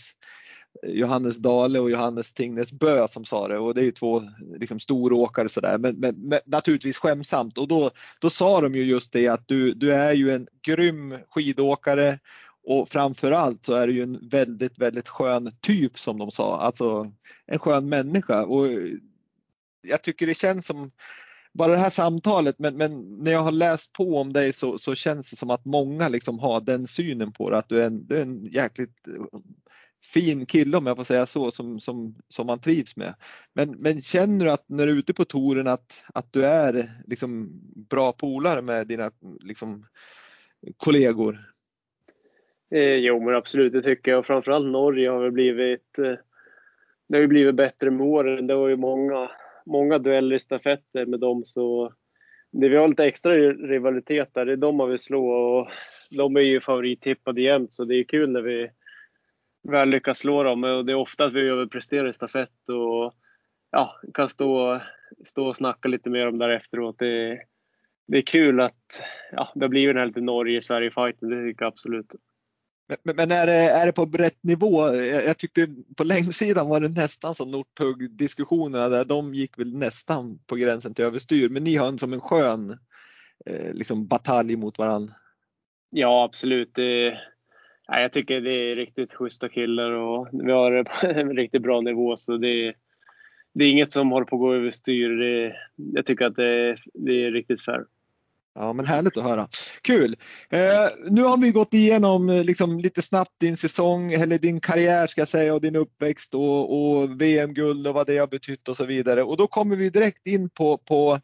eh, 0.83 0.89
Johannes 0.89 1.37
Dale 1.37 1.79
och 1.79 1.91
Johannes 1.91 2.33
Tingnes 2.33 2.71
Bö 2.71 3.07
som 3.07 3.25
sa 3.25 3.47
det 3.47 3.57
och 3.57 3.73
det 3.75 3.81
är 3.81 3.85
ju 3.85 3.91
två 3.91 4.23
liksom, 4.59 4.79
storåkare 4.79 5.49
sådär. 5.49 5.77
Men, 5.77 5.95
men, 5.95 6.15
men 6.15 6.39
naturligtvis 6.45 6.97
skämtsamt. 6.97 7.57
Och 7.57 7.67
då, 7.67 7.91
då 8.19 8.29
sa 8.29 8.61
de 8.61 8.75
ju 8.75 8.83
just 8.83 9.11
det 9.11 9.27
att 9.27 9.47
du, 9.47 9.73
du 9.73 9.93
är 9.93 10.13
ju 10.13 10.31
en 10.31 10.47
grym 10.61 11.17
skidåkare 11.29 12.19
och 12.63 12.89
framförallt 12.89 13.65
så 13.65 13.73
är 13.73 13.87
du 13.87 13.93
ju 13.93 14.03
en 14.03 14.29
väldigt, 14.29 14.79
väldigt 14.79 15.09
skön 15.09 15.51
typ 15.61 15.99
som 15.99 16.19
de 16.19 16.31
sa, 16.31 16.61
alltså 16.61 17.11
en 17.45 17.59
skön 17.59 17.89
människa. 17.89 18.45
Och 18.45 18.67
jag 19.81 20.01
tycker 20.03 20.27
det 20.27 20.33
känns 20.33 20.65
som 20.65 20.91
bara 21.57 21.71
det 21.71 21.77
här 21.77 21.89
samtalet, 21.89 22.59
men, 22.59 22.77
men 22.77 23.17
när 23.23 23.31
jag 23.31 23.39
har 23.39 23.51
läst 23.51 23.93
på 23.93 24.17
om 24.17 24.33
dig 24.33 24.53
så, 24.53 24.77
så 24.77 24.95
känns 24.95 25.29
det 25.29 25.35
som 25.35 25.49
att 25.49 25.65
många 25.65 26.07
liksom 26.07 26.39
har 26.39 26.61
den 26.61 26.87
synen 26.87 27.31
på 27.31 27.49
det, 27.49 27.57
att 27.57 27.69
du 27.69 27.81
är 27.81 27.85
en, 27.85 28.07
du 28.07 28.17
är 28.17 28.21
en 28.21 28.45
jäkligt 28.45 29.07
eh, 29.07 29.39
fin 30.13 30.45
kille 30.45 30.77
om 30.77 30.85
jag 30.87 30.97
får 30.97 31.03
säga 31.03 31.25
så, 31.25 31.51
som, 31.51 31.79
som, 31.79 32.15
som 32.27 32.47
man 32.47 32.59
trivs 32.59 32.95
med. 32.95 33.13
Men, 33.53 33.71
men 33.71 34.01
känner 34.01 34.45
du 34.45 34.51
att 34.51 34.69
när 34.69 34.87
du 34.87 34.93
är 34.93 34.97
ute 34.97 35.13
på 35.13 35.25
touren 35.25 35.67
att, 35.67 36.03
att 36.13 36.33
du 36.33 36.45
är 36.45 36.85
liksom 37.05 37.49
bra 37.89 38.11
polare 38.11 38.61
med 38.61 38.87
dina 38.87 39.11
liksom, 39.41 39.85
kollegor? 40.77 41.37
Eh, 42.71 42.95
jo 42.95 43.25
men 43.25 43.35
absolut, 43.35 43.73
det 43.73 43.81
tycker 43.81 44.11
jag. 44.11 44.25
Framförallt 44.25 44.71
Norge 44.71 45.09
har 45.09 45.23
väl 45.23 45.31
blivit, 45.31 45.97
eh, 45.97 46.13
det 47.09 47.17
har 47.17 47.21
ju 47.21 47.27
blivit 47.27 47.55
bättre 47.55 47.91
med 47.91 48.07
åren. 48.07 48.47
Det 48.47 48.55
var 48.55 48.67
ju 48.67 48.77
många 48.77 49.29
många 49.67 49.97
dueller 49.97 50.35
i 50.35 50.39
stafetter 50.39 51.05
med 51.05 51.19
dem 51.19 51.45
så 51.45 51.93
det, 52.51 52.69
vi 52.69 52.75
har 52.75 52.87
lite 52.87 53.05
extra 53.05 53.33
rivalitet 53.51 54.33
där. 54.33 54.45
Det 54.45 54.51
är 54.51 54.57
de 54.57 54.77
man 54.77 54.89
vill 54.89 54.99
slå 54.99 55.29
och 55.29 55.67
de 56.09 56.35
är 56.35 56.41
ju 56.41 56.61
favorittippade 56.61 57.41
jämt 57.41 57.71
så 57.71 57.85
det 57.85 57.95
är 57.95 58.03
kul 58.03 58.29
när 58.29 58.41
vi 58.41 58.69
väl 59.63 59.89
lyckas 59.89 60.17
slå 60.17 60.43
dem. 60.43 60.63
Och 60.63 60.85
det 60.85 60.91
är 60.91 60.95
ofta 60.95 61.25
att 61.25 61.33
vi 61.33 61.49
överpresterar 61.49 62.09
i 62.09 62.13
stafett 62.13 62.69
och 62.69 63.13
ja, 63.71 63.95
kan 64.13 64.29
stå, 64.29 64.81
stå 65.25 65.47
och 65.47 65.57
snacka 65.57 65.87
lite 65.87 66.09
mer 66.09 66.27
om 66.27 66.37
det 66.37 66.55
efteråt. 66.55 66.99
Det, 66.99 67.41
det 68.07 68.17
är 68.17 68.21
kul 68.21 68.59
att 68.59 69.03
ja, 69.31 69.51
det 69.55 69.65
har 69.65 69.69
blivit 69.69 69.95
den 69.95 69.99
här 69.99 70.07
lite 70.07 70.21
Norge-Sverige-fighten, 70.21 71.29
det 71.29 71.49
tycker 71.49 71.65
jag 71.65 71.71
absolut. 71.71 72.15
Men, 72.87 73.15
men 73.15 73.31
är, 73.31 73.45
det, 73.45 73.53
är 73.53 73.85
det 73.85 73.91
på 73.91 74.05
rätt 74.05 74.43
nivå? 74.43 74.95
Jag, 74.95 75.25
jag 75.25 75.37
tyckte 75.37 75.67
på 75.97 76.03
längdsidan 76.03 76.69
var 76.69 76.79
det 76.79 76.89
nästan 76.89 77.35
som 77.35 77.51
Northug-diskussionerna 77.51 78.89
där. 78.89 79.05
De 79.05 79.33
gick 79.33 79.59
väl 79.59 79.77
nästan 79.77 80.39
på 80.47 80.55
gränsen 80.55 80.93
till 80.93 81.05
överstyr. 81.05 81.49
Men 81.49 81.63
ni 81.63 81.75
har 81.75 81.87
en 81.87 81.99
som 81.99 82.13
en 82.13 82.21
skön 82.21 82.77
eh, 83.45 83.73
liksom 83.73 84.07
batalj 84.07 84.55
mot 84.55 84.77
varandra. 84.77 85.13
Ja, 85.89 86.23
absolut. 86.23 86.73
Det, 86.73 87.19
ja, 87.87 87.99
jag 87.99 88.13
tycker 88.13 88.41
det 88.41 88.51
är 88.71 88.75
riktigt 88.75 89.13
schyssta 89.13 89.49
killar 89.49 89.91
och 89.91 90.27
vi 90.31 90.51
har 90.51 90.71
en 91.05 91.35
riktigt 91.35 91.61
bra 91.61 91.81
nivå. 91.81 92.15
Så 92.15 92.37
det, 92.37 92.73
det 93.53 93.65
är 93.65 93.71
inget 93.71 93.91
som 93.91 94.11
håller 94.11 94.25
på 94.25 94.35
att 94.35 94.39
gå 94.39 94.53
överstyr. 94.53 95.09
Det, 95.09 95.55
jag 95.75 96.05
tycker 96.05 96.25
att 96.25 96.35
det, 96.35 96.77
det 96.93 97.25
är 97.25 97.31
riktigt 97.31 97.61
fair. 97.61 97.85
Ja, 98.59 98.73
men 98.73 98.85
härligt 98.85 99.17
att 99.17 99.23
höra. 99.23 99.47
Kul! 99.81 100.15
Eh, 100.49 100.59
nu 101.09 101.23
har 101.23 101.37
vi 101.37 101.51
gått 101.51 101.73
igenom 101.73 102.29
eh, 102.29 102.43
liksom, 102.43 102.79
lite 102.79 103.01
snabbt 103.01 103.31
din 103.39 103.57
säsong, 103.57 104.13
eller 104.13 104.37
din 104.37 104.61
karriär 104.61 105.07
ska 105.07 105.21
jag 105.21 105.27
säga, 105.27 105.53
och 105.53 105.61
din 105.61 105.75
uppväxt 105.75 106.33
och, 106.33 106.79
och 106.79 107.21
VM-guld 107.21 107.87
och 107.87 107.93
vad 107.93 108.07
det 108.07 108.17
har 108.17 108.27
betytt 108.27 108.67
och 108.67 108.77
så 108.77 108.85
vidare. 108.85 109.23
Och 109.23 109.37
då 109.37 109.47
kommer 109.47 109.75
vi 109.75 109.89
direkt 109.89 110.27
in 110.27 110.49
på, 110.49 110.77
på, 110.77 111.19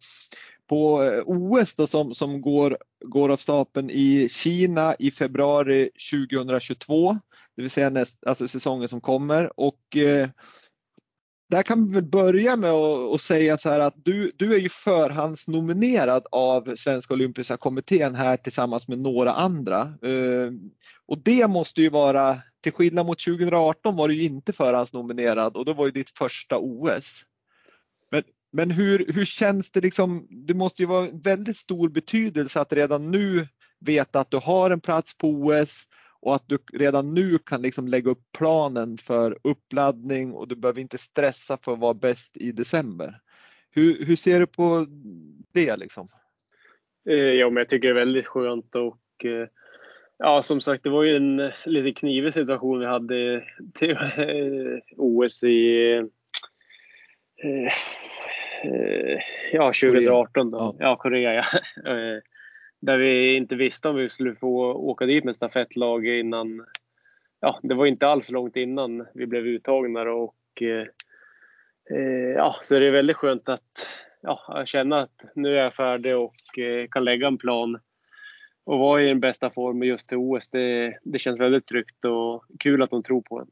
på 0.69 1.03
eh, 1.03 1.21
OS 1.25 1.75
då, 1.75 1.87
som, 1.87 2.13
som 2.13 2.41
går, 2.41 2.77
går 3.05 3.29
av 3.29 3.37
stapeln 3.37 3.89
i 3.89 4.29
Kina 4.29 4.95
i 4.99 5.11
februari 5.11 5.89
2022, 6.11 7.17
det 7.55 7.61
vill 7.61 7.71
säga 7.71 7.89
näst, 7.89 8.25
alltså 8.25 8.47
säsongen 8.47 8.89
som 8.89 9.01
kommer. 9.01 9.59
Och 9.59 9.97
eh, 9.97 10.29
där 11.53 11.63
kan 11.63 11.87
vi 11.87 11.93
väl 11.93 12.03
börja 12.03 12.55
med 12.55 12.71
att 12.71 13.21
säga 13.21 13.57
så 13.57 13.69
här 13.69 13.79
att 13.79 13.93
du, 13.95 14.31
du 14.35 14.53
är 14.53 14.59
ju 14.59 14.69
förhandsnominerad 14.69 16.25
av 16.31 16.75
Svenska 16.75 17.13
Olympiska 17.13 17.57
Kommittén 17.57 18.15
här 18.15 18.37
tillsammans 18.37 18.87
med 18.87 18.99
några 18.99 19.33
andra. 19.33 19.79
Eh, 19.81 20.51
och 21.07 21.17
det 21.23 21.47
måste 21.47 21.81
ju 21.81 21.89
vara, 21.89 22.37
till 22.63 22.71
skillnad 22.71 23.05
mot 23.05 23.19
2018 23.19 23.95
var 23.95 24.07
du 24.07 24.15
ju 24.15 24.23
inte 24.23 24.53
förhandsnominerad 24.53 25.57
och 25.57 25.65
då 25.65 25.73
var 25.73 25.85
ju 25.85 25.91
ditt 25.91 26.17
första 26.17 26.57
OS. 26.57 27.21
Men, 28.11 28.23
men 28.51 28.71
hur, 28.71 29.05
hur 29.13 29.25
känns 29.25 29.71
det 29.71 29.81
liksom, 29.81 30.27
det 30.29 30.53
måste 30.53 30.81
ju 30.81 30.87
vara 30.87 31.07
väldigt 31.23 31.57
stor 31.57 31.89
betydelse 31.89 32.61
att 32.61 32.73
redan 32.73 33.11
nu 33.11 33.47
veta 33.79 34.19
att 34.19 34.31
du 34.31 34.37
har 34.37 34.71
en 34.71 34.81
plats 34.81 35.17
på 35.17 35.27
OS 35.27 35.87
och 36.23 36.35
att 36.35 36.43
du 36.47 36.57
redan 36.73 37.13
nu 37.13 37.37
kan 37.37 37.61
liksom 37.61 37.87
lägga 37.87 38.11
upp 38.11 38.23
planen 38.37 38.97
för 38.97 39.37
uppladdning 39.43 40.33
och 40.33 40.47
du 40.47 40.55
behöver 40.55 40.81
inte 40.81 40.97
stressa 40.97 41.57
för 41.57 41.73
att 41.73 41.79
vara 41.79 41.93
bäst 41.93 42.37
i 42.37 42.51
december. 42.51 43.19
Hur, 43.71 44.05
hur 44.05 44.15
ser 44.15 44.39
du 44.39 44.47
på 44.47 44.85
det 45.53 45.77
liksom? 45.77 46.07
Eh, 47.09 47.15
ja, 47.15 47.49
men 47.49 47.57
jag 47.57 47.69
tycker 47.69 47.87
det 47.87 47.91
är 47.91 48.05
väldigt 48.05 48.27
skönt 48.27 48.75
och 48.75 49.25
eh, 49.25 49.47
ja, 50.17 50.43
som 50.43 50.61
sagt, 50.61 50.83
det 50.83 50.89
var 50.89 51.03
ju 51.03 51.15
en 51.15 51.51
lite 51.65 51.99
knivig 51.99 52.33
situation 52.33 52.79
vi 52.79 52.85
hade 52.85 53.43
till 53.73 53.91
eh, 53.91 54.79
OS 54.97 55.43
i 55.43 56.09
ja, 59.53 59.73
2018 59.81 60.51
då. 60.51 60.57
Ja, 60.57 60.75
ja 60.79 60.95
Korea 60.95 61.33
ja. 61.33 61.43
där 62.85 62.97
vi 62.97 63.35
inte 63.35 63.55
visste 63.55 63.89
om 63.89 63.95
vi 63.95 64.09
skulle 64.09 64.35
få 64.35 64.73
åka 64.73 65.05
dit 65.05 65.23
med 65.23 65.35
stafettlag 65.35 66.07
innan. 66.07 66.65
Ja, 67.39 67.59
det 67.63 67.73
var 67.73 67.85
inte 67.85 68.07
alls 68.07 68.31
långt 68.31 68.55
innan 68.55 69.07
vi 69.13 69.25
blev 69.25 69.47
uttagna 69.47 70.01
och 70.01 70.61
eh, 70.61 70.87
eh, 71.97 72.31
ja, 72.35 72.55
så 72.61 72.79
det 72.79 72.87
är 72.87 72.91
väldigt 72.91 73.17
skönt 73.17 73.49
att 73.49 73.87
ja, 74.21 74.63
känna 74.65 75.01
att 75.01 75.25
nu 75.35 75.57
är 75.57 75.63
jag 75.63 75.73
färdig 75.73 76.17
och 76.17 76.59
eh, 76.59 76.87
kan 76.87 77.03
lägga 77.03 77.27
en 77.27 77.37
plan 77.37 77.79
och 78.63 78.79
vara 78.79 79.01
i 79.01 79.07
den 79.07 79.19
bästa 79.19 79.49
formen 79.49 79.87
just 79.87 80.09
till 80.09 80.17
OS. 80.17 80.49
Det, 80.49 80.97
det 81.03 81.19
känns 81.19 81.39
väldigt 81.39 81.67
tryggt 81.67 82.05
och 82.05 82.45
kul 82.59 82.81
att 82.81 82.89
de 82.89 83.03
tror 83.03 83.21
på 83.21 83.39
en. 83.39 83.47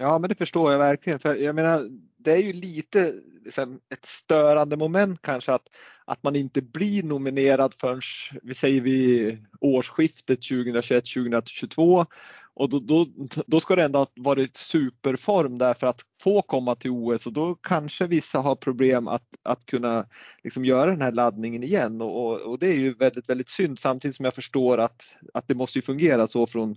Ja, 0.00 0.18
men 0.18 0.28
det 0.28 0.34
förstår 0.34 0.72
jag 0.72 0.78
verkligen. 0.78 1.18
För 1.18 1.34
jag 1.34 1.54
menar, 1.54 1.88
det 2.16 2.32
är 2.32 2.42
ju 2.42 2.52
lite 2.52 3.14
liksom, 3.44 3.80
ett 3.92 4.06
störande 4.06 4.76
moment 4.76 5.22
kanske 5.22 5.52
att, 5.52 5.68
att 6.04 6.22
man 6.22 6.36
inte 6.36 6.62
blir 6.62 7.02
nominerad 7.02 7.74
förrän 7.80 8.00
vi 8.42 8.54
säger 8.54 8.80
vid 8.80 9.46
årsskiftet 9.60 10.40
2021-2022 10.40 12.06
och 12.54 12.68
då, 12.68 12.78
då, 12.78 13.06
då 13.46 13.60
ska 13.60 13.76
det 13.76 13.84
ändå 13.84 13.98
ha 13.98 14.06
varit 14.16 14.56
superform 14.56 15.58
där 15.58 15.74
för 15.74 15.86
att 15.86 16.00
få 16.22 16.42
komma 16.42 16.76
till 16.76 16.90
OS 16.90 17.26
och 17.26 17.32
då 17.32 17.54
kanske 17.54 18.06
vissa 18.06 18.38
har 18.38 18.56
problem 18.56 19.08
att, 19.08 19.28
att 19.42 19.66
kunna 19.66 20.06
liksom 20.44 20.64
göra 20.64 20.90
den 20.90 21.02
här 21.02 21.12
laddningen 21.12 21.62
igen 21.62 22.00
och, 22.00 22.40
och, 22.40 22.58
det 22.58 22.68
är 22.68 22.76
ju 22.76 22.94
väldigt, 22.94 23.28
väldigt 23.28 23.48
synd 23.48 23.78
samtidigt 23.78 24.16
som 24.16 24.24
jag 24.24 24.34
förstår 24.34 24.78
att, 24.78 25.02
att 25.34 25.48
det 25.48 25.54
måste 25.54 25.78
ju 25.78 25.82
fungera 25.82 26.28
så 26.28 26.46
från 26.46 26.76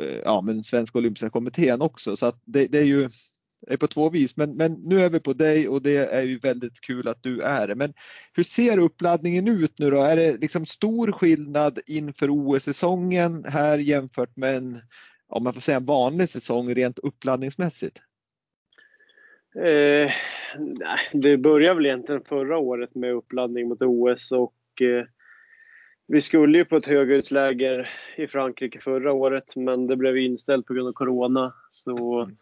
Eh, 0.00 0.18
ja, 0.24 0.40
men 0.40 0.64
Svenska 0.64 0.98
Olympiska 0.98 1.30
Kommittén 1.30 1.82
också. 1.82 2.16
Så 2.16 2.26
att 2.26 2.42
det, 2.44 2.66
det 2.66 2.78
är 2.78 2.84
ju 2.84 3.08
är 3.66 3.76
på 3.76 3.86
två 3.86 4.10
vis. 4.10 4.36
Men, 4.36 4.56
men 4.56 4.72
nu 4.72 5.00
är 5.00 5.10
vi 5.10 5.20
på 5.20 5.32
dig 5.32 5.68
och 5.68 5.82
det 5.82 5.96
är 5.96 6.22
ju 6.22 6.38
väldigt 6.38 6.80
kul 6.80 7.08
att 7.08 7.22
du 7.22 7.40
är 7.40 7.66
det. 7.66 7.74
Men 7.74 7.92
hur 8.34 8.42
ser 8.42 8.78
uppladdningen 8.78 9.48
ut 9.48 9.78
nu 9.78 9.90
då? 9.90 10.00
Är 10.00 10.16
det 10.16 10.40
liksom 10.40 10.66
stor 10.66 11.12
skillnad 11.12 11.78
inför 11.86 12.28
OS-säsongen 12.30 13.44
här 13.44 13.78
jämfört 13.78 14.36
med 14.36 14.56
en, 14.56 14.80
om 15.28 15.44
man 15.44 15.54
får 15.54 15.60
säga 15.60 15.76
en 15.76 15.84
vanlig 15.84 16.28
säsong 16.28 16.74
rent 16.74 16.98
uppladdningsmässigt? 16.98 18.00
Eh, 19.56 20.12
det 21.12 21.36
började 21.36 21.74
väl 21.74 21.86
egentligen 21.86 22.24
förra 22.24 22.58
året 22.58 22.94
med 22.94 23.12
uppladdning 23.12 23.68
mot 23.68 23.82
OS 23.82 24.32
och 24.32 24.82
eh, 24.82 25.04
vi 26.12 26.20
skulle 26.20 26.58
ju 26.58 26.64
på 26.64 26.76
ett 26.76 26.86
höghöjdsläger 26.86 27.90
i 28.16 28.26
Frankrike 28.26 28.80
förra 28.80 29.12
året 29.12 29.56
men 29.56 29.86
det 29.86 29.96
blev 29.96 30.16
inställt 30.16 30.66
på 30.66 30.74
grund 30.74 30.88
av 30.88 30.92
Corona. 30.92 31.52
Så 31.68 32.20
mm. 32.20 32.36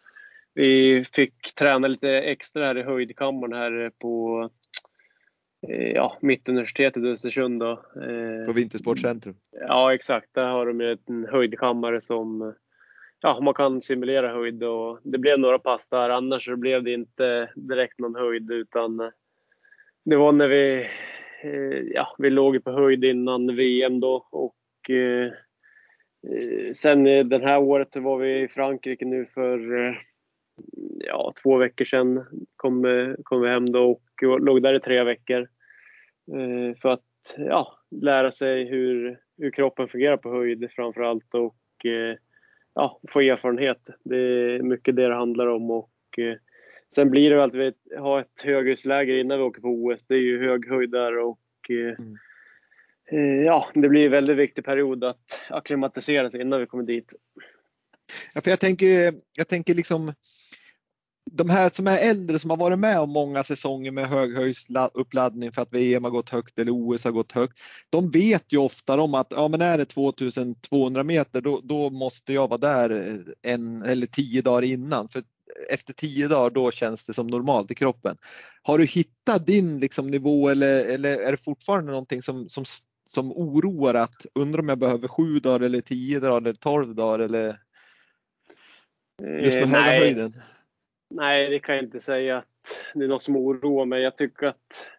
vi 0.55 1.05
fick 1.05 1.55
träna 1.55 1.89
lite 1.89 2.11
extra 2.11 2.67
här 2.67 2.79
i 2.79 2.83
höjdkammaren 2.83 3.53
här 3.53 3.91
på 3.99 4.43
eh, 5.69 5.91
ja, 5.91 6.19
Mittuniversitetet 6.21 7.05
i 7.05 7.07
Östersund. 7.07 7.61
Då. 7.61 7.71
Eh, 7.73 8.47
på 8.47 8.53
Vintersportcentrum? 8.53 9.35
Ja 9.69 9.95
exakt, 9.95 10.29
där 10.33 10.47
har 10.47 10.67
de 10.67 10.97
en 11.07 11.27
höjdkammare 11.31 12.01
som 12.01 12.55
ja, 13.21 13.41
man 13.41 13.55
kan 13.55 13.81
simulera 13.81 14.33
höjd 14.33 14.63
och 14.63 15.01
det 15.03 15.19
blev 15.19 15.39
några 15.39 15.59
pass 15.59 15.89
där 15.89 16.11
annars 16.11 16.49
blev 16.49 16.85
det 16.85 16.93
inte 16.93 17.51
direkt 17.55 17.99
någon 17.99 18.15
höjd 18.15 18.51
utan 18.51 19.11
det 20.05 20.17
var 20.17 20.33
när 20.33 20.49
vi 20.49 20.87
Eh, 21.43 21.83
ja, 21.95 22.15
vi 22.19 22.31
låg 22.31 22.65
på 22.65 22.71
höjd 22.71 23.05
innan 23.05 23.57
VM 23.57 24.01
då 24.01 24.29
och 24.31 24.91
eh, 24.91 25.27
eh 26.33 26.73
sen 26.73 27.07
eh, 27.07 27.25
den 27.25 27.43
här 27.43 27.59
året 27.59 27.93
så 27.93 28.01
var 28.01 28.19
vi 28.19 28.43
i 28.43 28.49
Frankrike 28.49 29.05
nu 29.05 29.27
för 29.27 29.87
eh, 29.87 29.95
ja, 30.99 31.33
två 31.43 31.57
veckor 31.57 31.85
sedan. 31.85 32.25
Kom, 32.57 32.85
kom 33.23 33.41
vi 33.41 33.49
hem 33.49 33.73
då 33.73 33.91
och 33.91 34.41
låg 34.41 34.63
där 34.63 34.75
i 34.75 34.81
tre 34.81 35.05
veckor 35.05 35.41
eh, 36.33 36.77
för 36.83 36.89
att 36.89 37.37
ja, 37.37 37.79
lära 37.91 38.31
sig 38.33 38.65
hur, 38.65 39.21
hur 39.39 39.51
kroppen 39.51 39.89
fungerar 39.89 40.17
på 40.17 40.31
höjd 40.31 40.69
framför 40.71 41.01
allt 41.01 41.35
och 41.35 41.87
eh, 41.87 42.17
ja, 42.75 43.01
få 43.09 43.21
erfarenhet. 43.21 43.89
Det 44.05 44.17
är 44.17 44.63
mycket 44.63 44.97
det 44.97 45.09
det 45.09 45.15
handlar 45.15 45.47
om 45.47 45.71
och 45.71 45.91
Sen 46.95 47.11
blir 47.11 47.31
det 47.31 47.45
att 47.45 47.55
vi 47.55 47.73
har 47.99 48.21
ett 48.21 48.43
höghöjdsläger 48.45 49.19
innan 49.21 49.39
vi 49.39 49.45
åker 49.45 49.61
på 49.61 49.69
OS. 49.69 50.05
Det 50.09 50.15
är 50.15 50.19
ju 50.19 50.49
hög 50.49 50.69
höjd 50.69 50.91
där 50.91 51.19
och 51.19 51.41
eh, 51.69 51.95
mm. 51.99 52.17
eh, 53.13 53.45
ja, 53.45 53.69
det 53.75 53.89
blir 53.89 54.05
en 54.05 54.11
väldigt 54.11 54.37
viktig 54.37 54.65
period 54.65 55.05
att 55.05 55.41
acklimatisera 55.49 56.31
sig 56.31 56.41
innan 56.41 56.61
vi 56.61 56.67
kommer 56.67 56.85
dit. 56.85 57.15
Ja, 58.35 58.41
för 58.41 58.51
jag 58.51 58.61
tänker, 58.61 59.15
jag 59.37 59.49
tänker 59.49 59.75
liksom 59.75 60.13
de 61.33 61.51
här 61.51 61.71
som 61.73 61.87
är 61.87 61.99
äldre 61.99 62.39
som 62.39 62.51
har 62.51 62.57
varit 62.57 62.79
med 62.79 63.01
om 63.01 63.11
många 63.11 63.45
säsonger 63.45 63.91
med 63.91 64.09
höghöjdsuppladdning 64.09 65.53
för 65.53 65.63
att 65.63 65.73
VM 65.73 66.05
har 66.05 66.11
gått 66.11 66.31
högt 66.31 66.59
eller 66.59 66.73
OS 66.73 67.05
har 67.05 67.13
gått 67.13 67.33
högt. 67.33 67.59
De 67.91 68.11
vet 68.11 68.53
ju 68.53 68.59
ofta 68.59 69.01
om 69.01 69.15
att 69.15 69.27
ja, 69.31 69.49
men 69.49 69.63
är 69.63 69.79
det 69.79 69.85
2200 69.85 71.05
meter 71.05 71.41
då, 71.41 71.61
då 71.65 71.91
måste 71.91 72.33
jag 72.33 72.49
vara 72.49 72.59
där 72.59 73.25
en 73.43 73.83
eller 73.83 74.07
tio 74.07 74.43
dagar 74.43 74.63
innan. 74.63 75.09
För 75.09 75.23
efter 75.71 75.93
tio 75.93 76.29
dagar 76.29 76.51
då 76.51 76.71
känns 76.71 77.05
det 77.05 77.15
som 77.15 77.27
normalt 77.27 77.71
i 77.71 77.75
kroppen. 77.75 78.17
Har 78.63 78.79
du 78.79 78.85
hittat 78.85 79.47
din 79.47 79.81
liksom, 79.81 80.07
nivå 80.07 80.49
eller, 80.49 80.85
eller 80.85 81.19
är 81.19 81.31
det 81.31 81.45
fortfarande 81.45 81.91
någonting 81.91 82.23
som, 82.23 82.49
som, 82.49 82.65
som 83.09 83.33
oroar 83.33 83.95
att 83.95 84.27
undrar 84.35 84.61
om 84.61 84.69
jag 84.69 84.79
behöver 84.79 85.09
sju 85.09 85.41
dagar 85.41 85.61
eller 85.61 85.81
tio 85.81 86.21
dagar 86.21 86.37
eller 86.37 86.53
tolv 86.53 86.95
dagar 86.95 87.19
eller 87.19 87.59
just 89.43 89.55
med 89.55 89.63
eh, 89.63 89.69
höga 89.69 89.81
nej. 89.81 89.99
höjden? 89.99 90.33
Nej, 91.11 91.51
det 91.51 91.59
kan 91.59 91.75
jag 91.75 91.85
inte 91.85 92.01
säga 92.01 92.39
att 92.39 92.45
det 92.95 93.05
är 93.05 93.09
något 93.09 93.23
som 93.23 93.37
oroar 93.37 93.85
mig. 93.85 94.03
Jag 94.03 94.17
tycker 94.17 94.47
att 94.47 94.91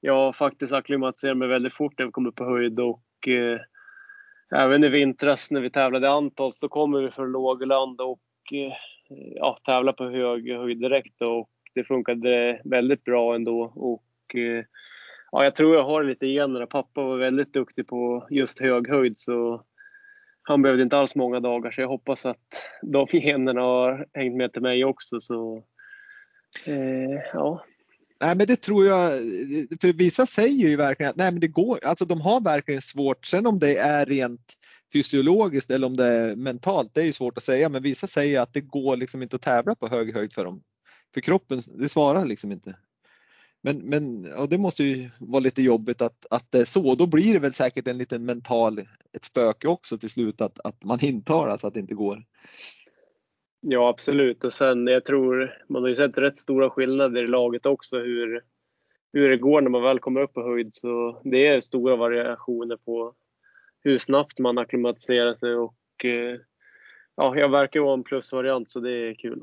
jag 0.00 0.36
faktiskt 0.36 0.72
acklimatiserar 0.72 1.34
mig 1.34 1.48
väldigt 1.48 1.74
fort 1.74 1.98
när 1.98 2.06
vi 2.06 2.12
kommer 2.12 2.28
upp 2.30 2.36
på 2.36 2.44
höjd 2.44 2.80
och 2.80 3.28
eh, 3.28 3.60
även 4.54 4.84
i 4.84 4.88
vintras 4.88 5.50
när 5.50 5.60
vi 5.60 5.70
tävlade 5.70 6.06
i 6.06 6.10
Antos 6.10 6.58
så 6.58 6.68
kommer 6.68 7.00
vi 7.00 7.10
från 7.10 7.32
lågland 7.32 8.00
och 8.00 8.52
eh, 8.52 8.72
ja, 9.34 9.58
tävla 9.64 9.92
på 9.92 10.04
hög 10.04 10.50
höjd 10.50 10.80
direkt 10.80 11.22
och 11.22 11.50
det 11.74 11.84
funkade 11.84 12.60
väldigt 12.64 13.04
bra 13.04 13.34
ändå. 13.34 13.72
Och, 13.74 14.34
eh, 14.34 14.64
ja, 15.32 15.44
jag 15.44 15.56
tror 15.56 15.74
jag 15.74 15.82
har 15.82 16.04
lite 16.04 16.26
generna. 16.26 16.66
Pappa 16.66 17.02
var 17.02 17.16
väldigt 17.16 17.52
duktig 17.52 17.86
på 17.86 18.26
just 18.30 18.60
hög 18.60 18.88
höjd 18.88 19.18
så 19.18 19.64
han 20.42 20.62
behövde 20.62 20.82
inte 20.82 20.98
alls 20.98 21.14
många 21.14 21.40
dagar 21.40 21.70
så 21.70 21.80
jag 21.80 21.88
hoppas 21.88 22.26
att 22.26 22.66
de 22.82 23.06
generna 23.12 23.60
har 23.60 24.06
hängt 24.14 24.36
med 24.36 24.52
till 24.52 24.62
mig 24.62 24.84
också. 24.84 25.20
Så, 25.20 25.64
eh, 26.66 27.20
ja. 27.32 27.64
Nej 28.20 28.36
men 28.36 28.46
det 28.46 28.56
tror 28.56 28.86
jag, 28.86 29.10
för 29.80 29.92
vissa 29.92 30.26
säger 30.26 30.68
ju 30.68 30.76
verkligen 30.76 31.10
att 31.10 31.16
nej 31.16 31.32
men 31.32 31.40
det 31.40 31.48
går, 31.48 31.78
alltså 31.84 32.04
de 32.04 32.20
har 32.20 32.40
verkligen 32.40 32.82
svårt. 32.82 33.26
Sen 33.26 33.46
om 33.46 33.58
det 33.58 33.76
är 33.76 34.06
rent 34.06 34.54
fysiologiskt 34.92 35.70
eller 35.70 35.86
om 35.86 35.96
det 35.96 36.06
är 36.06 36.36
mentalt, 36.36 36.94
det 36.94 37.00
är 37.00 37.04
ju 37.04 37.12
svårt 37.12 37.36
att 37.36 37.44
säga. 37.44 37.68
Men 37.68 37.82
vissa 37.82 38.06
säger 38.06 38.40
att 38.40 38.54
det 38.54 38.60
går 38.60 38.96
liksom 38.96 39.22
inte 39.22 39.36
att 39.36 39.42
tävla 39.42 39.74
på 39.74 39.88
hög 39.88 40.14
höjd 40.14 40.32
för 40.32 40.44
dem. 40.44 40.62
För 41.14 41.20
kroppen, 41.20 41.60
det 41.78 41.88
svarar 41.88 42.24
liksom 42.24 42.52
inte. 42.52 42.76
Men, 43.62 43.78
men 43.78 44.24
ja, 44.24 44.46
det 44.46 44.58
måste 44.58 44.84
ju 44.84 45.10
vara 45.18 45.40
lite 45.40 45.62
jobbigt 45.62 46.02
att, 46.02 46.26
att 46.30 46.52
det 46.52 46.58
är 46.58 46.64
så. 46.64 46.94
Då 46.94 47.06
blir 47.06 47.32
det 47.32 47.38
väl 47.38 47.54
säkert 47.54 47.88
en 47.88 47.98
liten 47.98 48.24
mental, 48.24 48.78
ett 49.12 49.24
spöke 49.24 49.68
också 49.68 49.98
till 49.98 50.10
slut 50.10 50.40
att, 50.40 50.58
att 50.64 50.84
man 50.84 51.04
intalar 51.04 51.52
alltså 51.52 51.66
att 51.66 51.74
det 51.74 51.80
inte 51.80 51.94
går. 51.94 52.24
Ja 53.60 53.88
absolut 53.88 54.44
och 54.44 54.52
sen 54.52 54.86
jag 54.86 55.04
tror 55.04 55.58
man 55.68 55.82
har 55.82 55.88
ju 55.88 55.96
sett 55.96 56.18
rätt 56.18 56.36
stora 56.36 56.70
skillnader 56.70 57.24
i 57.24 57.26
laget 57.26 57.66
också 57.66 57.98
hur, 57.98 58.42
hur 59.12 59.30
det 59.30 59.36
går 59.36 59.60
när 59.60 59.70
man 59.70 59.82
väl 59.82 59.98
kommer 59.98 60.20
upp 60.20 60.32
på 60.32 60.42
höjd. 60.42 60.72
Så 60.72 61.20
det 61.24 61.46
är 61.46 61.60
stora 61.60 61.96
variationer 61.96 62.76
på 62.76 63.14
hur 63.84 63.98
snabbt 63.98 64.38
man 64.38 64.58
akklimatiserar 64.58 65.34
sig 65.34 65.54
och 65.54 66.04
eh, 66.04 66.38
ja, 67.16 67.36
jag 67.36 67.48
verkar 67.48 67.80
vara 67.80 67.94
en 67.94 68.04
plusvariant 68.04 68.70
så 68.70 68.80
det 68.80 68.90
är 68.90 69.14
kul. 69.14 69.42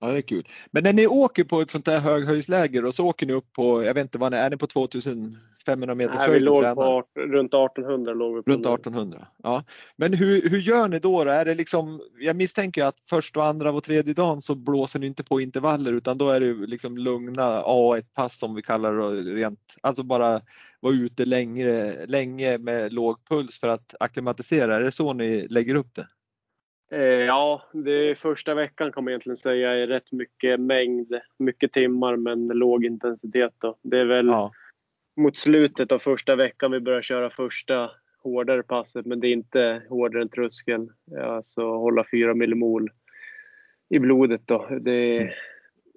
Ja, 0.00 0.06
det 0.06 0.18
är 0.18 0.22
kul. 0.22 0.48
Men 0.70 0.82
när 0.82 0.92
ni 0.92 1.06
åker 1.06 1.44
på 1.44 1.60
ett 1.60 1.70
sånt 1.70 1.86
här 1.86 2.00
höghöjdsläger 2.00 2.84
och 2.84 2.94
så 2.94 3.06
åker 3.06 3.26
ni 3.26 3.32
upp 3.32 3.52
på, 3.52 3.84
jag 3.84 3.94
vet 3.94 4.02
inte 4.02 4.18
vad 4.18 4.32
ni 4.32 4.38
är, 4.38 4.50
ni 4.50 4.56
på 4.56 4.66
2500 5.64 5.94
meter 5.94 6.14
Nej, 6.18 6.30
vi 6.30 6.40
låg 6.40 6.74
på 6.74 6.82
18, 6.82 7.22
runt 7.22 7.54
1800 7.54 8.14
låg 8.14 8.36
vi 8.36 8.42
på. 8.42 8.50
Runt 8.50 8.66
1800, 8.66 9.26
ja. 9.42 9.64
Men 9.96 10.14
hur, 10.14 10.48
hur 10.48 10.58
gör 10.58 10.88
ni 10.88 10.98
då, 10.98 11.24
då? 11.24 11.30
Är 11.30 11.44
det 11.44 11.54
liksom, 11.54 12.00
jag 12.18 12.36
misstänker 12.36 12.84
att 12.84 13.00
första, 13.10 13.40
och 13.40 13.46
andra 13.46 13.72
och 13.72 13.84
tredje 13.84 14.14
dagen 14.14 14.42
så 14.42 14.54
blåser 14.54 15.00
ni 15.00 15.06
inte 15.06 15.24
på 15.24 15.40
intervaller 15.40 15.92
utan 15.92 16.18
då 16.18 16.30
är 16.30 16.40
det 16.40 16.52
liksom 16.52 16.98
lugna 16.98 17.62
A1-pass 17.62 18.38
som 18.38 18.54
vi 18.54 18.62
kallar 18.62 18.92
det 18.92 19.32
rent, 19.32 19.76
alltså 19.80 20.02
bara 20.02 20.40
vara 20.80 20.94
ute 20.94 21.24
längre, 21.24 22.06
länge 22.06 22.58
med 22.58 22.92
låg 22.92 23.28
puls 23.28 23.60
för 23.60 23.68
att 23.68 23.94
akklimatisera. 24.00 24.74
Är 24.74 24.80
det 24.80 24.92
så 24.92 25.12
ni 25.12 25.48
lägger 25.48 25.74
upp 25.74 25.94
det? 25.94 26.06
Eh, 26.92 27.00
ja, 27.02 27.62
det 27.72 28.18
första 28.18 28.54
veckan 28.54 28.92
kan 28.92 29.04
man 29.04 29.10
egentligen 29.10 29.36
säga 29.36 29.72
är 29.72 29.86
rätt 29.86 30.12
mycket 30.12 30.60
mängd, 30.60 31.14
mycket 31.38 31.72
timmar 31.72 32.16
men 32.16 32.48
låg 32.48 32.84
intensitet. 32.84 33.52
Då. 33.58 33.78
Det 33.82 33.98
är 33.98 34.04
väl 34.04 34.26
ja. 34.26 34.52
Mot 35.16 35.36
slutet 35.36 35.92
av 35.92 35.98
första 35.98 36.36
veckan 36.36 36.72
vi 36.72 36.80
börjar 36.80 37.02
köra 37.02 37.30
första 37.30 37.90
hårdare 38.22 38.62
passet 38.62 39.06
men 39.06 39.20
det 39.20 39.28
är 39.28 39.32
inte 39.32 39.82
hårdare 39.88 40.22
än 40.22 40.28
tröskel. 40.28 40.88
Alltså 41.20 41.62
hålla 41.62 42.04
4 42.10 42.34
millimol 42.34 42.90
i 43.88 43.98
blodet. 43.98 44.46
Då. 44.46 44.68
Det, 44.80 45.16
mm. 45.16 45.32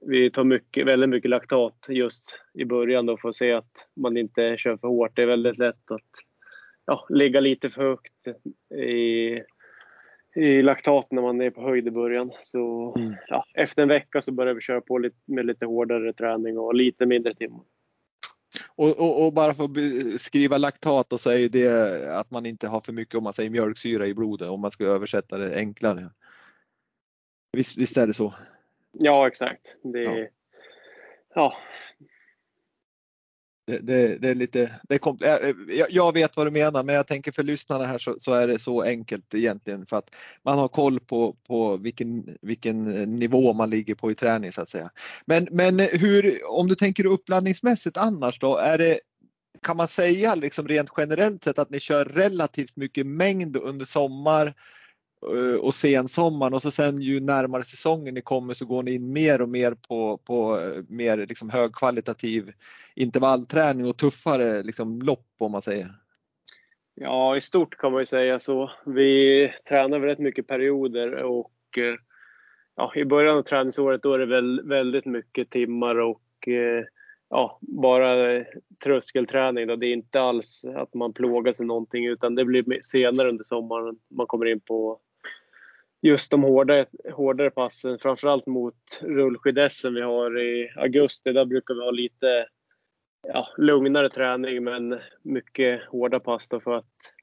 Vi 0.08 0.32
tar 0.32 0.44
mycket, 0.44 0.88
väldigt 0.88 1.10
mycket 1.10 1.30
laktat 1.30 1.86
just 1.90 2.40
i 2.54 2.66
början 2.66 3.06
då 3.06 3.18
för 3.18 3.30
att 3.30 3.36
se 3.36 3.52
att 3.52 3.90
man 3.96 4.18
inte 4.18 4.58
kör 4.58 4.78
för 4.78 4.88
hårt. 4.88 5.16
Det 5.16 5.22
är 5.22 5.28
väldigt 5.28 5.58
lätt 5.58 5.92
att 5.92 6.12
ja, 6.86 7.06
ligga 7.10 7.40
lite 7.40 7.70
för 7.70 7.82
högt 7.82 8.28
i 8.76 9.42
i 10.36 10.62
laktat 10.62 11.12
när 11.12 11.22
man 11.22 11.42
är 11.42 11.50
på 11.50 11.62
höjd 11.62 11.88
i 11.88 11.92
början. 11.92 12.32
Så 12.42 12.94
mm. 12.98 13.14
ja, 13.28 13.46
efter 13.54 13.82
en 13.82 13.90
vecka 13.90 14.22
så 14.22 14.32
börjar 14.32 14.54
vi 14.54 14.62
köra 14.62 14.82
på 14.82 14.98
lite, 14.98 15.18
med 15.26 15.46
lite 15.46 15.66
hårdare 15.66 16.14
träning 16.14 16.58
och 16.58 16.76
lite 16.76 17.06
mindre 17.06 17.36
timmar. 17.36 17.64
Och, 18.78 18.90
och, 19.00 19.26
och, 19.26 19.34
bara 19.34 19.54
för 19.54 19.64
att 19.64 19.72
beskriva 19.72 20.58
laktat 20.58 21.14
och 21.14 21.26
är 21.26 21.50
det 21.50 22.20
att 22.20 22.32
man 22.32 22.46
inte 22.46 22.68
har 22.68 22.82
för 22.82 22.94
mycket 22.94 23.16
om 23.16 23.24
man 23.24 23.34
säger 23.34 23.50
mjölksyra 23.50 24.08
i 24.08 24.14
blodet 24.14 24.50
om 24.50 24.62
man 24.62 24.72
ska 24.72 24.86
översätta 24.86 25.38
det 25.38 25.56
enklare. 25.56 26.10
Visst, 27.52 27.78
visst 27.78 27.98
är 27.98 28.08
det 28.08 28.14
så? 28.14 28.34
Ja 28.92 29.28
exakt. 29.28 29.76
Det, 29.84 30.02
ja. 30.04 30.28
ja 31.36 31.58
det, 33.68 33.78
det, 33.78 34.18
det, 34.18 34.30
är 34.30 34.36
lite, 34.36 34.80
det 34.84 34.96
är 34.96 35.24
eh, 35.24 35.50
eh, 35.50 35.56
jag, 35.68 35.92
jag 35.92 36.14
vet 36.14 36.38
vad 36.38 36.48
du 36.48 36.52
menar 36.52 36.84
men 36.84 36.96
jag 36.96 37.08
tänker 37.08 37.32
för 37.32 37.44
lyssnarna 37.44 37.86
här 37.86 37.98
så, 37.98 38.16
så, 38.20 38.34
är 38.34 38.48
det 38.48 38.60
så 38.60 38.82
enkelt 38.82 39.34
egentligen 39.34 39.86
för 39.86 39.98
att 39.98 40.16
man 40.44 40.58
har 40.58 40.68
koll 40.68 41.00
på, 41.00 41.36
på 41.48 41.78
vilken, 41.78 42.38
vilken 42.42 42.98
eh, 42.98 43.08
nivå 43.08 43.54
man 43.54 43.70
ligger 43.70 43.96
på 43.96 44.12
i 44.12 44.16
träning 44.16 44.52
så 44.52 44.62
att 44.62 44.70
säga. 44.70 44.90
Men, 45.26 45.48
men 45.52 45.80
hur, 45.80 46.40
om 46.48 46.68
du 46.68 46.76
tänker 46.76 47.06
uppladdningsmässigt 47.06 47.98
annars 47.98 48.40
då, 48.40 48.58
är 48.58 48.78
det, 48.78 49.00
kan 49.62 49.78
man 49.78 49.88
säga 49.88 50.36
liksom 50.36 50.68
rent 50.68 50.90
generellt 50.98 51.44
sett 51.44 51.60
att 51.60 51.70
ni 51.70 51.80
kör 51.80 52.06
relativt 52.06 52.76
mycket 52.76 53.08
mängd 53.08 53.58
under 53.58 53.86
sommar 53.86 54.54
Eh, 55.34 55.60
och 55.60 55.76
sensommaren 55.76 56.54
och 56.54 56.62
så 56.62 56.72
sen 56.72 57.02
ju 57.02 57.20
närmare 57.20 57.64
säsongen 57.64 58.14
ni 58.14 58.22
kommer 58.22 58.54
så 58.54 58.66
går 58.66 58.84
ni 58.84 58.94
in 58.94 59.14
mer 59.14 59.42
och 59.42 59.50
mer 59.50 59.76
på, 59.88 60.18
på 60.18 60.60
eh, 60.60 60.84
mer 60.90 61.18
liksom 61.18 61.50
högkvalitativ 61.50 62.52
intervallträning 62.96 63.86
och 63.88 63.98
tuffare 63.98 64.64
liksom 64.64 65.02
lopp 65.02 65.28
om 65.40 65.52
man 65.52 65.62
säger. 65.62 65.92
Ja, 66.96 67.38
i 67.38 67.42
stort 67.42 67.78
kan 67.78 67.92
man 67.92 68.02
ju 68.02 68.06
säga 68.06 68.40
så. 68.40 68.72
Vi 68.86 69.52
tränar 69.70 70.00
väl 70.00 70.10
rätt 70.10 70.20
mycket 70.20 70.48
perioder 70.48 71.14
och 71.14 71.78
eh, 71.78 71.96
ja, 72.76 72.92
i 72.96 73.06
början 73.06 73.38
av 73.38 73.42
träningsåret 73.42 74.04
då 74.04 74.14
är 74.14 74.20
det 74.20 74.26
väl 74.26 74.68
väldigt 74.68 75.06
mycket 75.06 75.50
timmar 75.50 75.96
och 75.96 76.22
ja, 77.30 77.60
bara 77.62 78.44
tröskelträning. 78.84 79.68
Då. 79.68 79.76
Det 79.76 79.88
är 79.88 79.94
inte 79.94 80.22
alls 80.22 80.66
att 80.76 80.94
man 80.94 81.14
plågar 81.14 81.54
sig 81.54 81.66
någonting 81.66 82.06
utan 82.06 82.36
det 82.36 82.46
blir 82.46 82.80
senare 82.82 83.30
under 83.30 83.44
sommaren 83.44 83.96
man 84.10 84.28
kommer 84.28 84.46
in 84.46 84.60
på 84.60 85.00
just 86.06 86.32
de 86.32 86.44
hårdare, 86.44 86.86
hårdare 87.14 87.50
passen, 87.50 88.00
framförallt 88.00 88.46
mot 88.46 89.00
rullskid 89.02 89.60
vi 89.94 90.02
har 90.02 90.40
i 90.40 90.72
augusti. 90.76 91.32
Där 91.32 91.46
brukar 91.46 91.74
vi 91.74 91.82
ha 91.82 91.92
lite 91.92 92.48
ja, 93.28 93.48
lugnare 93.58 94.10
träning 94.10 94.64
men 94.64 95.00
mycket 95.22 95.84
hårda 95.84 96.20
pass 96.20 96.50
för 96.50 96.74
att 96.74 97.14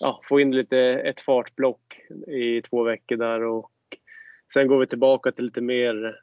ja, 0.00 0.20
få 0.28 0.40
in 0.40 0.56
lite 0.56 0.78
ett 0.78 1.20
fartblock 1.20 2.00
i 2.26 2.62
två 2.62 2.82
veckor 2.82 3.16
där 3.16 3.42
och 3.42 3.72
sen 4.52 4.66
går 4.66 4.78
vi 4.78 4.86
tillbaka 4.86 5.32
till 5.32 5.44
lite 5.44 5.60
mer 5.60 6.20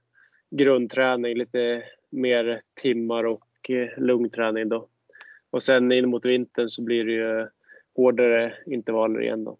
grundträning, 0.51 1.37
lite 1.37 1.83
mer 2.09 2.61
timmar 2.81 3.23
och 3.23 3.69
eh, 3.69 3.89
lugn 3.97 4.29
träning 4.29 4.69
då. 4.69 4.87
Och 5.49 5.63
sen 5.63 5.91
in 5.91 6.09
mot 6.09 6.25
vintern 6.25 6.69
så 6.69 6.83
blir 6.83 7.05
det 7.05 7.11
ju 7.11 7.47
hårdare 7.95 8.53
intervaller 8.65 9.21
igen 9.21 9.43
då. 9.43 9.57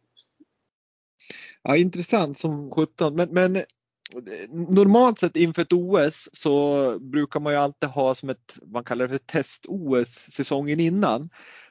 Ja, 1.70 1.78
intressant 1.78 2.38
som 2.38 2.72
17. 2.72 3.16
Men, 3.16 3.30
men 3.32 3.64
normalt 4.70 5.20
sett 5.20 5.36
inför 5.36 5.62
ett 5.62 5.74
OS 5.74 6.30
så 6.34 7.00
brukar 7.00 7.40
man 7.40 7.54
ju 7.54 7.60
alltid 7.60 7.90
ha 7.90 8.16
som 8.16 8.30
ett, 8.30 8.56
man 8.62 8.84
kallar 8.84 9.08
det 9.08 9.10
för 9.10 9.18
test-OS 9.18 10.32
säsongen 10.32 10.80
innan. 10.80 11.30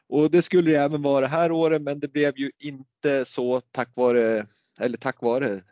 Och 0.08 0.30
det 0.30 0.42
skulle 0.42 0.70
det 0.70 0.76
även 0.76 1.02
vara 1.02 1.20
det 1.20 1.26
här 1.26 1.52
året 1.52 1.82
men 1.82 2.00
det 2.00 2.08
blev 2.08 2.38
ju 2.38 2.50
inte 2.58 3.24
så 3.24 3.60
tack 3.60 3.92
vare, 3.94 4.46
eller 4.80 4.98
tack 4.98 5.22
vare, 5.22 5.54
eh, 5.54 5.62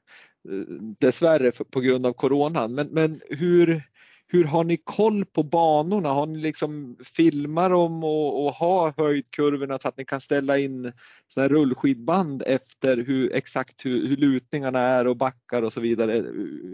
dessvärre 0.99 1.53
på 1.53 1.81
grund 1.81 2.07
av 2.07 2.12
coronan. 2.12 2.74
Men, 2.74 2.87
men 2.87 3.20
hur, 3.31 3.83
hur 4.29 4.45
har 4.45 4.64
ni 4.64 4.77
koll 4.85 5.24
på 5.24 5.43
banorna? 5.43 6.09
Har 6.09 6.27
ni 6.27 6.39
liksom 6.39 6.97
filmar 7.16 7.70
dem 7.70 8.05
och, 8.05 8.45
och 8.45 8.53
har 8.53 8.95
höjdkurvorna 8.97 9.79
så 9.79 9.89
att 9.89 9.99
ni 9.99 10.05
kan 10.05 10.20
ställa 10.20 10.59
in 10.59 10.93
såna 11.27 11.49
rullskidband 11.49 12.43
efter 12.47 12.97
hur, 12.97 13.35
exakt 13.35 13.85
hur, 13.87 14.09
hur 14.09 14.16
lutningarna 14.16 14.79
är 14.79 15.07
och 15.07 15.16
backar 15.16 15.62
och 15.62 15.72
så 15.72 15.81
vidare? 15.81 16.12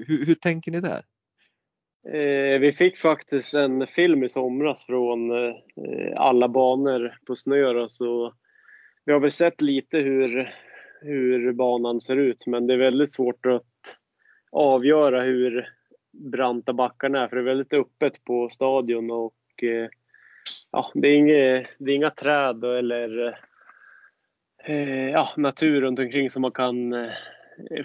Hur, 0.06 0.26
hur 0.26 0.34
tänker 0.34 0.70
ni 0.70 0.80
där? 0.80 1.02
Eh, 2.08 2.58
vi 2.60 2.72
fick 2.72 2.98
faktiskt 2.98 3.54
en 3.54 3.86
film 3.86 4.24
i 4.24 4.28
somras 4.28 4.86
från 4.86 5.30
eh, 5.30 5.54
alla 6.16 6.48
banor 6.48 7.14
på 7.26 7.36
snö. 7.36 7.88
Så 7.88 8.34
vi 9.04 9.12
har 9.12 9.20
väl 9.20 9.32
sett 9.32 9.60
lite 9.60 9.98
hur, 9.98 10.54
hur 11.00 11.52
banan 11.52 12.00
ser 12.00 12.16
ut 12.16 12.46
men 12.46 12.66
det 12.66 12.74
är 12.74 12.78
väldigt 12.78 13.12
svårt 13.12 13.46
att 13.46 13.96
avgöra 14.52 15.22
hur 15.22 15.68
branta 16.12 16.72
backarna 16.72 17.22
är 17.22 17.28
för 17.28 17.36
det 17.36 17.42
är 17.42 17.54
väldigt 17.54 17.72
öppet 17.72 18.24
på 18.24 18.48
stadion 18.48 19.10
och 19.10 19.62
eh, 19.62 19.88
ja, 20.70 20.90
det, 20.94 21.08
är 21.08 21.14
inga, 21.14 21.66
det 21.78 21.92
är 21.92 21.94
inga 21.94 22.10
träd 22.10 22.64
eller 22.64 23.38
eh, 24.64 25.10
ja, 25.10 25.28
natur 25.36 25.80
runt 25.80 25.98
omkring 25.98 26.30
som 26.30 26.42
man 26.42 26.52
kan 26.52 26.92
eh, 26.92 27.10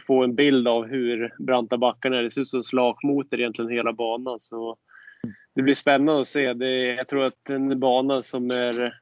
få 0.07 0.23
en 0.23 0.35
bild 0.35 0.67
av 0.67 0.85
hur 0.85 1.35
branta 1.39 1.77
backarna 1.77 2.17
är. 2.17 2.23
Det 2.23 2.31
ser 2.31 2.41
ut 2.41 2.47
som 2.47 2.63
slakmotor 2.63 3.39
egentligen 3.39 3.71
hela 3.71 3.93
banan. 3.93 4.39
Så 4.39 4.77
det 5.55 5.61
blir 5.61 5.73
spännande 5.73 6.21
att 6.21 6.27
se. 6.27 6.53
Det, 6.53 6.95
jag 6.95 7.07
tror 7.07 7.25
att 7.25 7.49
en 7.49 7.79
bana 7.79 8.21
som 8.21 8.51
är 8.51 8.99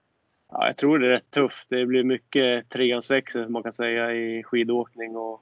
ja, 0.51 0.65
jag 0.65 0.78
tror 0.78 0.99
det 0.99 1.07
är 1.07 1.09
rätt 1.09 1.32
tuff. 1.32 1.65
Det 1.69 1.86
blir 1.86 2.03
mycket 2.03 2.69
treansväxel 2.69 3.49
man 3.49 3.63
kan 3.63 3.71
säga 3.71 4.13
i 4.13 4.43
skidåkning. 4.43 5.15
Och, 5.17 5.41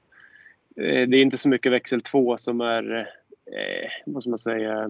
det 0.76 1.16
är 1.16 1.22
inte 1.22 1.38
så 1.38 1.48
mycket 1.48 1.72
växel 1.72 2.00
2 2.00 2.36
som 2.36 2.60
är 2.60 3.10
eh, 3.46 3.90
vad 4.06 4.22
ska 4.22 4.30
man 4.30 4.38
säga, 4.38 4.88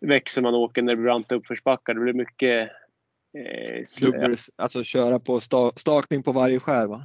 växel 0.00 0.42
man 0.42 0.54
åker 0.54 0.82
när 0.82 0.92
det 0.92 0.96
blir 0.96 1.04
branta 1.04 1.34
uppförsbackar. 1.34 1.94
Det 1.94 2.00
blir 2.00 2.12
mycket 2.12 2.70
eh, 3.38 3.82
Dubbel, 4.00 4.36
alltså 4.56 4.84
köra 4.84 5.18
på 5.18 5.40
sta, 5.40 5.72
stakning 5.76 6.22
på 6.22 6.32
varje 6.32 6.60
skär 6.60 6.86
va? 6.86 7.04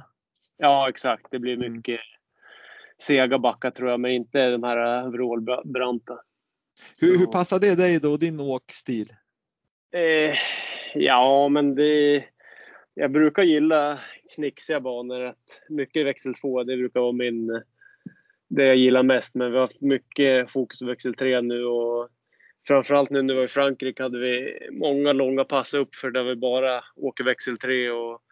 Ja 0.56 0.88
exakt, 0.88 1.26
det 1.30 1.38
blir 1.38 1.54
mm. 1.54 1.72
mycket 1.72 1.94
mm. 1.94 2.00
sega 2.98 3.38
backar 3.38 3.70
tror 3.70 3.90
jag, 3.90 4.00
men 4.00 4.10
inte 4.10 4.50
de 4.50 4.62
här 4.62 5.08
vrålbranta. 5.08 6.20
Hur, 7.00 7.18
hur 7.18 7.26
passar 7.26 7.58
det 7.58 7.74
dig 7.74 8.00
då, 8.00 8.16
din 8.16 8.40
åkstil? 8.40 9.12
Eh, 9.92 10.38
ja, 10.94 11.48
men 11.48 11.74
det... 11.74 12.24
Jag 12.94 13.10
brukar 13.10 13.42
gilla 13.42 13.98
knixiga 14.34 14.80
banor. 14.80 15.22
Att 15.22 15.60
mycket 15.68 16.06
växel 16.06 16.34
2, 16.34 16.62
det 16.62 16.76
brukar 16.76 17.00
vara 17.00 17.12
min 17.12 17.62
det 18.48 18.66
jag 18.66 18.76
gillar 18.76 19.02
mest. 19.02 19.34
Men 19.34 19.50
vi 19.50 19.56
har 19.56 19.62
haft 19.62 19.82
mycket 19.82 20.50
fokus 20.50 20.78
på 20.78 20.86
växel 20.86 21.14
3 21.14 21.40
nu 21.40 21.64
och 21.64 22.08
framförallt 22.66 23.10
nu 23.10 23.22
när 23.22 23.34
vi 23.34 23.38
var 23.38 23.44
i 23.44 23.48
Frankrike 23.48 24.02
hade 24.02 24.18
vi 24.18 24.58
många 24.72 25.12
långa 25.12 25.44
pass 25.44 25.74
upp 25.74 25.94
för 25.94 26.10
där 26.10 26.24
vi 26.24 26.36
bara 26.36 26.84
åker 26.96 27.24
växel 27.24 27.58
3 27.58 27.90
och 27.90 28.22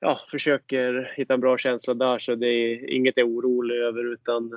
ja, 0.00 0.20
försöker 0.30 1.12
hitta 1.16 1.34
en 1.34 1.40
bra 1.40 1.58
känsla 1.58 1.94
där. 1.94 2.18
Så 2.18 2.34
det 2.34 2.46
är 2.46 2.90
inget 2.90 3.16
jag 3.16 3.28
är 3.28 3.32
orolig 3.32 3.76
över 3.76 4.12
utan 4.12 4.52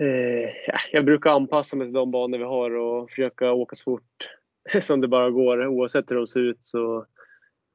eh, 0.00 0.50
jag 0.92 1.04
brukar 1.04 1.30
anpassa 1.30 1.76
mig 1.76 1.86
till 1.86 1.94
de 1.94 2.10
banor 2.10 2.38
vi 2.38 2.44
har 2.44 2.70
och 2.70 3.10
försöka 3.10 3.52
åka 3.52 3.76
så 3.76 3.84
fort 3.84 4.28
som 4.80 5.00
det 5.00 5.08
bara 5.08 5.30
går 5.30 5.66
oavsett 5.66 6.10
hur 6.10 6.16
de 6.16 6.26
ser 6.26 6.40
ut. 6.40 6.64
Så 6.64 7.06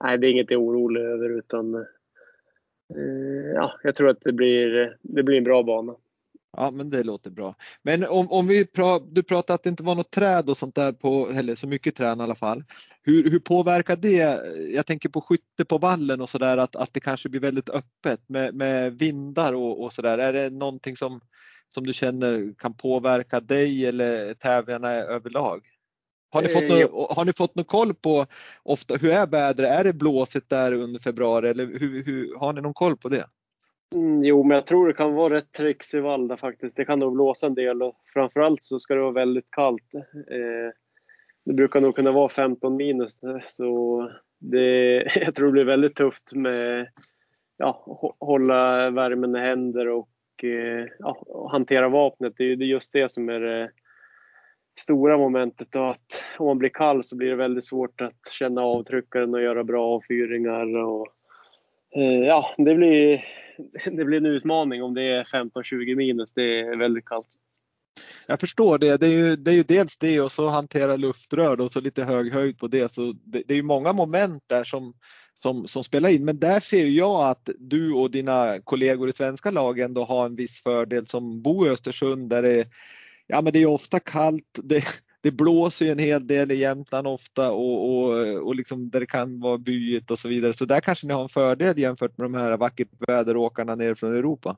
nej, 0.03 0.17
det 0.17 0.27
är 0.27 0.31
inget 0.31 0.51
jag 0.51 0.61
är 0.61 0.65
orolig 0.65 1.01
över 1.01 1.37
utan 1.37 1.75
eh, 2.95 3.51
ja, 3.55 3.79
jag 3.83 3.95
tror 3.95 4.09
att 4.09 4.21
det 4.21 4.33
blir, 4.33 4.97
det 5.01 5.23
blir 5.23 5.37
en 5.37 5.43
bra 5.43 5.63
bana. 5.63 5.95
Ja, 6.57 6.71
men 6.71 6.89
det 6.89 7.03
låter 7.03 7.31
bra. 7.31 7.55
Men 7.83 8.07
om, 8.07 8.31
om 8.31 8.47
vi 8.47 8.65
pra, 8.65 8.99
du 8.99 9.23
pratade 9.23 9.55
att 9.55 9.63
det 9.63 9.69
inte 9.69 9.83
var 9.83 9.95
något 9.95 10.11
träd 10.11 10.49
och 10.49 10.57
sånt 10.57 10.75
där 10.75 10.91
på, 10.91 11.29
eller 11.29 11.55
så 11.55 11.67
mycket 11.67 11.95
träd 11.95 12.17
i 12.17 12.21
alla 12.21 12.35
fall. 12.35 12.63
Hur, 13.01 13.29
hur 13.29 13.39
påverkar 13.39 13.95
det? 13.95 14.39
Jag 14.73 14.85
tänker 14.85 15.09
på 15.09 15.21
skytte 15.21 15.65
på 15.65 15.77
vallen 15.77 16.21
och 16.21 16.29
så 16.29 16.37
där 16.37 16.57
att, 16.57 16.75
att 16.75 16.93
det 16.93 16.99
kanske 16.99 17.29
blir 17.29 17.41
väldigt 17.41 17.69
öppet 17.69 18.29
med, 18.29 18.55
med 18.55 18.99
vindar 18.99 19.53
och, 19.53 19.83
och 19.83 19.93
så 19.93 20.01
där. 20.01 20.17
Är 20.17 20.33
det 20.33 20.49
någonting 20.49 20.95
som, 20.95 21.21
som 21.73 21.85
du 21.85 21.93
känner 21.93 22.53
kan 22.57 22.73
påverka 22.73 23.39
dig 23.39 23.85
eller 23.85 24.33
tävlingarna 24.33 24.91
överlag? 24.91 25.61
Har 26.35 26.41
ni, 26.41 26.49
fått 26.49 26.63
eh, 26.63 26.69
någon, 26.69 27.15
har 27.15 27.25
ni 27.25 27.33
fått 27.33 27.55
någon 27.55 27.65
koll 27.65 27.93
på 27.93 28.25
ofta, 28.63 28.95
hur 28.95 29.11
är 29.11 29.27
vädret? 29.27 29.71
Är 29.71 29.83
det 29.83 29.93
blåsigt 29.93 30.49
där 30.49 30.73
under 30.73 30.99
februari 30.99 31.49
eller 31.49 31.65
hur, 31.65 32.03
hur, 32.03 32.39
har 32.39 32.53
ni 32.53 32.61
någon 32.61 32.73
koll 32.73 32.97
på 32.97 33.09
det? 33.09 33.27
Mm, 33.93 34.23
jo, 34.23 34.43
men 34.43 34.55
jag 34.55 34.65
tror 34.65 34.87
det 34.87 34.93
kan 34.93 35.13
vara 35.13 35.33
rätt 35.33 35.51
trixig 35.51 35.97
i 35.97 36.01
Valda 36.01 36.37
faktiskt. 36.37 36.77
Det 36.77 36.85
kan 36.85 36.99
nog 36.99 37.13
blåsa 37.13 37.47
en 37.47 37.55
del 37.55 37.81
och 37.81 37.95
framförallt 38.13 38.63
så 38.63 38.79
ska 38.79 38.95
det 38.95 39.01
vara 39.01 39.11
väldigt 39.11 39.51
kallt. 39.51 39.93
Eh, 40.31 40.71
det 41.45 41.53
brukar 41.53 41.81
nog 41.81 41.95
kunna 41.95 42.11
vara 42.11 42.29
15 42.29 42.75
minus 42.75 43.23
eh, 43.23 43.37
så 43.45 44.11
det, 44.39 44.95
jag 45.15 45.35
tror 45.35 45.45
det 45.45 45.51
blir 45.51 45.63
väldigt 45.63 45.95
tufft 45.95 46.33
med 46.33 46.87
ja, 47.57 47.83
hålla 48.19 48.89
värmen 48.89 49.35
i 49.35 49.39
händer 49.39 49.87
och 49.87 50.43
eh, 50.43 50.87
ja, 50.99 51.47
hantera 51.51 51.89
vapnet. 51.89 52.33
Det 52.37 52.43
är 52.43 52.55
just 52.55 52.93
det 52.93 53.11
som 53.11 53.29
är 53.29 53.39
det 53.39 53.71
stora 54.79 55.17
momentet. 55.17 55.75
och 55.75 55.89
att 55.89 56.23
om 56.37 56.45
man 56.45 56.57
blir 56.57 56.69
kall 56.69 57.03
så 57.03 57.17
blir 57.17 57.29
det 57.29 57.35
väldigt 57.35 57.65
svårt 57.65 58.01
att 58.01 58.31
känna 58.31 58.61
avtryckaren 58.61 59.33
och 59.33 59.41
göra 59.41 59.63
bra 59.63 59.85
avfyringar. 59.85 60.77
Och, 60.77 61.07
Eh, 61.95 62.27
ja, 62.27 62.55
det 62.57 62.75
blir 62.75 63.25
det 63.91 64.05
blir 64.05 64.17
en 64.17 64.25
utmaning 64.25 64.83
om 64.83 64.93
det 64.93 65.03
är 65.03 65.23
15-20 65.23 65.95
minus. 65.95 66.33
Det 66.33 66.59
är 66.59 66.77
väldigt 66.77 67.05
kallt. 67.05 67.27
Jag 68.27 68.39
förstår 68.39 68.77
det. 68.77 68.97
Det 68.97 69.05
är 69.05 69.11
ju, 69.11 69.35
det 69.35 69.51
är 69.51 69.55
ju 69.55 69.63
dels 69.63 69.97
det 69.97 70.21
och 70.21 70.31
så 70.31 70.49
hantera 70.49 70.95
luftrör 70.95 71.61
och 71.61 71.71
så 71.71 71.81
lite 71.81 72.03
hög 72.03 72.33
höjd 72.33 72.57
på 72.57 72.67
det. 72.67 72.91
Så 72.91 73.13
det, 73.23 73.43
det 73.47 73.53
är 73.53 73.57
ju 73.57 73.63
många 73.63 73.93
moment 73.93 74.43
där 74.47 74.63
som, 74.63 74.93
som, 75.33 75.67
som 75.67 75.83
spelar 75.83 76.09
in. 76.09 76.25
Men 76.25 76.39
där 76.39 76.59
ser 76.59 76.85
jag 76.85 77.29
att 77.29 77.49
du 77.59 77.93
och 77.93 78.11
dina 78.11 78.61
kollegor 78.63 79.09
i 79.09 79.13
svenska 79.13 79.51
lag 79.51 79.79
ändå 79.79 80.03
har 80.03 80.25
en 80.25 80.35
viss 80.35 80.63
fördel 80.63 81.07
som 81.07 81.41
bor 81.41 81.67
i 81.67 81.71
Östersund 81.71 82.29
där 82.29 82.41
det, 82.41 82.67
ja, 83.27 83.41
men 83.41 83.53
det 83.53 83.59
är 83.59 83.65
ofta 83.65 83.99
kallt. 83.99 84.59
Det, 84.63 84.83
det 85.25 85.31
blåser 85.31 85.85
ju 85.85 85.91
en 85.91 85.99
hel 85.99 86.27
del 86.27 86.51
i 86.51 86.55
Jämtland 86.55 87.07
ofta 87.07 87.51
och, 87.51 87.89
och, 87.89 88.37
och 88.47 88.55
liksom 88.55 88.89
där 88.89 88.99
det 88.99 89.05
kan 89.05 89.39
vara 89.39 89.57
byigt 89.57 90.11
och 90.11 90.19
så 90.19 90.27
vidare. 90.27 90.53
Så 90.53 90.65
där 90.65 90.79
kanske 90.79 91.07
ni 91.07 91.13
har 91.13 91.23
en 91.23 91.29
fördel 91.29 91.79
jämfört 91.79 92.17
med 92.17 92.25
de 92.25 92.33
här 92.33 92.57
vackert 92.57 92.87
väderåkarna 93.07 93.75
ner 93.75 93.95
från 93.95 94.15
Europa. 94.15 94.57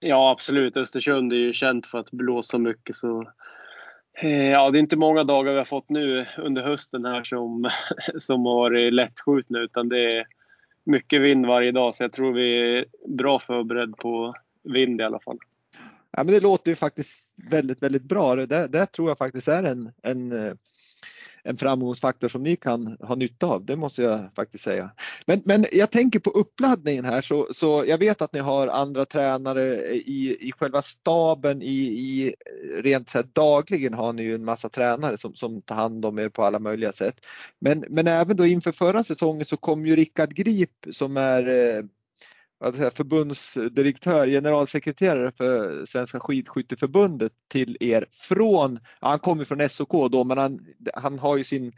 Ja 0.00 0.30
absolut, 0.30 0.76
Östersund 0.76 1.32
är 1.32 1.36
ju 1.36 1.52
känt 1.52 1.86
för 1.86 1.98
att 1.98 2.10
blåsa 2.10 2.58
mycket 2.58 2.96
så 2.96 3.32
eh, 4.22 4.30
Ja, 4.30 4.70
det 4.70 4.78
är 4.78 4.80
inte 4.80 4.96
många 4.96 5.24
dagar 5.24 5.52
vi 5.52 5.58
har 5.58 5.64
fått 5.64 5.88
nu 5.88 6.26
under 6.38 6.62
hösten 6.62 7.04
här 7.04 7.24
som, 7.24 7.70
som 8.18 8.46
har 8.46 8.54
varit 8.54 8.92
lättskjutna 8.92 9.58
utan 9.58 9.88
det 9.88 10.16
är 10.16 10.26
mycket 10.84 11.20
vind 11.20 11.46
varje 11.46 11.72
dag 11.72 11.94
så 11.94 12.02
jag 12.02 12.12
tror 12.12 12.32
vi 12.32 12.78
är 12.78 12.84
bra 13.08 13.38
förberedda 13.38 13.96
på 13.96 14.34
vind 14.62 15.00
i 15.00 15.04
alla 15.04 15.20
fall. 15.20 15.38
Ja, 16.16 16.24
men 16.24 16.34
det 16.34 16.40
låter 16.40 16.70
ju 16.70 16.76
faktiskt 16.76 17.30
väldigt, 17.50 17.82
väldigt 17.82 18.02
bra. 18.02 18.36
Det, 18.36 18.68
det 18.68 18.86
tror 18.86 19.10
jag 19.10 19.18
faktiskt 19.18 19.48
är 19.48 19.62
en, 19.62 19.92
en, 20.02 20.32
eh, 20.32 20.52
en 21.44 21.56
framgångsfaktor 21.56 22.28
som 22.28 22.42
ni 22.42 22.56
kan 22.56 22.96
ha 23.00 23.14
nytta 23.14 23.46
av. 23.46 23.64
Det 23.64 23.76
måste 23.76 24.02
jag 24.02 24.34
faktiskt 24.36 24.64
säga. 24.64 24.90
Men, 25.26 25.42
men 25.44 25.66
jag 25.72 25.90
tänker 25.90 26.18
på 26.18 26.30
uppladdningen 26.30 27.04
här 27.04 27.20
så, 27.20 27.48
så 27.54 27.84
jag 27.86 27.98
vet 27.98 28.22
att 28.22 28.32
ni 28.32 28.40
har 28.40 28.68
andra 28.68 29.04
tränare 29.04 29.76
i, 29.94 30.48
i 30.48 30.52
själva 30.52 30.82
staben 30.82 31.62
i, 31.62 31.76
i 31.76 32.34
rent 32.82 33.10
så 33.10 33.18
här, 33.18 33.26
dagligen 33.32 33.94
har 33.94 34.12
ni 34.12 34.22
ju 34.22 34.34
en 34.34 34.44
massa 34.44 34.68
tränare 34.68 35.18
som, 35.18 35.34
som 35.34 35.62
tar 35.62 35.76
hand 35.76 36.04
om 36.04 36.18
er 36.18 36.28
på 36.28 36.44
alla 36.44 36.58
möjliga 36.58 36.92
sätt. 36.92 37.26
Men, 37.58 37.84
men 37.88 38.06
även 38.06 38.36
då 38.36 38.46
inför 38.46 38.72
förra 38.72 39.04
säsongen 39.04 39.44
så 39.44 39.56
kom 39.56 39.86
ju 39.86 39.96
Rickard 39.96 40.34
Grip 40.34 40.86
som 40.90 41.16
är 41.16 41.48
eh, 41.48 41.84
förbundsdirektör, 42.70 44.26
generalsekreterare 44.26 45.32
för 45.32 45.86
Svenska 45.86 46.20
skidskytteförbundet 46.20 47.32
till 47.48 47.76
er 47.80 48.06
från, 48.10 48.78
ja, 49.00 49.08
han 49.08 49.18
kommer 49.18 49.44
från 49.44 49.68
SOK 49.68 50.12
då, 50.12 50.24
men 50.24 50.38
han, 50.38 50.66
han 50.94 51.18
har 51.18 51.36
ju 51.36 51.44
sin 51.44 51.72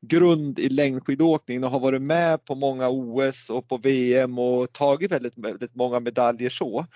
grund 0.00 0.58
i 0.58 0.68
längdskidåkning 0.68 1.64
och 1.64 1.70
har 1.70 1.80
varit 1.80 2.02
med 2.02 2.44
på 2.44 2.54
många 2.54 2.88
OS 2.88 3.50
och 3.50 3.68
på 3.68 3.76
VM 3.76 4.38
och 4.38 4.72
tagit 4.72 5.12
väldigt, 5.12 5.38
väldigt 5.38 5.74
många 5.74 6.00
medaljer 6.00 6.50
så. 6.50 6.86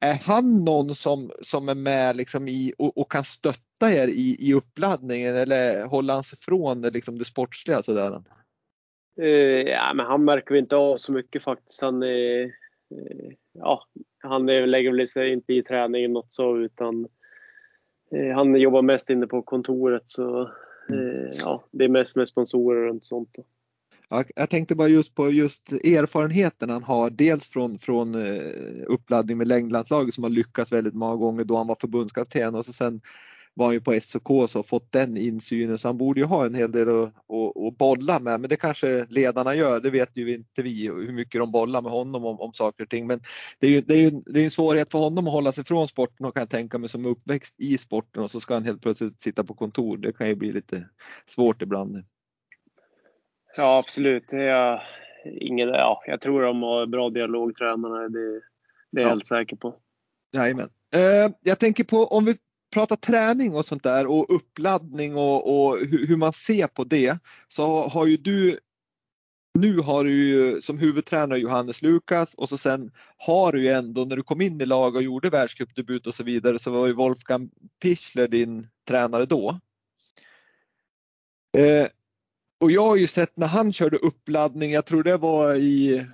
Är 0.00 0.14
han 0.24 0.64
någon 0.64 0.94
som, 0.94 1.30
som 1.42 1.68
är 1.68 1.74
med 1.74 2.16
liksom 2.16 2.48
i, 2.48 2.72
och, 2.78 2.98
och 2.98 3.12
kan 3.12 3.24
stötta 3.24 3.92
er 3.92 4.08
i, 4.08 4.36
i 4.38 4.54
uppladdningen 4.54 5.36
eller 5.36 5.84
håller 5.84 6.14
han 6.14 6.24
sig 6.24 6.38
från 6.38 6.82
liksom 6.82 7.18
det 7.18 7.24
sportsliga? 7.24 7.82
Sådär? 7.82 8.22
Uh, 9.20 9.28
ja, 9.68 9.92
men 9.94 10.06
han 10.06 10.24
märker 10.24 10.54
vi 10.54 10.58
inte 10.58 10.76
av 10.76 10.96
så 10.96 11.12
mycket 11.12 11.42
faktiskt. 11.42 11.82
Han 11.82 12.02
uh, 12.02 12.50
ja, 13.52 13.84
han 14.18 14.46
lägger 14.46 15.06
sig 15.06 15.32
inte 15.32 15.52
i 15.52 15.62
träningen 15.62 16.12
något 16.12 16.34
så 16.34 16.56
utan 16.56 17.08
eh, 18.12 18.34
han 18.34 18.60
jobbar 18.60 18.82
mest 18.82 19.10
inne 19.10 19.26
på 19.26 19.42
kontoret 19.42 20.02
så 20.06 20.42
eh, 20.90 21.30
ja, 21.40 21.64
det 21.70 21.84
är 21.84 21.88
mest 21.88 22.16
med 22.16 22.28
sponsorer 22.28 22.88
och 22.88 23.04
sånt. 23.04 23.38
Jag 24.36 24.50
tänkte 24.50 24.74
bara 24.74 24.88
just 24.88 25.14
på 25.14 25.30
just 25.30 25.72
erfarenheten 25.72 26.70
han 26.70 26.82
har, 26.82 27.10
dels 27.10 27.46
från, 27.46 27.78
från 27.78 28.14
uppladdning 28.86 29.38
med 29.38 29.48
längdlandslaget 29.48 30.14
som 30.14 30.24
har 30.24 30.30
lyckats 30.30 30.72
väldigt 30.72 30.94
många 30.94 31.16
gånger 31.16 31.44
då 31.44 31.56
han 31.56 31.66
var 31.66 31.76
förbundskapten 31.80 32.54
och 32.54 32.64
så 32.64 32.72
sen 32.72 33.00
var 33.54 33.66
han 33.66 33.74
ju 33.74 33.80
på 33.80 34.00
SOK 34.00 34.30
och 34.30 34.50
så 34.50 34.62
fått 34.62 34.92
den 34.92 35.16
insynen 35.16 35.78
så 35.78 35.88
han 35.88 35.98
borde 35.98 36.20
ju 36.20 36.26
ha 36.26 36.46
en 36.46 36.54
hel 36.54 36.72
del 36.72 36.88
att, 36.88 37.04
att, 37.04 37.56
att 37.66 37.78
bolla 37.78 38.20
med. 38.20 38.40
Men 38.40 38.50
det 38.50 38.56
kanske 38.56 39.06
ledarna 39.08 39.54
gör, 39.54 39.80
det 39.80 39.90
vet 39.90 40.16
ju 40.16 40.34
inte 40.34 40.62
vi 40.62 40.86
hur 40.86 41.12
mycket 41.12 41.40
de 41.40 41.52
bollar 41.52 41.82
med 41.82 41.92
honom 41.92 42.24
om, 42.24 42.40
om 42.40 42.52
saker 42.52 42.84
och 42.84 42.90
ting. 42.90 43.06
Men 43.06 43.20
det 43.58 43.66
är 43.66 43.70
ju 43.70 43.80
det 43.80 43.94
är 43.94 43.98
ju, 43.98 44.10
det 44.10 44.40
är 44.40 44.44
en 44.44 44.50
svårighet 44.50 44.90
för 44.90 44.98
honom 44.98 45.26
att 45.26 45.32
hålla 45.32 45.52
sig 45.52 45.64
från 45.64 45.88
sporten 45.88 46.26
och 46.26 46.34
kan 46.34 46.40
jag 46.40 46.50
tänka 46.50 46.78
mig 46.78 46.88
som 46.88 47.06
uppväxt 47.06 47.54
i 47.58 47.78
sporten 47.78 48.22
och 48.22 48.30
så 48.30 48.40
ska 48.40 48.54
han 48.54 48.64
helt 48.64 48.82
plötsligt 48.82 49.20
sitta 49.20 49.44
på 49.44 49.54
kontor. 49.54 49.96
Det 49.96 50.12
kan 50.12 50.28
ju 50.28 50.34
bli 50.34 50.52
lite 50.52 50.88
svårt 51.26 51.62
ibland. 51.62 52.04
Ja 53.56 53.78
absolut. 53.78 54.32
Jag, 54.32 54.82
ingen, 55.24 55.68
ja, 55.68 56.02
jag 56.06 56.20
tror 56.20 56.42
de 56.42 56.62
har 56.62 56.86
bra 56.86 57.10
dialog 57.10 57.56
tränarna. 57.56 58.08
Det, 58.08 58.08
det 58.08 58.20
är 58.20 58.40
jag 58.90 59.04
ja. 59.04 59.08
helt 59.08 59.26
säker 59.26 59.56
på. 59.56 59.74
Jajamän. 60.32 60.70
Uh, 60.94 61.34
jag 61.42 61.58
tänker 61.58 61.84
på 61.84 62.04
om 62.04 62.24
vi 62.24 62.36
pratar 62.70 62.96
träning 62.96 63.54
och 63.54 63.66
sånt 63.66 63.82
där 63.82 64.06
och 64.06 64.34
uppladdning 64.34 65.16
och, 65.16 65.68
och 65.68 65.78
hur, 65.78 66.06
hur, 66.06 66.16
man 66.16 66.32
ser 66.32 66.66
på 66.66 66.84
det 66.84 67.18
så 67.48 67.88
har 67.88 68.06
ju 68.06 68.16
du 68.16 68.58
nu 69.58 69.78
har 69.78 70.04
du 70.04 70.12
ju 70.12 70.62
som 70.62 70.78
huvudtränare 70.78 71.38
Johannes 71.38 71.82
Lukas 71.82 72.34
och 72.34 72.48
så 72.48 72.58
sen 72.58 72.92
har 73.16 73.52
du 73.52 73.62
ju 73.62 73.68
ändå 73.68 74.04
när 74.04 74.16
du 74.16 74.22
kom 74.22 74.40
in 74.40 74.60
i 74.60 74.66
lag 74.66 74.96
och 74.96 75.02
gjorde 75.02 75.30
världscupdebut 75.30 76.06
och 76.06 76.14
så 76.14 76.24
vidare 76.24 76.58
så 76.58 76.70
var 76.70 76.86
ju 76.86 76.92
Wolfgang 76.92 77.50
Pichler 77.82 78.28
din 78.28 78.68
tränare 78.88 79.26
då. 79.26 79.60
Eh, 81.58 81.86
och 82.60 82.70
jag 82.70 82.86
har 82.86 82.96
ju 82.96 83.06
sett 83.06 83.36
när 83.36 83.46
han 83.46 83.72
körde 83.72 83.96
uppladdning, 83.96 84.70
jag 84.72 84.86
tror 84.86 85.02
det 85.02 85.16
var 85.16 85.54
i 85.54 86.06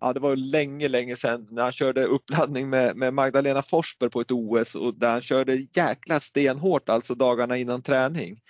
ja, 0.00 0.12
det 0.12 0.20
var 0.20 0.36
länge, 0.36 0.88
länge 0.88 1.16
sedan 1.16 1.48
när 1.50 1.62
han 1.62 1.72
körde 1.72 2.04
uppladdning 2.04 2.70
med, 2.70 2.96
med 2.96 3.14
Magdalena 3.14 3.62
Forsberg 3.62 4.10
på 4.10 4.20
ett 4.20 4.30
OS 4.30 4.74
och 4.74 4.94
där 4.94 5.10
han 5.10 5.20
körde 5.20 5.66
jäkla 5.72 6.20
stenhårt 6.20 6.88
alltså 6.88 7.14
dagarna 7.14 7.56
innan 7.56 7.82
träning. 7.82 8.40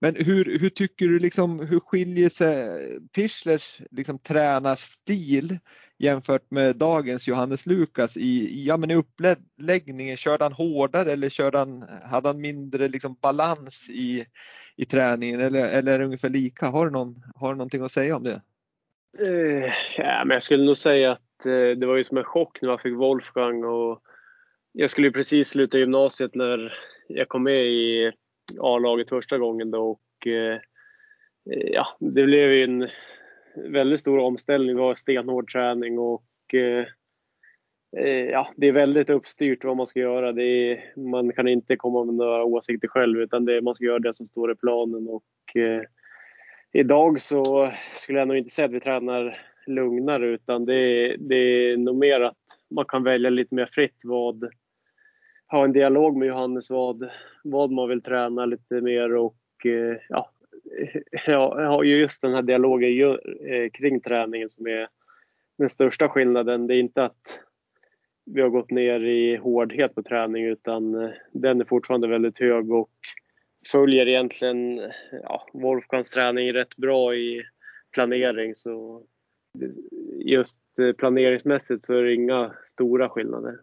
Men 0.00 0.14
hur, 0.14 0.58
hur 0.58 0.70
tycker 0.70 1.08
du 1.08 1.18
liksom, 1.18 1.60
hur 1.60 1.80
skiljer 1.80 2.28
sig 2.28 2.68
Fischlers 3.14 3.80
liksom 3.90 4.18
tränarstil 4.18 5.58
jämfört 5.98 6.50
med 6.50 6.76
dagens 6.76 7.28
Johannes 7.28 7.66
Lukas 7.66 8.16
i, 8.16 8.64
ja, 8.66 8.76
men 8.76 8.90
i 8.90 8.94
uppläggningen? 8.94 10.16
Körde 10.16 10.44
han 10.44 10.52
hårdare 10.52 11.12
eller 11.12 11.28
körde 11.28 11.58
han, 11.58 11.84
hade 12.04 12.28
han 12.28 12.40
mindre 12.40 12.88
liksom 12.88 13.16
balans 13.20 13.88
i, 13.88 14.24
i 14.76 14.84
träningen 14.84 15.40
eller, 15.40 15.68
eller 15.68 15.92
är 15.92 15.98
det 15.98 16.04
ungefär 16.04 16.28
lika? 16.28 16.66
Har 16.66 16.86
du, 16.86 16.92
någon, 16.92 17.22
har 17.34 17.52
du 17.52 17.58
någonting 17.58 17.82
att 17.82 17.92
säga 17.92 18.16
om 18.16 18.22
det? 18.22 18.42
Eh, 19.16 19.72
ja, 19.96 20.24
men 20.24 20.34
jag 20.34 20.42
skulle 20.42 20.64
nog 20.64 20.76
säga 20.76 21.12
att 21.12 21.46
eh, 21.46 21.78
det 21.78 21.86
var 21.86 21.96
ju 21.96 22.04
som 22.04 22.16
en 22.16 22.24
chock 22.24 22.62
när 22.62 22.68
man 22.68 22.78
fick 22.78 22.94
Wolfgang. 22.94 23.64
Och 23.64 24.02
jag 24.72 24.90
skulle 24.90 25.06
ju 25.06 25.12
precis 25.12 25.48
sluta 25.48 25.78
gymnasiet 25.78 26.34
när 26.34 26.78
jag 27.08 27.28
kom 27.28 27.42
med 27.42 27.64
i 27.64 28.12
A-laget 28.60 29.08
första 29.08 29.38
gången 29.38 29.70
då 29.70 29.90
och 29.90 30.26
eh, 30.26 30.54
eh 31.52 31.68
ja, 31.72 31.96
det 32.00 32.22
blev 32.22 32.52
ju 32.52 32.64
en 32.64 32.88
väldigt 33.72 34.00
stor 34.00 34.18
omställning. 34.18 34.76
Det 34.76 34.82
var 34.82 34.94
stenhård 34.94 35.52
träning 35.52 35.98
och 35.98 36.24
ja, 38.30 38.48
det 38.56 38.66
är 38.66 38.72
väldigt 38.72 39.10
uppstyrt 39.10 39.64
vad 39.64 39.76
man 39.76 39.86
ska 39.86 40.00
göra. 40.00 40.32
Det 40.32 40.42
är, 40.42 40.92
man 40.96 41.32
kan 41.32 41.48
inte 41.48 41.76
komma 41.76 42.04
med 42.04 42.14
några 42.14 42.44
åsikter 42.44 42.88
själv 42.88 43.20
utan 43.20 43.44
det, 43.44 43.62
man 43.62 43.74
ska 43.74 43.84
göra 43.84 43.98
det 43.98 44.14
som 44.14 44.26
står 44.26 44.52
i 44.52 44.56
planen. 44.56 45.08
Och, 45.08 45.56
idag 46.72 47.20
så 47.20 47.72
skulle 47.96 48.18
jag 48.18 48.28
nog 48.28 48.36
inte 48.36 48.50
säga 48.50 48.66
att 48.66 48.72
vi 48.72 48.80
tränar 48.80 49.38
lugnare 49.66 50.26
utan 50.26 50.64
det, 50.64 51.16
det 51.16 51.36
är 51.36 51.76
nog 51.76 51.96
mer 51.96 52.20
att 52.20 52.36
man 52.70 52.84
kan 52.84 53.04
välja 53.04 53.30
lite 53.30 53.54
mer 53.54 53.66
fritt 53.66 54.00
vad, 54.04 54.50
ha 55.50 55.64
en 55.64 55.72
dialog 55.72 56.16
med 56.16 56.28
Johannes 56.28 56.70
vad, 56.70 57.10
vad 57.44 57.70
man 57.70 57.88
vill 57.88 58.02
träna 58.02 58.46
lite 58.46 58.80
mer 58.80 59.14
och 59.14 59.66
eh, 59.66 59.96
ja, 60.08 60.30
jag 61.26 61.70
har 61.70 61.82
ju 61.82 61.96
just 61.96 62.22
den 62.22 62.34
här 62.34 62.42
dialogen 62.42 63.18
eh, 63.46 63.70
kring 63.70 64.00
träningen 64.00 64.48
som 64.48 64.66
är 64.66 64.88
den 65.58 65.70
största 65.70 66.08
skillnaden. 66.08 66.66
Det 66.66 66.74
är 66.74 66.80
inte 66.80 67.04
att 67.04 67.40
vi 68.24 68.40
har 68.40 68.48
gått 68.48 68.70
ner 68.70 69.00
i 69.00 69.36
hårdhet 69.36 69.94
på 69.94 70.02
träning 70.02 70.44
utan 70.44 70.94
eh, 70.94 71.10
den 71.32 71.60
är 71.60 71.64
fortfarande 71.64 72.08
väldigt 72.08 72.38
hög 72.38 72.72
och 72.72 72.90
följer 73.70 74.08
egentligen 74.08 74.80
ja, 75.22 75.48
Wolfgangs 75.52 76.10
träning 76.10 76.52
rätt 76.52 76.76
bra 76.76 77.14
i 77.14 77.42
planering. 77.94 78.54
Så 78.54 79.02
just 80.24 80.62
eh, 80.78 80.92
planeringsmässigt 80.92 81.84
så 81.84 81.94
är 81.94 82.02
det 82.02 82.14
inga 82.14 82.54
stora 82.66 83.08
skillnader. 83.08 83.60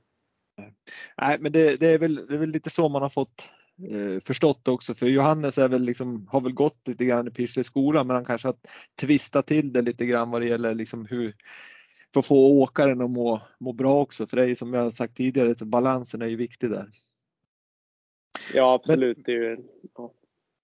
Nej, 1.22 1.38
men 1.39 1.51
det, 1.51 1.80
det, 1.80 1.88
är 1.88 1.99
väl, 1.99 2.16
det 2.16 2.34
är 2.34 2.38
väl 2.38 2.49
lite 2.49 2.70
så 2.70 2.89
man 2.89 3.01
har 3.01 3.10
fått 3.10 3.49
eh, 3.91 4.20
förstått 4.20 4.68
också 4.68 4.93
för 4.93 5.06
Johannes 5.06 5.58
är 5.58 5.68
väl 5.68 5.82
liksom, 5.82 6.28
har 6.32 6.41
väl 6.41 6.53
gått 6.53 6.88
lite 6.88 7.06
grann 7.06 7.28
i 7.28 7.32
Pirsle 7.32 7.64
skola 7.64 8.03
men 8.03 8.16
han 8.16 8.26
kanske 8.26 8.47
har 8.47 8.56
tvistat 9.01 9.47
till 9.47 9.74
det 9.74 9.82
lite 9.82 10.06
grann 10.06 10.32
vad 10.32 10.41
det 10.41 10.47
gäller 10.47 10.74
liksom 10.74 11.06
hur 11.10 11.34
för 12.14 12.20
att 12.20 12.26
få 12.26 12.62
åkaren 12.62 13.01
att 13.01 13.10
må, 13.10 13.41
må 13.60 13.74
bra 13.74 14.01
också 14.01 14.28
för 14.28 14.38
det 14.38 14.51
är 14.51 14.56
som 14.56 14.74
jag 14.74 14.93
sagt 14.93 15.18
tidigare 15.18 15.56
så 15.56 15.66
balansen 15.66 16.22
är 16.22 16.28
ju 16.28 16.36
viktig 16.36 16.70
där. 16.70 16.89
Ja 18.53 18.73
absolut. 18.73 19.17
Men, 19.17 19.23
det 19.25 19.47
är, 19.47 19.57
ja. 19.97 20.13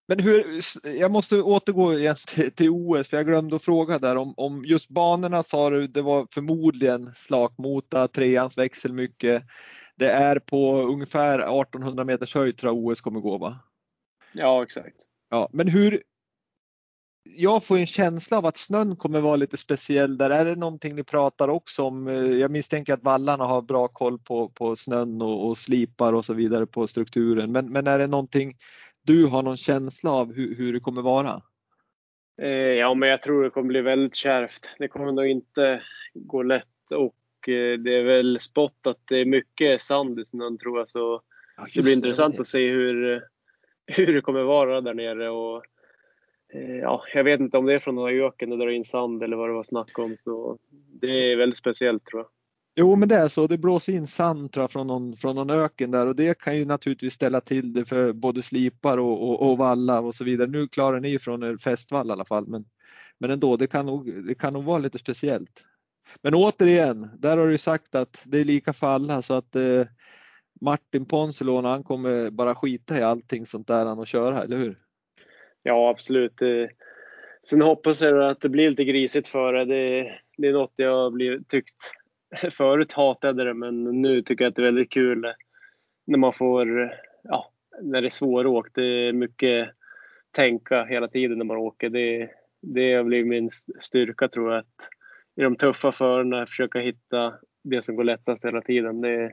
men 0.08 0.20
hur, 0.20 0.46
jag 0.84 1.12
måste 1.12 1.42
återgå 1.42 1.94
igen 1.94 2.16
till, 2.28 2.52
till, 2.52 2.70
OS 2.70 3.10
för 3.10 3.18
jag 3.18 3.26
glömde 3.26 3.56
att 3.56 3.64
fråga 3.64 4.00
där 4.00 4.16
om, 4.16 4.34
om 4.38 4.64
just 4.66 4.90
banorna 4.90 5.44
sa 5.44 5.70
du 5.70 5.88
det 5.88 6.02
var 6.02 6.28
förmodligen 6.32 7.12
slakmota, 7.16 8.08
treans 8.08 8.58
växel 8.58 8.94
mycket. 8.94 9.44
Det 9.96 10.10
är 10.10 10.40
på 10.40 10.82
ungefär 10.82 11.40
1800 11.40 12.04
meters 12.04 12.36
höjd 12.36 12.58
tror 12.58 12.74
jag 12.74 12.86
OS 12.86 13.02
kommer 13.02 13.20
gå 13.20 13.38
va? 13.38 13.60
Ja 14.34 14.64
exakt. 14.64 14.96
Ja, 15.30 15.50
men 15.54 15.68
hur, 15.68 16.04
jag 17.24 17.64
får 17.64 17.78
en 17.78 17.86
känsla 17.86 18.38
av 18.38 18.46
att 18.46 18.58
snön 18.58 18.96
kommer 18.96 19.22
vara 19.22 19.36
lite 19.36 19.58
speciell 19.58 20.18
där. 20.18 20.30
Är 20.30 20.46
det 20.46 20.56
någonting 20.56 20.96
ni 20.96 21.04
pratar 21.04 21.48
också 21.48 21.84
om? 21.84 22.08
Jag 22.40 22.52
misstänker 22.52 22.94
att 22.94 23.04
vallarna 23.04 23.46
har 23.46 23.62
bra 23.62 23.88
koll 23.88 24.20
på, 24.20 24.50
på 24.50 24.76
snön 24.76 25.22
och, 25.22 25.48
och 25.48 25.58
slipar 25.58 26.14
och 26.14 26.26
så 26.26 26.34
vidare 26.34 26.66
på 26.66 26.88
strukturen. 26.88 27.52
Men, 27.52 27.72
men 27.72 27.88
är 27.88 28.00
det 28.00 28.08
någonting 28.08 28.58
du 29.02 29.26
har 29.26 29.44
någon 29.44 29.58
känsla 29.58 30.12
av 30.12 30.34
hur, 30.34 30.56
hur 30.56 30.74
det 30.74 30.80
kommer 30.80 31.02
vara? 31.02 31.40
Eh, 32.42 32.50
ja, 32.50 32.94
men 32.94 33.10
jag 33.10 33.22
tror 33.22 33.44
det 33.44 33.50
kommer 33.50 33.68
bli 33.68 33.82
väldigt 33.82 34.16
kärvt. 34.16 34.70
Det 34.80 34.88
kommer 34.88 35.12
nog 35.12 35.28
inte 35.28 35.82
gå 36.14 36.44
lätt 36.44 36.92
och 36.96 37.50
eh, 37.50 37.80
det 37.80 37.96
är 37.96 38.04
väl 38.04 38.40
spott 38.40 38.88
att 38.88 39.00
det 39.08 39.18
är 39.18 39.26
mycket 39.26 39.82
sand 39.82 40.20
i 40.20 40.26
snön 40.26 40.58
tror 40.58 40.78
jag. 40.78 40.88
Så 40.88 41.22
ja, 41.58 41.68
det 41.76 41.82
blir 41.82 41.94
intressant 41.94 42.36
det. 42.36 42.42
att 42.42 42.48
se 42.48 42.70
hur, 42.70 43.24
hur 43.86 44.14
det 44.14 44.22
kommer 44.22 44.44
vara 44.44 44.82
där 44.82 44.94
nere. 44.94 45.30
Och 45.30 45.64
Eh, 45.66 45.81
Eh, 46.54 46.76
ja, 46.76 47.04
jag 47.14 47.24
vet 47.24 47.40
inte 47.40 47.58
om 47.58 47.66
det 47.66 47.74
är 47.74 47.80
från 47.80 47.96
några 47.96 48.12
öken 48.12 48.52
och 48.52 48.58
drar 48.58 48.70
in 48.70 48.84
sand 48.84 49.24
eller 49.24 49.38
vad 49.38 49.50
det 49.50 49.54
var 49.54 49.64
snack 49.64 50.00
om. 50.00 50.16
Så 50.18 50.58
det 51.02 51.32
är 51.32 51.38
väldigt 51.38 51.58
speciellt 51.58 52.06
tror 52.06 52.22
jag. 52.22 52.30
Jo, 52.76 52.96
men 52.96 53.10
det 53.10 53.16
är 53.16 53.28
så. 53.28 53.48
Det 53.48 53.58
blåser 53.58 53.94
in 53.94 54.08
sand 54.08 54.52
tror 54.52 54.64
jag, 54.64 54.72
från, 54.72 54.88
någon, 54.88 55.16
från 55.16 55.36
någon 55.36 55.50
öken 55.50 55.92
där 55.92 56.08
och 56.08 56.16
det 56.16 56.40
kan 56.40 56.58
ju 56.58 56.66
naturligtvis 56.66 57.14
ställa 57.14 57.42
till 57.42 57.74
det 57.74 57.86
för 57.86 58.14
både 58.14 58.42
slipar 58.42 58.98
och, 58.98 59.30
och, 59.30 59.52
och 59.52 59.58
vallar 59.58 60.02
och 60.02 60.16
så 60.16 60.24
vidare. 60.24 60.50
Nu 60.50 60.68
klarar 60.68 61.00
ni 61.00 61.20
från 61.20 61.44
er 61.44 61.58
fästvall 61.58 62.08
i 62.08 62.12
alla 62.12 62.26
fall, 62.26 62.48
men, 62.48 62.66
men 63.18 63.32
ändå, 63.32 63.58
det 63.58 63.68
kan, 63.68 63.86
nog, 63.86 64.26
det 64.28 64.36
kan 64.36 64.54
nog 64.54 64.64
vara 64.64 64.78
lite 64.78 64.98
speciellt. 64.98 65.66
Men 66.22 66.36
återigen, 66.36 67.10
där 67.18 67.38
har 67.38 67.48
du 67.48 67.58
sagt 67.58 67.96
att 67.96 68.22
det 68.26 68.38
är 68.38 68.46
lika 68.46 68.74
för 68.74 68.88
alla 68.88 69.22
så 69.22 69.34
att 69.34 69.56
eh, 69.56 69.86
Martin 70.62 71.06
Ponsilon, 71.06 71.66
han 71.66 71.84
kommer 71.84 72.30
bara 72.30 72.56
skita 72.56 73.00
i 73.00 73.04
allting 73.04 73.46
sånt 73.46 73.68
där 73.68 73.86
han 73.86 74.00
och 74.00 74.08
köra, 74.08 74.44
eller 74.44 74.58
hur? 74.58 74.80
Ja, 75.64 75.90
absolut. 75.90 76.42
Eh, 76.42 76.68
sen 77.50 77.62
hoppas 77.62 78.02
jag 78.02 78.30
att 78.30 78.42
det 78.42 78.50
blir 78.50 78.70
lite 78.70 78.84
grisigt 78.84 79.28
för 79.28 79.54
det. 79.54 79.66
Det, 79.66 80.12
det 80.38 80.48
är 80.48 80.54
något 80.54 80.74
jag 80.76 80.92
har 80.92 81.44
tyckt 81.44 81.94
förut 82.52 82.92
hatade 82.92 83.44
det, 83.44 83.54
men 83.54 84.02
nu 84.02 84.22
tycker 84.22 84.46
jag 84.46 84.50
att 84.50 84.56
det 84.56 84.62
är 84.62 84.66
väldigt 84.66 84.92
kul 84.92 85.34
när 86.08 86.18
man 86.18 86.34
får, 86.34 86.94
ja, 87.24 87.52
när 87.82 88.02
det 88.02 88.08
är 88.08 88.10
svåråkt. 88.10 88.76
Det 88.76 88.84
är 88.84 89.14
mycket 89.14 89.70
tänka 90.32 90.84
hela 90.84 91.08
tiden 91.08 91.38
när 91.38 91.46
man 91.46 91.58
åker. 91.58 91.90
Det, 91.90 92.30
det 92.62 92.94
har 92.94 93.04
blivit 93.04 93.28
min 93.28 93.50
styrka 93.80 94.28
tror 94.28 94.52
jag. 94.52 94.60
Att 94.60 94.90
I 95.36 95.42
de 95.42 95.56
tuffa 95.56 95.92
förarna 95.92 96.46
försöka 96.46 96.80
hitta 96.80 97.34
det 97.64 97.82
som 97.82 97.96
går 97.96 98.04
lättast 98.04 98.46
hela 98.46 98.62
tiden. 98.62 99.02
Det, 99.02 99.32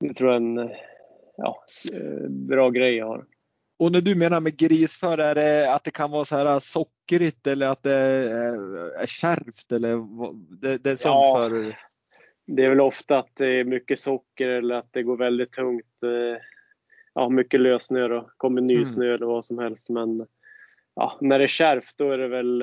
det 0.00 0.14
tror 0.14 0.32
jag 0.32 0.42
är 0.42 0.46
en 0.46 0.70
ja, 1.36 1.64
eh, 1.92 2.28
bra 2.28 2.70
grej 2.70 2.94
jag 2.94 3.06
har. 3.06 3.24
Och 3.80 3.92
när 3.92 4.00
du 4.00 4.14
menar 4.14 4.40
med 4.40 4.56
grisför, 4.56 5.18
är 5.18 5.34
det 5.34 5.74
att 5.74 5.84
det 5.84 5.90
kan 5.90 6.10
vara 6.10 6.24
så 6.24 6.36
här 6.36 6.58
sockerigt 6.58 7.46
eller 7.46 7.66
att 7.66 7.82
det 7.82 7.94
är 9.00 9.06
kärvt 9.06 9.72
eller 9.72 9.96
det, 10.60 10.78
det 10.78 10.90
är 10.90 10.96
sånt 10.96 11.02
ja, 11.02 11.48
för? 11.48 11.76
Det 12.46 12.64
är 12.64 12.68
väl 12.68 12.80
ofta 12.80 13.18
att 13.18 13.36
det 13.36 13.46
är 13.46 13.64
mycket 13.64 13.98
socker 13.98 14.48
eller 14.48 14.74
att 14.74 14.88
det 14.90 15.02
går 15.02 15.16
väldigt 15.16 15.52
tungt. 15.52 16.02
Eh, 16.02 16.42
ja, 17.14 17.28
mycket 17.28 17.60
lössnö 17.60 18.08
då, 18.08 18.30
kommer 18.36 18.60
nysnö 18.60 19.04
mm. 19.04 19.14
eller 19.14 19.26
vad 19.26 19.44
som 19.44 19.58
helst. 19.58 19.90
Men 19.90 20.26
ja, 20.94 21.18
när 21.20 21.38
det 21.38 21.44
är 21.44 21.48
kärvt 21.48 21.94
då 21.96 22.10
är 22.10 22.18
det 22.18 22.28
väl 22.28 22.58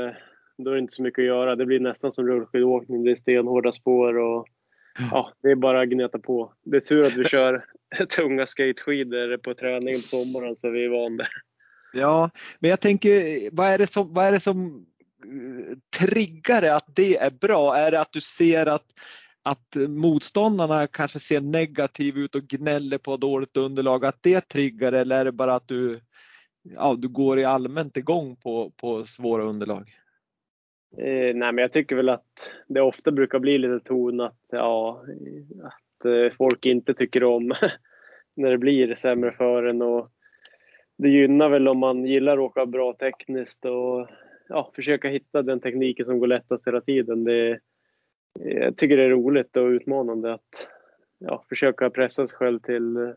då 0.57 0.71
är 0.71 0.75
det 0.75 0.81
inte 0.81 0.93
så 0.93 1.03
mycket 1.03 1.21
att 1.21 1.25
göra. 1.25 1.55
Det 1.55 1.65
blir 1.65 1.79
nästan 1.79 2.11
som 2.11 2.27
rullskidåkning. 2.27 3.03
Det 3.03 3.11
är 3.11 3.15
stenhårda 3.15 3.71
spår 3.71 4.17
och 4.17 4.47
ja, 5.11 5.31
det 5.41 5.51
är 5.51 5.55
bara 5.55 5.81
att 5.81 5.89
gneta 5.89 6.19
på. 6.19 6.53
Det 6.63 6.77
är 6.77 6.81
tur 6.81 7.05
att 7.05 7.15
vi 7.15 7.25
kör 7.29 7.65
tunga 8.15 8.45
skateskidor 8.45 9.37
på 9.37 9.53
träningen 9.53 10.01
på 10.01 10.07
sommaren 10.07 10.55
så 10.55 10.69
vi 10.69 10.85
är 10.85 10.89
vana 10.89 11.27
Ja, 11.93 12.29
men 12.59 12.69
jag 12.69 12.81
tänker, 12.81 13.11
vad 13.51 13.67
är 13.67 13.77
det 13.77 13.93
som, 13.93 14.13
vad 14.13 14.25
är 14.25 14.31
det 14.31 14.39
som 14.39 14.85
eh, 15.25 15.77
triggar 15.99 16.61
det 16.61 16.75
att 16.75 16.95
det 16.95 17.17
är 17.17 17.31
bra? 17.31 17.75
Är 17.75 17.91
det 17.91 18.01
att 18.01 18.11
du 18.11 18.21
ser 18.21 18.65
att, 18.65 18.85
att 19.43 19.75
motståndarna 19.87 20.87
kanske 20.87 21.19
ser 21.19 21.41
negativ 21.41 22.17
ut 22.17 22.35
och 22.35 22.43
gnäller 22.43 22.97
på 22.97 23.17
dåligt 23.17 23.57
underlag, 23.57 24.05
att 24.05 24.23
det 24.23 24.41
triggar 24.41 24.91
eller 24.91 25.19
är 25.19 25.25
det 25.25 25.31
bara 25.31 25.55
att 25.55 25.67
du, 25.67 25.99
ja, 26.63 26.95
du 26.97 27.07
går 27.07 27.39
i 27.39 27.45
allmänt 27.45 27.97
igång 27.97 28.35
på, 28.35 28.71
på 28.81 29.05
svåra 29.05 29.43
underlag? 29.43 29.93
Eh, 30.91 31.35
nej, 31.35 31.51
men 31.51 31.57
jag 31.57 31.73
tycker 31.73 31.95
väl 31.95 32.09
att 32.09 32.53
det 32.67 32.81
ofta 32.81 33.11
brukar 33.11 33.39
bli 33.39 33.57
lite 33.57 33.79
ton 33.79 34.21
att, 34.21 34.39
ja, 34.49 35.03
att 35.63 36.05
eh, 36.05 36.33
folk 36.37 36.65
inte 36.65 36.93
tycker 36.93 37.23
om 37.23 37.53
när 38.35 38.51
det 38.51 38.57
blir 38.57 38.95
sämre 38.95 39.31
för 39.31 39.63
en. 39.63 39.81
Och 39.81 40.07
det 40.97 41.09
gynnar 41.09 41.49
väl 41.49 41.67
om 41.67 41.77
man 41.77 42.05
gillar 42.05 42.33
att 42.33 42.43
åka 42.43 42.65
bra 42.65 42.93
tekniskt 42.93 43.65
och 43.65 44.09
ja, 44.49 44.71
försöka 44.75 45.07
hitta 45.07 45.41
den 45.41 45.59
tekniken 45.59 46.05
som 46.05 46.19
går 46.19 46.27
lättast 46.27 46.67
hela 46.67 46.81
tiden. 46.81 47.23
Det, 47.23 47.59
jag 48.39 48.77
tycker 48.77 48.97
det 48.97 49.03
är 49.03 49.09
roligt 49.09 49.57
och 49.57 49.67
utmanande 49.67 50.33
att 50.33 50.67
ja, 51.19 51.45
försöka 51.49 51.89
pressa 51.89 52.27
sig 52.27 52.37
själv 52.37 52.59
till 52.59 53.13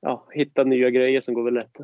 ja, 0.00 0.28
hitta 0.32 0.64
nya 0.64 0.90
grejer 0.90 1.20
som 1.20 1.34
går 1.34 1.44
väl 1.44 1.54
lätt. 1.54 1.76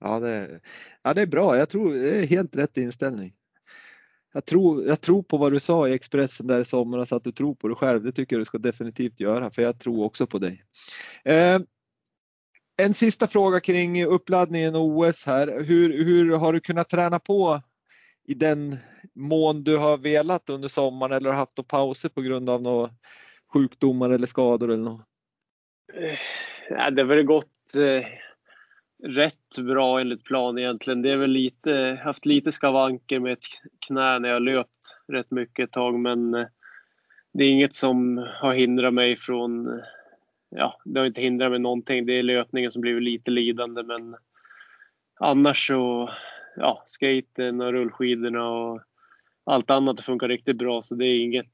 Ja 0.00 0.20
det, 0.20 0.60
ja, 1.02 1.14
det 1.14 1.22
är 1.22 1.26
bra. 1.26 1.56
Jag 1.56 1.68
tror 1.68 1.94
det 1.94 2.18
är 2.18 2.26
helt 2.26 2.56
rätt 2.56 2.76
inställning 2.76 3.32
jag 4.32 4.44
tror, 4.44 4.86
jag 4.86 5.00
tror 5.00 5.22
på 5.22 5.36
vad 5.36 5.52
du 5.52 5.60
sa 5.60 5.88
i 5.88 5.92
Expressen 5.92 6.46
där 6.46 6.60
i 6.60 6.64
somras, 6.64 7.12
att 7.12 7.24
du 7.24 7.32
tror 7.32 7.54
på 7.54 7.68
dig 7.68 7.76
själv. 7.76 8.02
Det 8.02 8.12
tycker 8.12 8.36
jag 8.36 8.40
du 8.40 8.44
ska 8.44 8.58
definitivt 8.58 9.20
göra, 9.20 9.50
för 9.50 9.62
jag 9.62 9.78
tror 9.78 10.04
också 10.04 10.26
på 10.26 10.38
dig. 10.38 10.64
Eh, 11.24 11.60
en 12.76 12.94
sista 12.94 13.28
fråga 13.28 13.60
kring 13.60 14.04
uppladdningen 14.04 14.74
och 14.74 14.84
OS 14.84 15.26
här. 15.26 15.64
Hur, 15.64 16.04
hur 16.04 16.36
har 16.36 16.52
du 16.52 16.60
kunnat 16.60 16.88
träna 16.88 17.18
på 17.18 17.62
i 18.24 18.34
den 18.34 18.76
mån 19.14 19.64
du 19.64 19.76
har 19.76 19.98
velat 19.98 20.50
under 20.50 20.68
sommaren 20.68 21.16
eller 21.16 21.32
haft 21.32 21.68
pauser 21.68 22.08
på 22.08 22.20
grund 22.20 22.50
av 22.50 22.62
några 22.62 22.90
sjukdomar 23.52 24.10
eller 24.10 24.26
skador 24.26 24.70
eller 24.70 24.84
något? 24.84 25.06
Eh, 25.94 26.18
ja, 26.70 26.90
det 26.90 27.02
har 27.02 27.08
väl 27.08 27.24
gått 27.24 27.74
eh, 27.76 28.06
rätt 29.02 29.58
bra 29.58 30.00
enligt 30.00 30.24
plan 30.24 30.58
egentligen. 30.58 31.02
Det 31.02 31.10
är 31.10 31.16
väl 31.16 31.30
lite, 31.30 32.00
haft 32.04 32.26
lite 32.26 32.52
skavanker 32.52 33.20
med 33.20 33.32
ett 33.32 33.44
knä 33.86 34.18
när 34.18 34.28
jag 34.28 34.42
löpt 34.42 34.96
rätt 35.08 35.30
mycket 35.30 35.64
ett 35.64 35.72
tag 35.72 35.98
men 35.98 36.34
eh, 36.34 36.46
det 37.32 37.44
är 37.44 37.50
inget 37.50 37.74
som 37.74 38.26
har 38.40 38.54
hindrat 38.54 38.94
mig 38.94 39.16
från, 39.16 39.68
eh, 39.68 39.84
ja 40.50 40.80
det 40.84 41.00
har 41.00 41.06
inte 41.06 41.20
hindrat 41.20 41.50
mig 41.50 41.60
någonting. 41.60 42.06
Det 42.06 42.18
är 42.18 42.22
löpningen 42.22 42.70
som 42.70 42.80
blivit 42.80 43.02
lite 43.02 43.30
lidande 43.30 43.82
men 43.82 44.16
annars 45.20 45.66
så, 45.66 46.10
ja, 46.56 46.82
skaten 46.84 47.60
och 47.60 47.72
rullskidorna 47.72 48.50
och 48.50 48.80
allt 49.44 49.70
annat 49.70 50.00
funkar 50.00 50.28
riktigt 50.28 50.58
bra 50.58 50.82
så 50.82 50.94
det 50.94 51.06
är 51.06 51.24
inget 51.24 51.46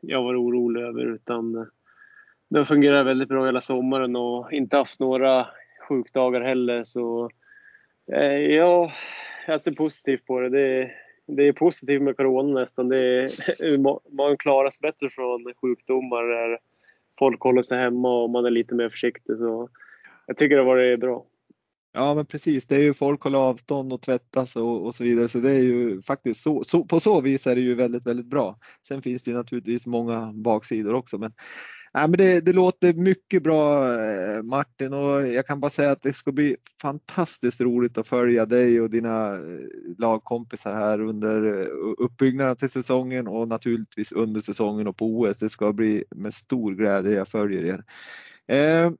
jag 0.00 0.22
var 0.22 0.42
orolig 0.42 0.82
över 0.82 1.06
utan 1.06 1.54
eh, 1.54 1.64
det 2.50 2.58
har 2.58 2.64
fungerat 2.64 3.06
väldigt 3.06 3.28
bra 3.28 3.46
hela 3.46 3.60
sommaren 3.60 4.16
och 4.16 4.52
inte 4.52 4.76
haft 4.76 5.00
några 5.00 5.46
sjukdagar 5.88 6.40
heller 6.40 6.84
så 6.84 7.30
eh, 8.12 8.36
ja, 8.36 8.92
jag 9.46 9.60
ser 9.60 9.72
positivt 9.72 10.26
på 10.26 10.40
det. 10.40 10.48
det 10.48 10.90
det 11.28 11.48
är 11.48 11.52
positivt 11.52 12.02
med 12.02 12.16
corona 12.16 12.60
nästan. 12.60 12.88
Det 12.88 12.98
är, 12.98 13.78
man 14.16 14.36
klarar 14.36 14.70
sig 14.70 14.78
bättre 14.82 15.10
från 15.10 15.54
sjukdomar 15.60 16.22
där 16.22 16.58
folk 17.18 17.40
håller 17.40 17.62
sig 17.62 17.78
hemma 17.78 18.22
och 18.22 18.30
man 18.30 18.44
är 18.44 18.50
lite 18.50 18.74
mer 18.74 18.88
försiktig. 18.88 19.38
Så 19.38 19.68
jag 20.26 20.36
tycker 20.36 20.56
det 20.56 20.62
har 20.62 20.66
varit 20.66 21.00
bra. 21.00 21.26
Ja 21.92 22.14
men 22.14 22.26
precis, 22.26 22.66
det 22.66 22.76
är 22.76 22.80
ju 22.80 22.94
folk 22.94 23.22
håller 23.22 23.38
avstånd 23.38 23.92
och 23.92 24.02
tvättas 24.02 24.56
och, 24.56 24.86
och 24.86 24.94
så 24.94 25.04
vidare 25.04 25.28
så 25.28 25.38
det 25.38 25.50
är 25.50 25.62
ju 25.62 26.02
faktiskt 26.02 26.42
så, 26.42 26.64
så, 26.64 26.84
på 26.84 27.00
så 27.00 27.20
vis 27.20 27.46
är 27.46 27.54
det 27.54 27.60
ju 27.60 27.74
väldigt, 27.74 28.06
väldigt 28.06 28.26
bra. 28.26 28.58
Sen 28.88 29.02
finns 29.02 29.22
det 29.22 29.30
ju 29.30 29.36
naturligtvis 29.36 29.86
många 29.86 30.32
baksidor 30.34 30.94
också 30.94 31.18
men 31.18 31.32
Nej, 31.96 32.08
men 32.08 32.18
det, 32.18 32.40
det, 32.40 32.52
låter 32.52 32.92
mycket 32.92 33.42
bra 33.42 33.94
eh, 33.94 34.42
Martin 34.42 34.92
och 34.92 35.28
jag 35.28 35.46
kan 35.46 35.60
bara 35.60 35.70
säga 35.70 35.90
att 35.90 36.02
det 36.02 36.12
ska 36.12 36.32
bli 36.32 36.56
fantastiskt 36.82 37.60
roligt 37.60 37.98
att 37.98 38.08
följa 38.08 38.46
dig 38.46 38.80
och 38.80 38.90
dina 38.90 39.34
eh, 39.34 39.40
lagkompisar 39.98 40.74
här 40.74 41.00
under 41.00 41.46
eh, 41.46 41.66
uppbyggnaden 41.98 42.56
till 42.56 42.70
säsongen 42.70 43.28
och 43.28 43.48
naturligtvis 43.48 44.12
under 44.12 44.40
säsongen 44.40 44.86
och 44.86 44.96
på 44.96 45.06
OS. 45.06 45.38
Det 45.38 45.48
ska 45.48 45.72
bli 45.72 46.04
med 46.10 46.34
stor 46.34 46.74
glädje 46.74 47.12
jag 47.12 47.28
följer 47.28 47.64
er. 47.64 47.84
Eh, 48.56 48.92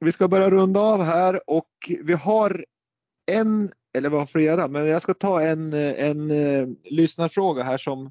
vi 0.00 0.12
ska 0.12 0.28
börja 0.28 0.50
runda 0.50 0.80
av 0.80 1.02
här 1.02 1.40
och 1.46 1.90
vi 2.02 2.12
har 2.12 2.64
en, 3.32 3.70
eller 3.96 4.10
vi 4.10 4.16
har 4.16 4.26
flera, 4.26 4.68
men 4.68 4.86
jag 4.86 5.02
ska 5.02 5.14
ta 5.14 5.42
en, 5.42 5.72
en, 5.72 6.30
eh, 6.30 6.68
lyssnarfråga 6.84 7.62
här 7.62 7.78
som 7.78 8.10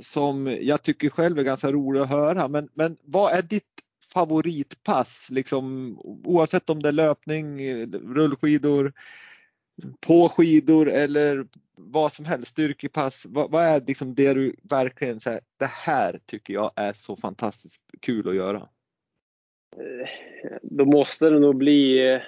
som 0.00 0.58
jag 0.60 0.82
tycker 0.82 1.10
själv 1.10 1.38
är 1.38 1.42
ganska 1.42 1.72
rolig 1.72 2.00
att 2.00 2.08
höra. 2.08 2.48
Men, 2.48 2.68
men 2.74 2.96
vad 3.02 3.32
är 3.32 3.42
ditt 3.42 3.79
favoritpass? 4.12 5.28
Liksom, 5.30 5.96
oavsett 6.24 6.70
om 6.70 6.82
det 6.82 6.88
är 6.88 6.92
löpning, 6.92 7.60
rullskidor, 8.14 8.92
på 10.06 10.28
skidor 10.28 10.90
eller 10.90 11.46
vad 11.76 12.12
som 12.12 12.24
helst, 12.24 12.50
styrkepass. 12.50 13.26
Vad, 13.28 13.50
vad 13.50 13.64
är 13.64 13.80
liksom 13.86 14.14
det 14.14 14.34
du 14.34 14.56
verkligen 14.62 15.20
säger, 15.20 15.40
det 15.58 15.70
här 15.86 16.20
tycker 16.26 16.54
jag 16.54 16.72
är 16.76 16.92
så 16.92 17.16
fantastiskt 17.16 17.82
kul 18.00 18.28
att 18.28 18.34
göra? 18.34 18.68
Eh, 19.76 20.08
då 20.62 20.84
måste 20.84 21.30
det 21.30 21.38
nog 21.38 21.56
bli 21.56 22.08
eh, 22.08 22.22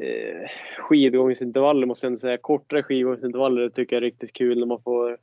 eh 0.00 0.48
skidgångsintervaller 0.78 1.86
måste 1.86 2.06
jag 2.06 2.18
säga. 2.18 2.38
Kortare 2.38 2.82
skidgångsintervaller 2.82 3.68
tycker 3.68 3.96
jag 3.96 4.00
är 4.00 4.06
riktigt 4.06 4.32
kul 4.32 4.58
när 4.58 4.66
man 4.66 4.82
får 4.82 5.18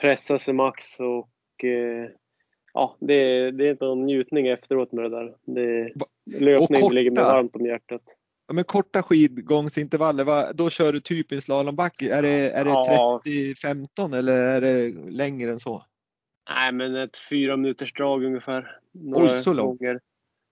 pressa 0.00 0.38
sig 0.38 0.54
max 0.54 1.00
och 1.00 1.64
eh, 1.64 2.10
ja, 2.76 2.96
det, 3.00 3.50
det 3.50 3.68
är 3.68 3.92
en 3.92 4.06
njutning 4.06 4.46
efteråt 4.46 4.92
med 4.92 5.04
det 5.04 5.08
där. 5.08 5.34
Det, 5.44 5.92
löpning 6.40 6.80
korta, 6.80 6.94
ligger 6.94 7.10
mig 7.10 7.24
varmt 7.24 7.56
om 7.56 7.66
hjärtat. 7.66 8.02
Ja, 8.48 8.54
men 8.54 8.64
korta 8.64 9.02
skidgångsintervaller, 9.02 10.52
då 10.52 10.70
kör 10.70 10.92
du 10.92 11.00
typ 11.00 11.32
en 11.32 11.42
slalombacke. 11.42 12.14
Är 12.14 12.22
det, 12.22 12.50
är 12.50 12.64
det 12.64 12.70
ja. 12.70 13.20
30-15 13.24 14.16
eller 14.16 14.38
är 14.38 14.60
det 14.60 14.88
längre 15.10 15.50
än 15.50 15.60
så? 15.60 15.82
Nej, 16.50 16.72
men 16.72 16.96
ett 16.96 17.18
fyra 17.30 17.56
minuters 17.56 17.92
drag 17.92 18.24
ungefär. 18.24 18.78
Några 18.92 19.32
Oj, 19.32 19.42
så 19.42 19.52
långt. 19.52 19.80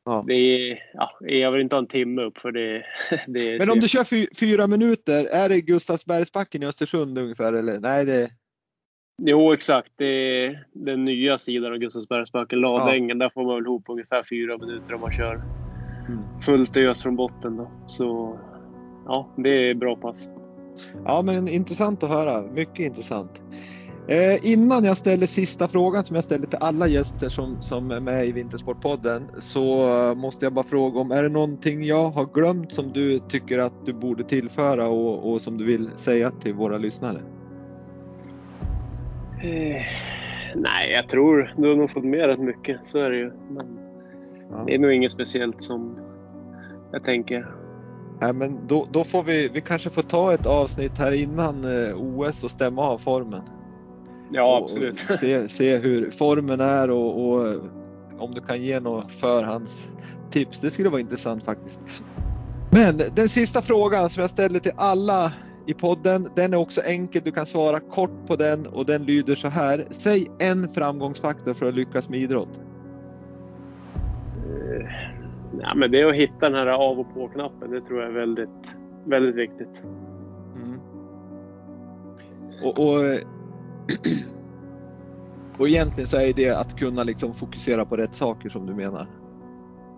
Ja. 0.04 0.24
Det 0.26 0.34
är, 0.34 0.78
ja, 0.94 1.18
jag 1.20 1.52
vill 1.52 1.60
inte 1.60 1.76
ha 1.76 1.82
en 1.82 1.86
timme 1.86 2.22
upp 2.22 2.38
för 2.38 2.52
det, 2.52 2.86
det 3.26 3.58
Men 3.58 3.70
om 3.70 3.80
du 3.80 3.88
kör 3.88 4.04
fy, 4.04 4.26
fyra 4.40 4.66
minuter, 4.66 5.24
är 5.24 5.48
det 5.48 5.60
Gustavsbergsbacken 5.60 6.62
i 6.62 6.66
Östersund 6.66 7.18
ungefär 7.18 7.52
eller? 7.52 7.80
Nej, 7.80 8.04
det 8.04 8.30
Jo, 9.22 9.52
exakt. 9.52 9.92
Det 9.96 10.44
är 10.44 10.64
den 10.72 11.04
nya 11.04 11.38
sidan 11.38 11.72
av 11.72 11.78
Gustavsbergsbacken, 11.78 12.60
Ladängen. 12.60 13.20
Ja. 13.20 13.24
Där 13.24 13.30
får 13.34 13.44
man 13.44 13.54
väl 13.54 13.64
ihop 13.64 13.84
ungefär 13.88 14.22
fyra 14.30 14.58
minuter 14.58 14.94
om 14.94 15.00
man 15.00 15.12
kör 15.12 15.34
mm. 16.08 16.40
fullt 16.40 16.76
ös 16.76 17.02
från 17.02 17.16
botten. 17.16 17.56
Då. 17.56 17.70
Så 17.86 18.38
ja, 19.06 19.28
det 19.36 19.70
är 19.70 19.74
bra 19.74 19.96
pass. 19.96 20.28
Ja, 21.04 21.22
men 21.22 21.48
intressant 21.48 22.02
att 22.02 22.10
höra. 22.10 22.42
Mycket 22.42 22.78
intressant. 22.78 23.42
Eh, 24.08 24.52
innan 24.52 24.84
jag 24.84 24.96
ställer 24.96 25.26
sista 25.26 25.68
frågan 25.68 26.04
som 26.04 26.14
jag 26.14 26.24
ställer 26.24 26.46
till 26.46 26.58
alla 26.60 26.86
gäster 26.86 27.28
som, 27.28 27.62
som 27.62 27.90
är 27.90 28.00
med 28.00 28.28
i 28.28 28.32
Vintersportpodden 28.32 29.30
så 29.38 29.86
måste 30.16 30.46
jag 30.46 30.52
bara 30.52 30.64
fråga 30.64 31.00
om 31.00 31.10
är 31.10 31.22
det 31.22 31.28
någonting 31.28 31.84
jag 31.84 32.10
har 32.10 32.26
glömt 32.34 32.72
som 32.72 32.92
du 32.92 33.18
tycker 33.18 33.58
att 33.58 33.86
du 33.86 33.92
borde 33.92 34.24
tillföra 34.24 34.88
och, 34.88 35.32
och 35.32 35.40
som 35.40 35.58
du 35.58 35.64
vill 35.64 35.90
säga 35.96 36.30
till 36.30 36.54
våra 36.54 36.78
lyssnare? 36.78 37.20
Eh, 39.44 39.82
nej, 40.54 40.92
jag 40.92 41.08
tror 41.08 41.54
du 41.56 41.68
har 41.68 41.76
nog 41.76 41.90
fått 41.90 42.04
med 42.04 42.26
rätt 42.26 42.40
mycket. 42.40 42.80
Så 42.86 42.98
är 42.98 43.10
det 43.10 43.16
ju. 43.16 43.32
Men 43.50 43.78
ja. 44.50 44.64
Det 44.66 44.74
är 44.74 44.78
nog 44.78 44.92
inget 44.92 45.12
speciellt 45.12 45.62
som 45.62 45.98
jag 46.92 47.04
tänker. 47.04 47.46
Nej, 48.20 48.32
men 48.32 48.66
då, 48.66 48.88
då 48.92 49.04
får 49.04 49.22
vi, 49.22 49.48
vi 49.48 49.60
kanske 49.60 49.90
får 49.90 50.02
ta 50.02 50.34
ett 50.34 50.46
avsnitt 50.46 50.98
här 50.98 51.12
innan 51.12 51.64
eh, 51.64 51.96
OS 51.96 52.44
och 52.44 52.50
stämma 52.50 52.82
av 52.82 52.98
formen. 52.98 53.42
Ja, 54.32 54.60
absolut. 54.62 54.98
se, 55.20 55.48
se 55.48 55.76
hur 55.76 56.10
formen 56.10 56.60
är 56.60 56.90
och, 56.90 57.28
och 57.28 57.54
om 58.18 58.34
du 58.34 58.40
kan 58.40 58.62
ge 58.62 58.80
några 58.80 59.08
förhandstips. 59.08 60.58
Det 60.60 60.70
skulle 60.70 60.88
vara 60.88 61.00
intressant 61.00 61.44
faktiskt. 61.44 62.04
Men 62.70 63.00
den 63.14 63.28
sista 63.28 63.62
frågan 63.62 64.10
som 64.10 64.20
jag 64.20 64.30
ställer 64.30 64.60
till 64.60 64.72
alla 64.76 65.32
i 65.66 65.74
podden. 65.74 66.28
Den 66.36 66.52
är 66.52 66.56
också 66.56 66.80
enkel, 66.82 67.22
du 67.24 67.32
kan 67.32 67.46
svara 67.46 67.80
kort 67.80 68.26
på 68.26 68.36
den 68.36 68.66
och 68.66 68.86
den 68.86 69.04
lyder 69.04 69.34
så 69.34 69.48
här. 69.48 69.84
Säg 69.90 70.26
en 70.38 70.68
framgångsfaktor 70.68 71.54
för 71.54 71.68
att 71.68 71.74
lyckas 71.74 72.08
med 72.08 72.20
idrott. 72.20 72.60
Uh, 74.46 74.86
ja, 75.60 75.74
men 75.74 75.90
det 75.90 76.00
är 76.00 76.06
att 76.06 76.14
hitta 76.14 76.48
den 76.48 76.54
här 76.54 76.66
av 76.66 77.00
och 77.00 77.14
på-knappen. 77.14 77.70
Det 77.70 77.80
tror 77.80 78.00
jag 78.00 78.08
är 78.08 78.14
väldigt, 78.14 78.76
väldigt 79.04 79.34
viktigt. 79.34 79.84
Mm. 80.56 80.80
Och, 82.62 82.78
och, 82.78 83.00
och 85.58 85.68
egentligen 85.68 86.06
så 86.06 86.16
är 86.16 86.32
det 86.32 86.50
att 86.50 86.78
kunna 86.78 87.04
liksom 87.04 87.34
fokusera 87.34 87.84
på 87.84 87.96
rätt 87.96 88.14
saker 88.14 88.48
som 88.48 88.66
du 88.66 88.74
menar? 88.74 89.06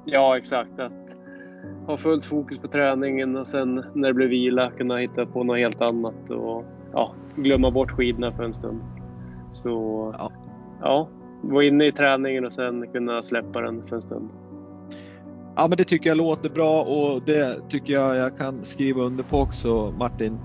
Ja, 0.04 0.38
exakt. 0.38 0.78
Att 0.78 1.05
ha 1.86 1.96
fullt 1.96 2.24
fokus 2.24 2.58
på 2.58 2.68
träningen 2.68 3.36
och 3.36 3.48
sen 3.48 3.84
när 3.94 4.08
det 4.08 4.14
blir 4.14 4.26
vila 4.26 4.70
kunna 4.70 4.96
hitta 4.96 5.26
på 5.26 5.44
något 5.44 5.58
helt 5.58 5.80
annat 5.80 6.30
och 6.30 6.64
ja, 6.92 7.14
glömma 7.36 7.70
bort 7.70 7.90
skidorna 7.90 8.32
för 8.32 8.42
en 8.42 8.52
stund. 8.52 8.80
Så 9.50 9.70
ja, 10.18 10.32
ja 10.80 11.08
vara 11.42 11.64
inne 11.64 11.86
i 11.86 11.92
träningen 11.92 12.44
och 12.44 12.52
sen 12.52 12.86
kunna 12.92 13.22
släppa 13.22 13.60
den 13.60 13.86
för 13.88 13.96
en 13.96 14.02
stund. 14.02 14.28
Ja 15.56 15.66
men 15.68 15.76
det 15.76 15.84
tycker 15.84 16.10
jag 16.10 16.16
låter 16.16 16.50
bra 16.50 16.82
och 16.82 17.22
det 17.26 17.68
tycker 17.68 17.92
jag 17.92 18.16
jag 18.16 18.38
kan 18.38 18.64
skriva 18.64 19.02
under 19.02 19.24
på 19.24 19.38
också 19.38 19.94
Martin. 19.98 20.38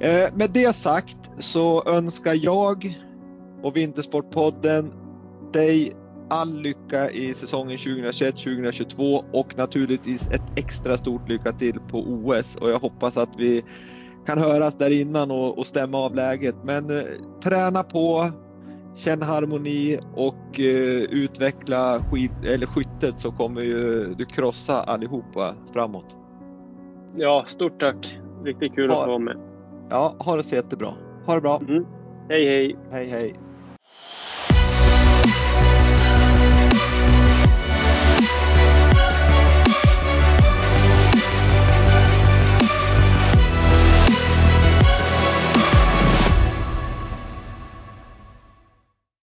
Eh, 0.00 0.34
med 0.34 0.50
det 0.50 0.76
sagt 0.76 1.30
så 1.38 1.84
önskar 1.86 2.38
jag 2.44 2.98
och 3.62 3.76
Vintersportpodden 3.76 4.92
dig 5.52 5.92
all 6.30 6.54
lycka 6.54 7.10
i 7.10 7.34
säsongen 7.34 7.76
2021-2022 7.76 9.24
och 9.32 9.58
naturligtvis 9.58 10.28
ett 10.28 10.58
extra 10.58 10.96
stort 10.96 11.28
lycka 11.28 11.52
till 11.52 11.80
på 11.90 11.98
OS 11.98 12.56
och 12.56 12.70
jag 12.70 12.78
hoppas 12.78 13.16
att 13.16 13.36
vi 13.38 13.64
kan 14.26 14.38
höras 14.38 14.74
där 14.74 15.00
innan 15.00 15.30
och, 15.30 15.58
och 15.58 15.66
stämma 15.66 15.98
av 15.98 16.14
läget. 16.14 16.54
Men 16.62 16.90
eh, 16.90 17.02
träna 17.44 17.82
på, 17.82 18.30
känn 18.96 19.22
harmoni 19.22 19.98
och 20.14 20.60
eh, 20.60 21.02
utveckla 21.10 22.00
skid, 22.10 22.30
eller 22.44 22.66
skyttet 22.66 23.18
så 23.18 23.32
kommer 23.32 23.60
ju 23.60 24.14
du 24.14 24.24
krossa 24.24 24.82
allihopa 24.82 25.54
framåt. 25.72 26.16
Ja, 27.16 27.44
stort 27.48 27.80
tack! 27.80 28.18
Riktigt 28.44 28.74
kul 28.74 28.90
ha, 28.90 28.96
att 28.96 29.04
få 29.04 29.10
vara 29.10 29.18
med. 29.18 29.36
Ja, 29.90 30.14
ha 30.18 30.36
det 30.36 30.44
så 30.44 30.54
jättebra. 30.54 30.94
Ha 31.26 31.34
det 31.34 31.40
bra! 31.40 31.60
Mm. 31.68 31.84
Hej 32.28 32.46
hej! 32.46 32.76
Hej 32.90 33.06
hej! 33.06 33.47